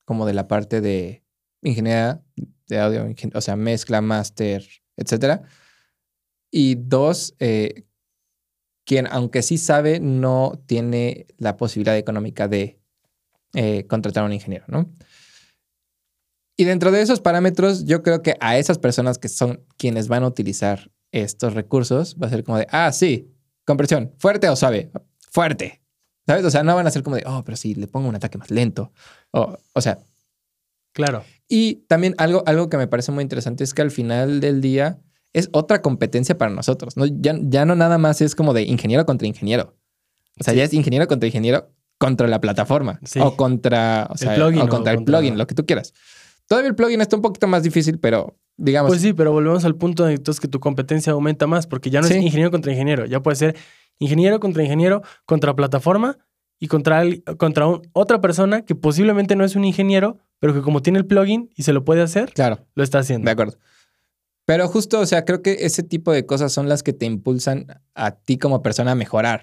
como 0.05 0.25
de 0.25 0.33
la 0.33 0.47
parte 0.47 0.79
de 0.79 1.24
ingeniería 1.65 2.21
de 2.67 2.79
audio, 2.79 3.07
o 3.33 3.41
sea, 3.41 3.55
mezcla, 3.55 4.01
máster, 4.01 4.65
etcétera. 4.95 5.43
Y 6.51 6.75
dos, 6.75 7.35
eh, 7.39 7.85
quien 8.85 9.07
aunque 9.07 9.41
sí 9.41 9.57
sabe, 9.57 9.99
no 9.99 10.61
tiene 10.67 11.27
la 11.37 11.57
posibilidad 11.57 11.97
económica 11.97 12.47
de 12.47 12.79
eh, 13.53 13.85
contratar 13.87 14.23
a 14.23 14.27
un 14.27 14.33
ingeniero, 14.33 14.65
¿no? 14.67 14.89
Y 16.57 16.63
dentro 16.63 16.91
de 16.91 17.01
esos 17.01 17.19
parámetros, 17.19 17.83
yo 17.85 18.01
creo 18.01 18.21
que 18.21 18.37
a 18.39 18.57
esas 18.57 18.77
personas 18.77 19.17
que 19.17 19.27
son 19.27 19.65
quienes 19.77 20.07
van 20.07 20.23
a 20.23 20.27
utilizar 20.27 20.91
estos 21.11 21.53
recursos, 21.53 22.15
va 22.21 22.27
a 22.27 22.29
ser 22.29 22.43
como 22.43 22.57
de, 22.57 22.67
ah, 22.71 22.91
sí, 22.91 23.33
compresión, 23.65 24.13
fuerte 24.17 24.47
o 24.47 24.55
suave, 24.55 24.91
fuerte. 25.31 25.81
¿Sabes? 26.25 26.45
O 26.45 26.49
sea, 26.49 26.63
no 26.63 26.75
van 26.75 26.87
a 26.87 26.91
ser 26.91 27.03
como 27.03 27.17
de, 27.17 27.23
oh, 27.25 27.43
pero 27.43 27.57
si 27.57 27.75
le 27.75 27.87
pongo 27.87 28.07
un 28.07 28.15
ataque 28.15 28.37
más 28.37 28.49
lento. 28.49 28.91
O, 29.31 29.57
o 29.73 29.81
sea, 29.81 29.99
Claro. 30.95 31.25
Y 31.47 31.85
también 31.87 32.15
algo, 32.17 32.43
algo 32.45 32.69
que 32.69 32.77
me 32.77 32.87
parece 32.87 33.11
muy 33.11 33.21
interesante 33.21 33.63
es 33.63 33.73
que 33.73 33.81
al 33.81 33.91
final 33.91 34.39
del 34.39 34.61
día 34.61 34.99
es 35.33 35.49
otra 35.51 35.81
competencia 35.81 36.37
para 36.37 36.51
nosotros. 36.51 36.95
¿no? 36.97 37.05
Ya, 37.05 37.35
ya 37.41 37.65
no 37.65 37.75
nada 37.75 37.97
más 37.97 38.21
es 38.21 38.35
como 38.35 38.53
de 38.53 38.63
ingeniero 38.63 39.05
contra 39.05 39.27
ingeniero. 39.27 39.75
O 40.39 40.43
sea, 40.43 40.53
Sí. 40.53 40.57
ya 40.59 40.63
es 40.65 40.73
ingeniero 40.73 41.07
contra 41.07 41.27
ingeniero 41.27 41.69
contra 41.97 42.27
la 42.27 42.41
plataforma. 42.41 42.99
Sí. 43.03 43.19
O 43.21 43.35
contra, 43.37 44.07
o 44.09 44.17
sea, 44.17 44.35
plugin 44.35 44.61
o 44.61 44.65
o 44.65 44.67
contra 44.69 44.91
el 44.93 44.97
contra- 44.99 45.19
plugin, 45.19 45.37
lo 45.37 45.47
que 45.47 45.55
tú 45.55 45.65
quieras. 45.65 45.93
Todavía 46.47 46.69
el 46.69 46.75
plugin 46.75 47.01
está 47.01 47.15
un 47.15 47.21
poquito 47.21 47.47
más 47.47 47.63
difícil, 47.63 47.99
pero 47.99 48.37
digamos, 48.57 48.89
Pues 48.89 49.01
sí, 49.01 49.13
pero 49.13 49.31
volvemos 49.31 49.65
al 49.65 49.75
punto 49.75 50.05
de 50.05 50.13
entonces 50.13 50.39
que 50.39 50.47
tu 50.47 50.59
competencia 50.59 51.13
aumenta 51.13 51.47
más, 51.47 51.67
porque 51.67 51.89
ya 51.89 52.01
no 52.01 52.07
es 52.07 52.15
ingeniero 52.15 52.51
contra 52.51 52.71
ingeniero, 52.71 53.05
ya 53.05 53.21
puede 53.21 53.35
ser 53.35 53.55
ingeniero 53.99 54.39
contra 54.39 54.63
ingeniero, 54.63 55.01
contra 55.25 55.55
plataforma 55.55 56.17
y 56.59 56.67
contra, 56.67 57.03
contra 57.37 57.67
un- 57.67 57.81
otra 57.93 58.21
persona 58.21 58.63
que 58.63 58.75
posiblemente 58.75 59.35
no 59.35 59.43
es 59.43 59.55
un 59.55 59.65
ingeniero, 59.65 60.17
pero 60.39 60.53
que 60.53 60.61
como 60.61 60.81
tiene 60.81 60.99
el 60.99 61.05
plugin 61.05 61.49
y 61.55 61.63
se 61.63 61.73
lo 61.73 61.83
puede 61.85 62.01
hacer, 62.01 62.31
claro, 62.33 62.65
lo 62.75 62.83
está 62.83 62.99
haciendo. 62.99 63.25
de 63.25 63.31
acuerdo. 63.31 63.57
Pero 64.45 64.67
justo, 64.67 64.99
o 64.99 65.05
sea, 65.05 65.25
creo 65.25 65.41
que 65.41 65.57
ese 65.61 65.81
tipo 65.81 66.11
de 66.11 66.25
cosas 66.25 66.53
son 66.53 66.69
las 66.69 66.83
que 66.83 66.93
te 66.93 67.05
impulsan 67.05 67.65
a 67.95 68.11
ti 68.11 68.37
como 68.37 68.61
persona 68.61 68.91
a 68.91 68.95
mejorar 68.95 69.41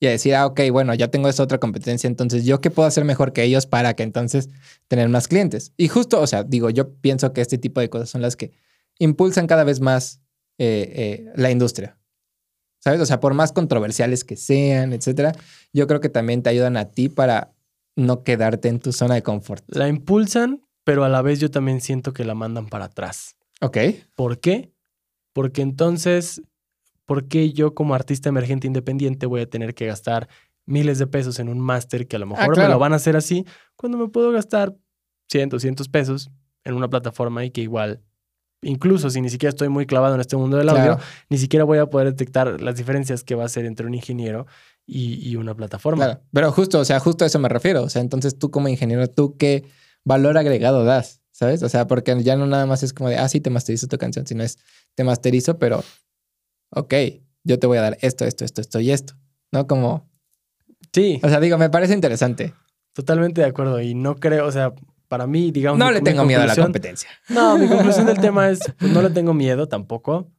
y 0.00 0.06
a 0.06 0.10
decir, 0.10 0.34
ah, 0.34 0.44
ok, 0.46 0.60
bueno, 0.70 0.92
ya 0.94 1.08
tengo 1.08 1.28
esta 1.30 1.42
otra 1.42 1.58
competencia, 1.58 2.08
entonces 2.08 2.44
yo 2.44 2.60
qué 2.60 2.70
puedo 2.70 2.86
hacer 2.86 3.04
mejor 3.06 3.32
que 3.32 3.42
ellos 3.42 3.64
para 3.66 3.94
que 3.94 4.02
entonces 4.02 4.50
tener 4.86 5.08
más 5.08 5.28
clientes. 5.28 5.72
Y 5.78 5.88
justo, 5.88 6.20
o 6.20 6.26
sea, 6.26 6.42
digo, 6.44 6.68
yo 6.68 6.92
pienso 6.96 7.32
que 7.32 7.40
este 7.40 7.56
tipo 7.56 7.80
de 7.80 7.88
cosas 7.88 8.10
son 8.10 8.20
las 8.20 8.36
que 8.36 8.52
impulsan 8.98 9.46
cada 9.46 9.64
vez 9.64 9.80
más 9.80 10.20
eh, 10.58 10.92
eh, 11.26 11.32
la 11.36 11.50
industria. 11.50 11.96
¿Sabes? 12.84 13.00
O 13.00 13.06
sea, 13.06 13.18
por 13.18 13.32
más 13.32 13.50
controversiales 13.52 14.24
que 14.24 14.36
sean, 14.36 14.92
etcétera, 14.92 15.32
yo 15.72 15.86
creo 15.86 16.00
que 16.00 16.10
también 16.10 16.42
te 16.42 16.50
ayudan 16.50 16.76
a 16.76 16.90
ti 16.90 17.08
para 17.08 17.54
no 17.96 18.22
quedarte 18.22 18.68
en 18.68 18.78
tu 18.78 18.92
zona 18.92 19.14
de 19.14 19.22
confort. 19.22 19.64
La 19.68 19.88
impulsan, 19.88 20.60
pero 20.84 21.02
a 21.02 21.08
la 21.08 21.22
vez 21.22 21.40
yo 21.40 21.50
también 21.50 21.80
siento 21.80 22.12
que 22.12 22.24
la 22.24 22.34
mandan 22.34 22.66
para 22.68 22.84
atrás. 22.84 23.36
Ok. 23.62 23.78
¿Por 24.14 24.38
qué? 24.38 24.70
Porque 25.32 25.62
entonces, 25.62 26.42
¿por 27.06 27.26
qué 27.26 27.54
yo 27.54 27.74
como 27.74 27.94
artista 27.94 28.28
emergente 28.28 28.66
independiente 28.66 29.24
voy 29.24 29.40
a 29.40 29.48
tener 29.48 29.74
que 29.74 29.86
gastar 29.86 30.28
miles 30.66 30.98
de 30.98 31.06
pesos 31.06 31.38
en 31.38 31.48
un 31.48 31.60
máster 31.60 32.06
que 32.06 32.16
a 32.16 32.18
lo 32.18 32.26
mejor 32.26 32.48
me 32.48 32.52
Ah, 32.52 32.54
claro. 32.54 32.72
lo 32.74 32.78
van 32.78 32.92
a 32.92 32.96
hacer 32.96 33.16
así, 33.16 33.46
cuando 33.76 33.96
me 33.96 34.08
puedo 34.08 34.30
gastar 34.30 34.76
100, 35.30 35.48
200 35.48 35.88
pesos 35.88 36.30
en 36.64 36.74
una 36.74 36.90
plataforma 36.90 37.46
y 37.46 37.50
que 37.50 37.62
igual, 37.62 38.02
incluso 38.64 39.10
si 39.10 39.20
ni 39.20 39.30
siquiera 39.30 39.50
estoy 39.50 39.68
muy 39.68 39.86
clavado 39.86 40.14
en 40.14 40.20
este 40.20 40.36
mundo 40.36 40.56
del 40.56 40.68
audio, 40.68 40.82
Claro. 40.96 41.00
ni 41.30 41.38
siquiera 41.38 41.64
voy 41.64 41.78
a 41.78 41.86
poder 41.86 42.08
detectar 42.08 42.60
las 42.60 42.76
diferencias 42.76 43.22
que 43.24 43.34
va 43.34 43.44
a 43.44 43.46
hacer 43.46 43.64
entre 43.66 43.86
un 43.86 43.94
ingeniero 43.94 44.46
y, 44.86 45.28
y 45.28 45.36
una 45.36 45.54
plataforma. 45.54 46.04
Claro, 46.04 46.20
pero 46.32 46.52
justo, 46.52 46.78
o 46.80 46.84
sea, 46.84 46.98
justo 47.00 47.24
a 47.24 47.26
eso 47.28 47.38
me 47.38 47.48
refiero. 47.48 47.82
O 47.82 47.88
sea, 47.88 48.02
entonces 48.02 48.38
tú 48.38 48.50
como 48.50 48.68
ingeniero, 48.68 49.06
¿tú 49.08 49.36
qué 49.38 49.64
valor 50.04 50.36
agregado 50.38 50.84
das? 50.84 51.20
¿Sabes? 51.30 51.62
O 51.62 51.68
sea, 51.68 51.86
porque 51.86 52.16
ya 52.22 52.36
no 52.36 52.46
nada 52.46 52.64
más 52.66 52.82
es 52.82 52.92
como 52.92 53.08
de, 53.10 53.16
ah, 53.18 53.28
sí, 53.28 53.40
te 53.40 53.50
masterizo 53.50 53.86
tu 53.88 53.98
canción, 53.98 54.26
sino 54.26 54.42
es, 54.44 54.58
te 54.94 55.02
masterizo, 55.04 55.58
pero, 55.58 55.82
ok, 56.70 56.94
yo 57.42 57.58
te 57.58 57.66
voy 57.66 57.78
a 57.78 57.82
dar 57.82 57.98
esto, 58.02 58.24
esto, 58.24 58.44
esto, 58.44 58.60
esto 58.60 58.80
y 58.80 58.90
esto. 58.90 59.14
¿No? 59.52 59.66
Como, 59.66 60.08
Sí, 60.92 61.18
O 61.24 61.28
sea, 61.28 61.40
digo, 61.40 61.58
me 61.58 61.70
parece 61.70 61.92
interesante. 61.94 62.54
totalmente 62.92 63.40
de 63.40 63.48
acuerdo. 63.48 63.80
Y 63.80 63.94
no 63.94 64.14
creo, 64.16 64.46
o 64.46 64.52
sea, 64.52 64.72
para 65.08 65.26
mí, 65.26 65.50
digamos. 65.50 65.78
No 65.78 65.88
mi- 65.88 65.94
le 65.94 66.00
tengo 66.00 66.24
miedo 66.24 66.42
a 66.42 66.46
la 66.46 66.54
competencia. 66.56 67.08
No, 67.28 67.56
mi 67.58 67.68
conclusión 67.68 68.06
del 68.06 68.18
tema 68.18 68.48
es, 68.50 68.60
pues 68.78 68.92
no 68.92 69.02
le 69.02 69.10
tengo 69.10 69.34
miedo 69.34 69.68
tampoco. 69.68 70.30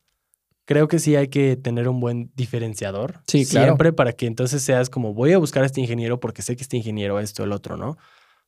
Creo 0.65 0.88
que 0.88 0.97
sí 0.99 1.15
hay 1.15 1.28
que 1.28 1.56
tener 1.58 1.88
un 1.88 1.99
buen 1.99 2.32
diferenciador. 2.36 3.21
Sí, 3.28 3.45
claro. 3.45 3.67
Siempre 3.67 3.93
para 3.93 4.13
que 4.13 4.25
entonces 4.25 4.63
seas 4.63 4.89
como, 4.89 5.13
voy 5.13 5.32
a 5.34 5.38
buscar 5.38 5.62
a 5.63 5.67
este 5.67 5.80
ingeniero 5.82 6.19
porque 6.19 6.41
sé 6.41 6.56
que 6.56 6.63
este 6.63 6.78
ingeniero 6.78 7.19
esto, 7.19 7.43
el 7.43 7.51
otro, 7.51 7.78
¿no? 7.78 7.97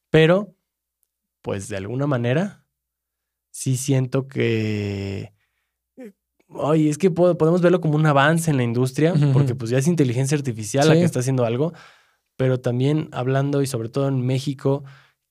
Pero, 0.10 0.56
pues 1.44 1.68
de 1.70 1.78
alguna 1.78 2.08
manera, 2.08 2.64
sí 3.52 3.78
siento 3.78 4.28
que... 4.28 5.32
Ay, 6.64 6.88
es 6.90 6.98
que 6.98 7.12
po- 7.12 7.38
podemos 7.38 7.62
verlo 7.62 7.82
como 7.82 7.96
un 7.96 8.06
avance 8.06 8.50
en 8.50 8.58
la 8.58 8.64
industria, 8.64 9.14
porque 9.34 9.54
pues 9.54 9.70
ya 9.70 9.78
es 9.80 9.88
inteligencia 9.88 10.38
artificial 10.38 10.88
la 10.88 10.94
que 10.96 11.04
está 11.04 11.20
haciendo 11.20 11.44
algo, 11.46 11.74
pero 12.38 12.60
también 12.60 13.10
hablando 13.12 13.62
y 13.62 13.68
sobre 13.68 13.90
todo 13.90 14.08
en 14.08 14.26
México, 14.26 14.84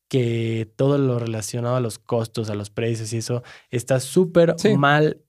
que 0.08 0.70
todo 0.76 0.98
lo 0.98 1.18
relacionado 1.18 1.76
a 1.76 1.80
los 1.80 1.98
costos, 1.98 2.48
a 2.50 2.54
los 2.54 2.70
precios 2.70 3.12
y 3.12 3.18
eso 3.18 3.42
está 3.70 3.98
súper 4.00 4.54
Sí. 4.58 4.76
mal, 4.76 5.20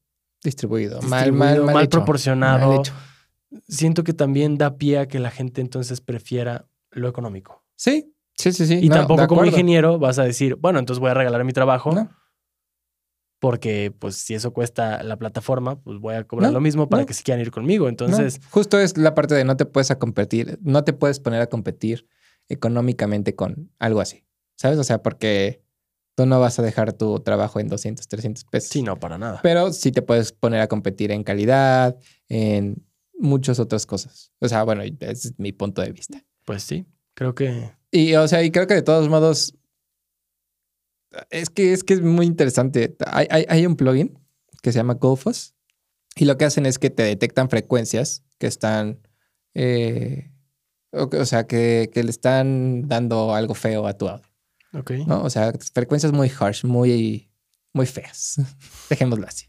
Distribuido. 0.43 0.99
distribuido, 0.99 1.33
mal, 1.35 1.61
mal, 1.63 1.73
mal, 1.73 1.83
hecho. 1.85 1.89
proporcionado. 1.97 2.67
Mal 2.69 2.79
hecho. 2.79 2.93
Siento 3.67 4.03
que 4.03 4.13
también 4.13 4.57
da 4.57 4.77
pie 4.77 4.99
a 4.99 5.07
que 5.07 5.19
la 5.19 5.31
gente 5.31 5.61
entonces 5.61 5.99
prefiera 6.01 6.67
lo 6.91 7.07
económico. 7.07 7.63
Sí, 7.75 8.13
sí, 8.35 8.51
sí, 8.51 8.67
sí. 8.67 8.79
Y 8.81 8.89
No, 8.89 8.95
tampoco 8.95 9.25
como 9.27 9.45
ingeniero 9.45 9.97
vas 9.99 10.19
a 10.19 10.23
decir, 10.23 10.55
bueno, 10.55 10.79
entonces 10.79 10.99
voy 10.99 11.09
a 11.09 11.13
regalar 11.15 11.43
mi 11.43 11.53
trabajo 11.53 11.91
No. 11.91 12.09
porque 13.39 13.93
pues 13.97 14.15
si 14.15 14.33
eso 14.33 14.51
cuesta 14.51 15.01
la 15.03 15.17
plataforma, 15.17 15.79
pues 15.81 15.99
voy 15.99 16.15
a 16.15 16.23
cobrar 16.25 16.49
No, 16.51 16.55
lo 16.55 16.61
mismo 16.61 16.89
para 16.89 17.05
que 17.05 17.13
se 17.13 17.23
quieran 17.23 17.41
ir 17.41 17.51
conmigo. 17.51 17.87
Entonces, 17.89 18.39
justo 18.51 18.79
es 18.79 18.97
la 18.97 19.15
parte 19.15 19.33
de 19.35 19.43
no 19.45 19.55
te 19.57 19.65
puedes 19.65 19.91
a 19.91 19.97
competir, 19.99 20.59
no 20.61 20.83
te 20.83 20.93
puedes 20.93 21.19
poner 21.19 21.41
a 21.41 21.47
competir 21.47 22.07
económicamente 22.49 23.35
con 23.35 23.71
algo 23.79 24.01
así, 24.01 24.25
¿sabes? 24.57 24.77
O 24.77 24.83
sea, 24.83 25.01
porque 25.01 25.63
tú 26.15 26.25
no 26.25 26.39
vas 26.39 26.59
a 26.59 26.63
dejar 26.63 26.93
tu 26.93 27.19
trabajo 27.21 27.59
en 27.59 27.69
200, 27.69 28.07
300 28.07 28.43
pesos. 28.45 28.69
sí, 28.69 28.81
no, 28.81 28.99
para 28.99 29.17
nada. 29.17 29.39
Pero 29.43 29.71
sí 29.71 29.91
te 29.91 30.01
puedes 30.01 30.33
poner 30.33 30.59
a 30.59 30.67
competir 30.67 31.11
en 31.11 31.23
calidad, 31.23 31.95
en 32.27 32.85
muchas 33.17 33.59
otras 33.59 33.85
cosas. 33.85 34.31
O 34.39 34.49
sea, 34.49 34.63
bueno, 34.63 34.83
ese 34.83 35.29
es 35.29 35.33
mi 35.37 35.51
punto 35.51 35.81
de 35.81 35.91
vista. 35.91 36.23
Pues 36.43 36.63
sí, 36.63 36.85
creo 37.13 37.35
que 37.35 37.71
Y, 37.91 38.15
o 38.15 38.27
sea, 38.27 38.43
y 38.43 38.51
creo 38.51 38.67
que 38.67 38.73
de 38.73 38.81
todos 38.81 39.07
modos, 39.09 39.53
es 41.29 41.49
que 41.49 41.73
es, 41.73 41.83
que 41.83 41.93
es 41.93 42.01
muy 42.01 42.25
interesante. 42.25 42.95
Hay, 43.05 43.27
hay, 43.29 43.45
hay 43.47 43.65
un 43.65 43.75
plugin 43.75 44.19
que 44.61 44.71
se 44.71 44.79
llama 44.79 44.95
Golfos 44.95 45.55
y 46.15 46.25
lo 46.25 46.37
que 46.37 46.45
hacen 46.45 46.65
es 46.65 46.79
que 46.79 46.89
te 46.89 47.03
detectan 47.03 47.49
frecuencias 47.49 48.23
que 48.39 48.47
están, 48.47 48.99
eh, 49.53 50.31
o, 50.91 51.09
o 51.15 51.25
sea, 51.25 51.45
que, 51.45 51.89
que 51.93 52.03
le 52.03 52.09
están 52.09 52.87
dando 52.87 53.33
algo 53.35 53.53
feo 53.53 53.87
a 53.87 53.93
tu 53.93 54.07
audio, 54.07 54.26
Ok. 54.73 54.91
¿no? 55.05 55.23
O 55.23 55.29
sea, 55.29 55.53
frecuencias 55.73 56.11
muy 56.11 56.31
harsh, 56.39 56.65
muy, 56.65 57.29
muy 57.73 57.85
feas, 57.85 58.35
dejémoslo 58.89 59.27
así. 59.27 59.47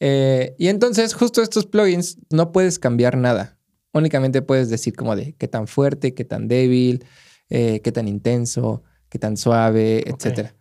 Eh, 0.00 0.54
y 0.58 0.68
entonces, 0.68 1.14
justo 1.14 1.42
estos 1.42 1.66
plugins 1.66 2.18
no 2.30 2.52
puedes 2.52 2.78
cambiar 2.78 3.16
nada. 3.16 3.58
Únicamente 3.92 4.42
puedes 4.42 4.68
decir 4.68 4.94
como 4.94 5.16
de 5.16 5.34
qué 5.34 5.48
tan 5.48 5.66
fuerte, 5.66 6.14
qué 6.14 6.24
tan 6.24 6.48
débil, 6.48 7.04
eh, 7.48 7.80
qué 7.82 7.92
tan 7.92 8.08
intenso, 8.08 8.82
qué 9.08 9.18
tan 9.18 9.36
suave, 9.36 10.04
Ok. 10.06 10.14
etcétera. 10.16 10.54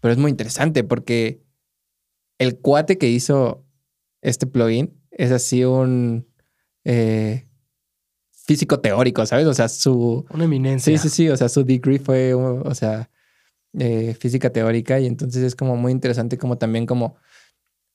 Pero 0.00 0.12
es 0.12 0.18
muy 0.18 0.30
interesante 0.30 0.82
porque 0.84 1.44
el 2.38 2.58
cuate 2.58 2.98
que 2.98 3.08
hizo 3.08 3.64
este 4.20 4.46
plugin 4.46 5.00
es 5.10 5.30
así 5.30 5.64
un 5.64 6.26
eh, 6.84 7.48
físico 8.46 8.80
teórico, 8.80 9.24
¿sabes? 9.26 9.46
O 9.46 9.54
sea, 9.54 9.68
su, 9.68 10.26
Una 10.30 10.44
eminencia. 10.44 10.96
Sí, 10.96 11.08
sí, 11.08 11.14
sí. 11.14 11.28
O 11.28 11.36
sea, 11.36 11.48
su 11.48 11.64
degree 11.64 11.98
fue, 11.98 12.34
o 12.34 12.74
sea, 12.74 13.10
eh, 13.78 14.14
física 14.18 14.50
teórica 14.50 15.00
y 15.00 15.06
entonces 15.06 15.42
es 15.42 15.56
como 15.56 15.76
muy 15.76 15.90
interesante 15.90 16.38
como 16.38 16.58
también 16.58 16.86
como 16.86 17.16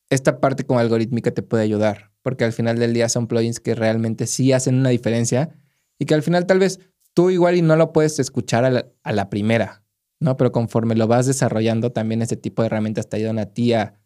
esta 0.10 0.42
parte 0.42 0.66
como 0.66 0.80
algorítmica 0.80 1.32
te 1.32 1.42
puede 1.42 1.64
ayudar, 1.64 2.12
porque 2.22 2.44
al 2.44 2.52
final 2.52 2.78
del 2.80 2.94
día 2.94 3.08
son 3.08 3.28
plugins 3.28 3.60
que 3.60 3.76
realmente 3.76 4.28
sí 4.28 4.52
hacen 4.52 4.76
una 4.76 4.90
diferencia 4.90 5.56
y 5.98 6.06
que 6.06 6.16
al 6.16 6.24
final 6.24 6.48
tal 6.48 6.60
vez 6.60 6.80
tú 7.14 7.30
igual 7.30 7.56
y 7.56 7.62
no 7.62 7.76
lo 7.76 7.94
puedes 7.94 8.20
escuchar 8.20 8.66
a 8.66 8.72
la, 8.72 8.88
a 9.04 9.14
la 9.14 9.30
primera, 9.30 9.84
¿no? 10.20 10.36
Pero 10.36 10.52
conforme 10.52 10.96
lo 10.96 11.08
vas 11.08 11.28
desarrollando, 11.28 11.92
también 11.92 12.22
este 12.22 12.38
tipo 12.38 12.62
de 12.62 12.68
herramientas 12.68 13.08
te 13.08 13.18
ayudan 13.18 13.40
a 13.40 13.46
ti 13.46 13.74
a 13.74 14.02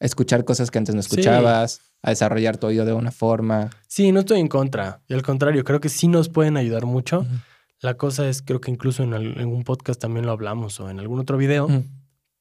escuchar 0.00 0.44
cosas 0.44 0.70
que 0.70 0.78
antes 0.78 0.94
no 0.94 1.02
Sí. 1.02 1.22
A 2.02 2.10
desarrollar 2.10 2.56
tu 2.56 2.66
oído 2.68 2.84
de 2.84 2.92
una 2.92 3.10
forma. 3.10 3.70
Sí, 3.88 4.12
no 4.12 4.20
estoy 4.20 4.40
en 4.40 4.48
contra. 4.48 5.00
Y 5.08 5.14
al 5.14 5.22
contrario, 5.22 5.64
creo 5.64 5.80
que 5.80 5.88
sí 5.88 6.08
nos 6.08 6.28
pueden 6.28 6.56
ayudar 6.56 6.86
mucho. 6.86 7.26
La 7.80 7.94
cosa 7.96 8.28
es, 8.28 8.42
creo 8.42 8.60
que 8.60 8.70
incluso 8.70 9.02
en, 9.02 9.12
al- 9.14 9.38
en 9.38 9.48
un 9.48 9.64
podcast 9.64 10.00
también 10.00 10.24
lo 10.26 10.32
hablamos 10.32 10.78
o 10.80 10.88
en 10.88 10.98
algún 11.00 11.18
otro 11.20 11.36
video, 11.36 11.68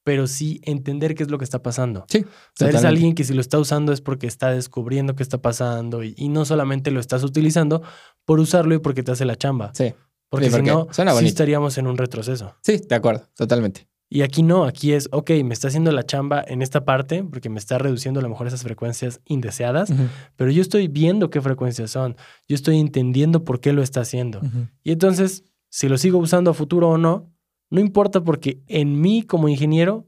pero 0.04 0.28
sí 0.28 0.62
entender 0.63 1.15
qué 1.15 1.24
es 1.24 1.32
lo 1.32 1.38
que 1.39 1.44
está 1.44 1.63
pasando. 1.63 2.06
Sí. 2.08 2.20
O 2.20 2.28
sea, 2.54 2.70
eres 2.70 2.86
alguien 2.86 3.15
que 3.15 3.24
si 3.24 3.34
lo 3.34 3.41
está 3.41 3.58
usando 3.60 3.91
es 3.91 4.02
porque 4.02 4.28
está 4.28 4.52
descubriendo 4.52 5.15
qué 5.15 5.24
está 5.24 5.39
pasando 5.41 6.04
y, 6.04 6.13
y 6.15 6.30
no 6.30 6.46
solamente 6.46 6.91
lo 6.91 7.00
estás 7.00 7.24
utilizando 7.24 7.82
por 8.24 8.39
usarlo 8.39 8.76
y 8.76 8.80
porque 8.80 9.02
te 9.04 9.12
hace 9.12 9.26
la 9.26 9.36
chamba. 9.36 9.72
Sí, 9.74 9.94
Porque 10.30 10.46
Sí, 10.46 10.52
si 10.52 10.58
porque 10.58 10.72
no, 10.72 10.88
suena 10.91 11.13
sí 11.15 11.26
estaríamos 11.26 11.78
en 11.80 11.88
un 11.88 11.98
retroceso. 11.98 12.56
sí, 12.62 12.78
de 12.88 12.96
acuerdo, 12.96 13.28
totalmente. 13.36 13.88
Y 14.15 14.21
aquí 14.21 14.43
no, 14.43 14.63
aquí 14.63 14.93
es, 14.93 15.10
ok, 15.12 15.30
me 15.43 15.54
está 15.54 15.67
haciendo 15.67 15.91
la 15.91 16.04
chamba 16.04 16.41
en 16.47 16.62
esta 16.62 16.86
parte 16.86 17.21
porque 17.21 17.49
me 17.49 17.60
está 17.60 17.78
reduciendo 17.78 18.21
a 18.21 18.23
lo 18.23 18.30
mejor 18.30 18.47
esas 18.47 18.63
frecuencias 18.63 19.19
indeseadas, 19.25 19.91
pero 20.38 20.51
yo 20.51 20.62
estoy 20.62 20.88
viendo 20.88 21.30
qué 21.30 21.41
frecuencias 21.41 21.91
son, 21.91 22.15
yo 22.47 22.56
estoy 22.56 22.80
entendiendo 22.80 23.43
por 23.43 23.60
qué 23.60 23.73
lo 23.73 23.84
está 23.84 23.99
haciendo. 23.99 24.39
Y 24.84 24.93
entonces, 24.93 25.43
si 25.67 25.89
lo 25.89 25.97
sigo 25.97 26.17
usando 26.17 26.51
a 26.51 26.54
futuro 26.54 26.91
o 26.91 26.97
no, 26.97 27.30
no 27.69 27.82
importa 27.82 28.23
porque 28.23 28.63
en 28.67 29.01
mí 29.01 29.21
como 29.21 29.49
ingeniero, 29.49 30.08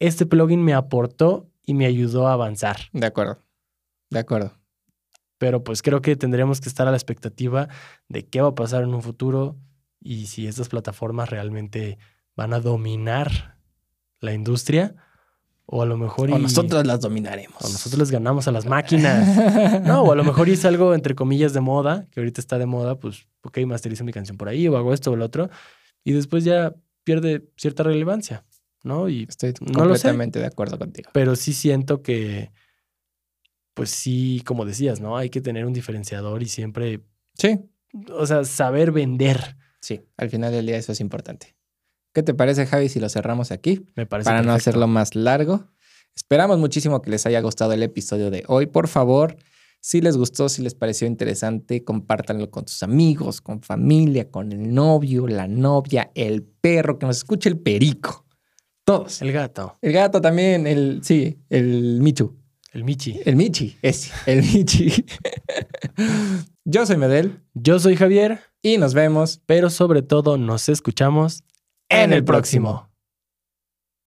este 0.00 0.26
plugin 0.26 0.64
me 0.64 0.74
aportó 0.74 1.48
y 1.64 1.74
me 1.74 1.86
ayudó 1.86 2.26
a 2.26 2.32
avanzar. 2.32 2.78
De 2.92 3.06
acuerdo. 3.06 3.38
De 4.10 4.18
acuerdo. 4.18 4.58
Pero 5.38 5.62
pues 5.62 5.80
creo 5.80 6.02
que 6.02 6.16
tendremos 6.16 6.60
que 6.60 6.68
estar 6.68 6.88
a 6.88 6.90
la 6.90 6.96
expectativa 6.96 7.68
de 8.08 8.26
qué 8.26 8.40
va 8.40 8.48
a 8.48 8.54
pasar 8.56 8.82
en 8.82 8.94
un 8.94 9.02
futuro 9.02 9.56
y 10.00 10.26
si 10.26 10.48
estas 10.48 10.68
plataformas 10.68 11.30
realmente 11.30 11.98
van 12.36 12.52
a 12.54 12.60
dominar 12.60 13.58
la 14.20 14.32
industria 14.32 14.94
o 15.66 15.82
a 15.82 15.86
lo 15.86 15.96
mejor... 15.96 16.30
O 16.30 16.38
y- 16.38 16.42
nosotros 16.42 16.86
las 16.86 17.00
dominaremos. 17.00 17.56
o 17.62 17.68
nosotros 17.68 17.98
les 17.98 18.10
ganamos 18.10 18.48
a 18.48 18.52
las 18.52 18.66
máquinas. 18.66 19.82
No, 19.86 20.02
o 20.02 20.12
a 20.12 20.14
lo 20.16 20.24
mejor 20.24 20.48
es 20.48 20.64
algo 20.64 20.94
entre 20.94 21.14
comillas 21.14 21.52
de 21.52 21.60
moda, 21.60 22.06
que 22.10 22.20
ahorita 22.20 22.40
está 22.40 22.58
de 22.58 22.66
moda, 22.66 22.98
pues, 22.98 23.26
ok, 23.42 23.58
masterizo 23.66 24.04
mi 24.04 24.12
canción 24.12 24.36
por 24.36 24.48
ahí 24.48 24.68
o 24.68 24.76
hago 24.76 24.92
esto 24.92 25.10
o 25.12 25.16
lo 25.16 25.24
otro, 25.24 25.48
y 26.04 26.12
después 26.12 26.44
ya 26.44 26.74
pierde 27.02 27.48
cierta 27.56 27.82
relevancia, 27.82 28.44
¿no? 28.82 29.08
Y, 29.08 29.24
Estoy 29.28 29.52
No 29.60 29.84
lo 29.84 29.94
sé. 29.96 30.02
completamente 30.02 30.38
de 30.38 30.46
acuerdo 30.46 30.78
contigo. 30.78 31.10
pero 31.12 31.34
sí 31.36 31.52
siento 31.52 32.02
que, 32.02 32.50
pues 33.74 33.90
sí, 33.90 34.42
como 34.44 34.64
decías, 34.64 35.00
¿no? 35.00 35.16
Hay 35.16 35.30
que 35.30 35.40
tener 35.40 35.64
un 35.66 35.72
diferenciador 35.72 36.42
y 36.42 36.46
siempre, 36.48 37.00
Sí, 37.38 37.58
o 38.12 38.26
sea, 38.26 38.44
saber 38.44 38.92
vender, 38.92 39.56
sí. 39.80 40.02
Al 40.16 40.30
final 40.30 40.52
del 40.52 40.66
día 40.66 40.76
eso 40.76 40.92
es 40.92 41.00
importante. 41.00 41.56
¿Qué 42.14 42.22
te 42.22 42.32
parece, 42.32 42.64
Javi, 42.64 42.88
si 42.88 43.00
lo 43.00 43.08
cerramos 43.08 43.50
aquí? 43.50 43.84
me 43.96 44.06
parece. 44.06 44.30
Para 44.30 44.42
no 44.42 44.52
hacerlo 44.52 44.86
más 44.86 45.16
largo. 45.16 45.64
Esperamos 46.14 46.58
muchísimo 46.60 47.02
que 47.02 47.10
les 47.10 47.26
haya 47.26 47.40
gustado 47.40 47.72
el 47.72 47.82
episodio 47.82 48.30
de 48.30 48.44
hoy. 48.46 48.66
Por 48.66 48.86
favor, 48.86 49.36
si 49.80 50.00
les 50.00 50.16
gustó, 50.16 50.48
si 50.48 50.62
les 50.62 50.76
pareció 50.76 51.08
interesante, 51.08 51.82
compártanlo 51.82 52.50
con 52.52 52.68
sus 52.68 52.84
amigos, 52.84 53.40
con 53.40 53.62
familia, 53.62 54.30
con 54.30 54.52
el 54.52 54.72
novio, 54.72 55.26
la 55.26 55.48
novia, 55.48 56.12
el 56.14 56.44
perro, 56.44 57.00
que 57.00 57.06
nos 57.06 57.16
escuche 57.16 57.48
el 57.48 57.58
perico. 57.58 58.24
Todos. 58.84 59.20
El 59.20 59.32
gato, 59.32 59.76
El 59.82 59.92
gato 59.92 60.20
también, 60.20 60.68
el, 60.68 61.00
sí, 61.02 61.40
el 61.50 62.00
Michu. 62.00 62.36
el 62.72 62.84
Michi. 62.84 63.18
El 63.24 63.34
Michi, 63.34 63.76
ese, 63.82 64.12
el 64.26 64.42
Michi. 64.42 65.04
Yo 66.64 66.86
soy 66.86 66.96
Medel 66.96 67.40
Yo 67.54 67.78
soy 67.80 67.96
Javier, 67.96 68.40
y 68.62 68.78
nos 68.78 68.94
vemos 68.94 69.40
pero 69.46 69.68
sobre 69.68 70.02
todo 70.02 70.38
nos 70.38 70.68
escuchamos 70.68 71.42
en 71.88 72.12
el 72.12 72.24
próximo. 72.24 72.93